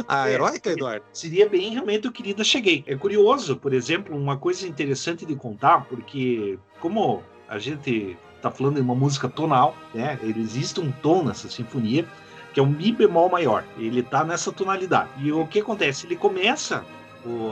[0.08, 1.04] a, a é, heróica, Eduardo?
[1.12, 2.82] Seria bem realmente o Querida, cheguei.
[2.86, 8.74] É curioso, por exemplo, uma coisa interessante de contar, porque como a gente está falando
[8.76, 10.18] de uma música tonal, né?
[10.22, 12.06] Existe um tom nessa sinfonia
[12.52, 13.64] que é um mi bemol maior.
[13.76, 15.10] Ele está nessa tonalidade.
[15.18, 16.06] E o que acontece?
[16.06, 16.82] Ele começa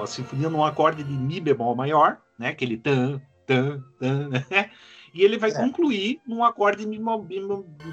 [0.03, 2.49] a sinfonia num acorde de mi bemol maior, né?
[2.49, 4.71] Aquele tan, tan, tan, né?
[5.15, 5.55] E ele vai é.
[5.55, 6.85] concluir num acorde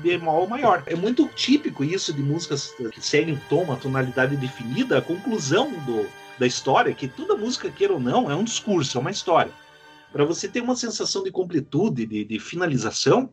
[0.02, 0.84] bemol maior.
[0.88, 5.72] É muito típico isso de músicas que seguem um tom, uma tonalidade definida, a conclusão
[5.86, 9.52] do, da história, que toda música, queira ou não, é um discurso, é uma história.
[10.12, 13.30] Para você ter uma sensação de completude, de, de, finalização,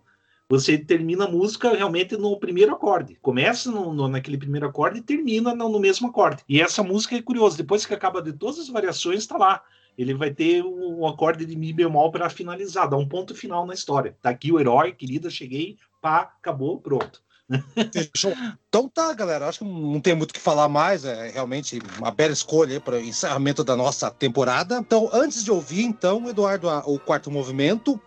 [0.49, 3.17] você termina a música realmente no primeiro acorde.
[3.23, 6.45] Começa no, no, naquele primeiro acorde e termina no, no, mesmo acorde.
[6.47, 7.57] E essa música é curiosa.
[7.57, 9.63] Depois que acaba de todas as variações, está lá
[9.99, 13.75] ele vai ter um acorde de mi bemol para finalizar, dar um ponto final na
[13.75, 14.17] história.
[14.23, 17.21] Tá aqui o herói, querida, cheguei, pá, acabou, pronto.
[18.69, 19.49] então tá, galera.
[19.49, 21.05] Acho que não tem muito o que falar mais.
[21.05, 24.79] É realmente uma bela escolha para o encerramento da nossa temporada.
[24.79, 28.01] Então, antes de ouvir, então, Eduardo, o quarto movimento,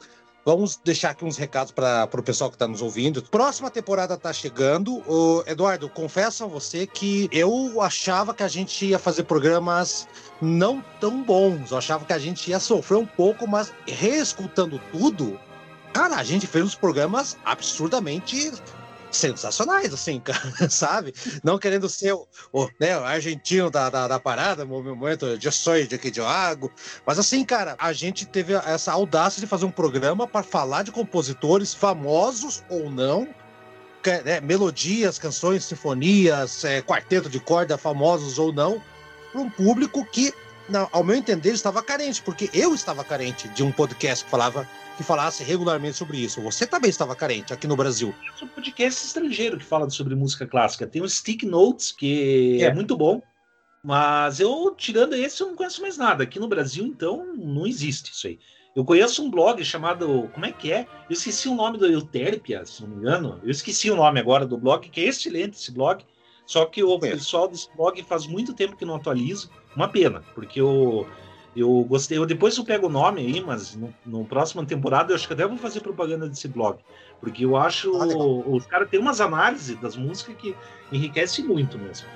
[0.44, 3.22] Vamos deixar aqui uns recados para o pessoal que está nos ouvindo.
[3.22, 5.04] Próxima temporada está chegando.
[5.46, 10.08] Eduardo, confesso a você que eu achava que a gente ia fazer programas
[10.42, 11.70] não tão bons.
[11.70, 15.40] Eu achava que a gente ia sofrer um pouco, mas reescutando tudo,
[15.94, 18.52] cara, a gente fez uns programas absurdamente
[19.12, 21.14] sensacionais, assim, cara, sabe?
[21.44, 25.88] Não querendo ser o, o, né, o argentino da, da, da parada, momento de sonho
[25.88, 26.70] de aqui de água.
[27.06, 30.92] Mas assim, cara, a gente teve essa audácia de fazer um programa para falar de
[30.92, 33.28] compositores famosos ou não,
[34.26, 38.82] né, melodias, canções, sinfonias, é, quarteto de corda, famosos ou não,
[39.32, 40.34] para um público que,
[40.92, 44.68] ao meu entender, estava carente, porque eu estava carente de um podcast que falava
[44.98, 46.42] que falasse regularmente sobre isso.
[46.42, 48.14] Você também estava carente aqui no Brasil.
[48.38, 50.86] Tem um podcast estrangeiro que fala sobre música clássica.
[50.86, 53.22] Tem o Stick Notes, que é, é muito bom.
[53.84, 56.24] Mas eu, tirando esse, eu não conheço mais nada.
[56.24, 58.40] Aqui no Brasil, então, não existe isso aí.
[58.76, 60.30] Eu conheço um blog chamado.
[60.34, 60.88] Como é que é?
[61.10, 63.40] Eu esqueci o nome do Euterpia, se não me engano.
[63.44, 66.06] Eu esqueci o nome agora do blog, que é excelente esse blog.
[66.52, 69.48] Só que o pessoal desse blog faz muito tempo que não atualiza.
[69.74, 70.60] Uma pena, porque.
[70.60, 71.08] Eu
[71.56, 72.18] eu gostei.
[72.18, 75.34] Eu depois eu pego o nome aí, mas no, no próxima temporada eu acho que
[75.34, 76.80] até vou fazer propaganda desse blog.
[77.22, 77.96] Porque eu acho.
[77.96, 78.06] Ah,
[78.50, 80.54] os caras têm umas análises das músicas que
[80.92, 82.08] enriquece muito mesmo.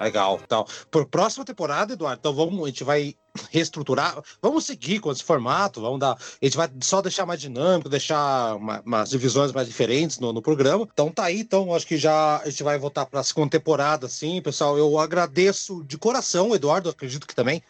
[0.00, 0.40] Legal.
[0.44, 3.16] Então, por próxima temporada, Eduardo, então vamos, a gente vai
[3.50, 7.88] reestruturar, vamos seguir com esse formato, vamos dar, a gente vai só deixar mais dinâmico,
[7.88, 10.86] deixar uma, umas divisões mais diferentes no, no, programa.
[10.92, 14.08] Então tá aí, então acho que já a gente vai voltar para a segunda temporada,
[14.08, 14.76] sim, pessoal.
[14.78, 17.62] Eu agradeço de coração, Eduardo, acredito que também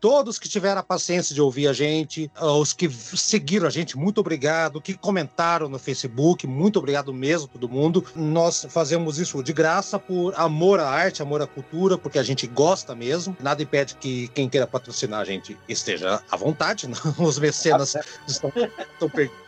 [0.00, 4.18] todos que tiveram a paciência de ouvir a gente, os que seguiram a gente, muito
[4.18, 8.04] obrigado, que comentaram no Facebook, muito obrigado mesmo todo mundo.
[8.14, 12.46] Nós fazemos isso de graça por amor à arte, amor à cultura, porque a gente
[12.46, 13.36] gosta mesmo.
[13.40, 17.96] Nada impede que quem queira patrocinar a gente esteja à vontade, os mecenas
[18.26, 18.52] estão,
[18.92, 19.46] estão perdidos.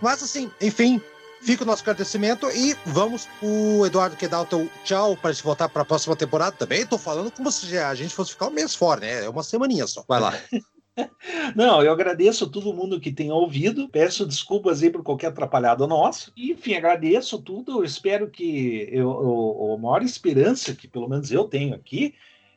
[0.00, 1.00] Mas assim, enfim,
[1.42, 5.32] Fica o nosso agradecimento e vamos o Eduardo quer dar o teu tchau para a
[5.32, 6.82] gente voltar para a próxima temporada também.
[6.82, 9.24] Estou falando como se a gente fosse ficar um mês fora, né?
[9.24, 10.04] É uma semaninha só.
[10.06, 10.32] Vai lá.
[11.56, 13.88] Não, eu agradeço a todo mundo que tem ouvido.
[13.88, 16.32] Peço desculpas aí por qualquer atrapalhado nosso.
[16.36, 17.80] Enfim, agradeço tudo.
[17.80, 22.14] Eu espero que eu, eu, a maior esperança que pelo menos eu tenho aqui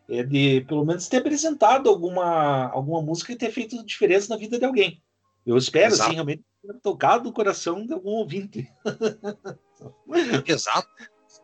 [0.08, 4.60] é de pelo menos ter apresentado alguma, alguma música e ter feito diferença na vida
[4.60, 5.02] de alguém.
[5.44, 6.10] Eu espero, Exato.
[6.10, 6.44] sim, realmente
[6.82, 8.68] tocado o coração de algum ouvinte.
[10.46, 10.88] Exato.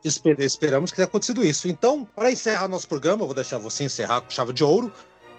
[0.03, 1.68] Esper esperamos que tenha acontecido isso.
[1.68, 4.91] Então, para encerrar nosso programa, vou deixar você encerrar com chave de ouro.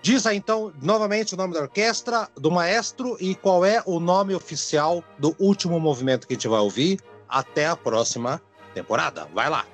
[0.02, 4.34] Diz aí então novamente o nome da orquestra, do maestro e qual é o nome
[4.34, 7.00] oficial do último movimento que a gente vai ouvir.
[7.28, 8.40] Até a próxima
[8.74, 9.26] temporada.
[9.32, 9.64] Vai lá.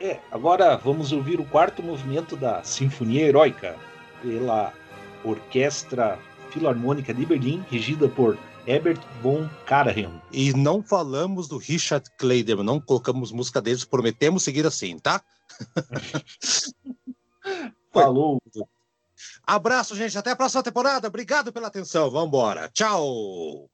[0.00, 3.76] É, agora vamos ouvir o quarto movimento da Sinfonia Heróica
[4.20, 4.72] pela
[5.24, 6.18] Orquestra
[6.50, 8.36] Filarmônica de Berlim, regida por
[8.66, 10.20] Herbert von Karajan.
[10.30, 15.22] E não falamos do Richard Kleiderman, não colocamos música deles, prometemos seguir assim, tá?
[17.92, 18.40] Falou.
[19.46, 20.16] Abraço, gente.
[20.16, 21.08] Até a próxima temporada.
[21.08, 22.10] Obrigado pela atenção.
[22.10, 22.70] Vamos embora.
[22.72, 23.68] Tchau.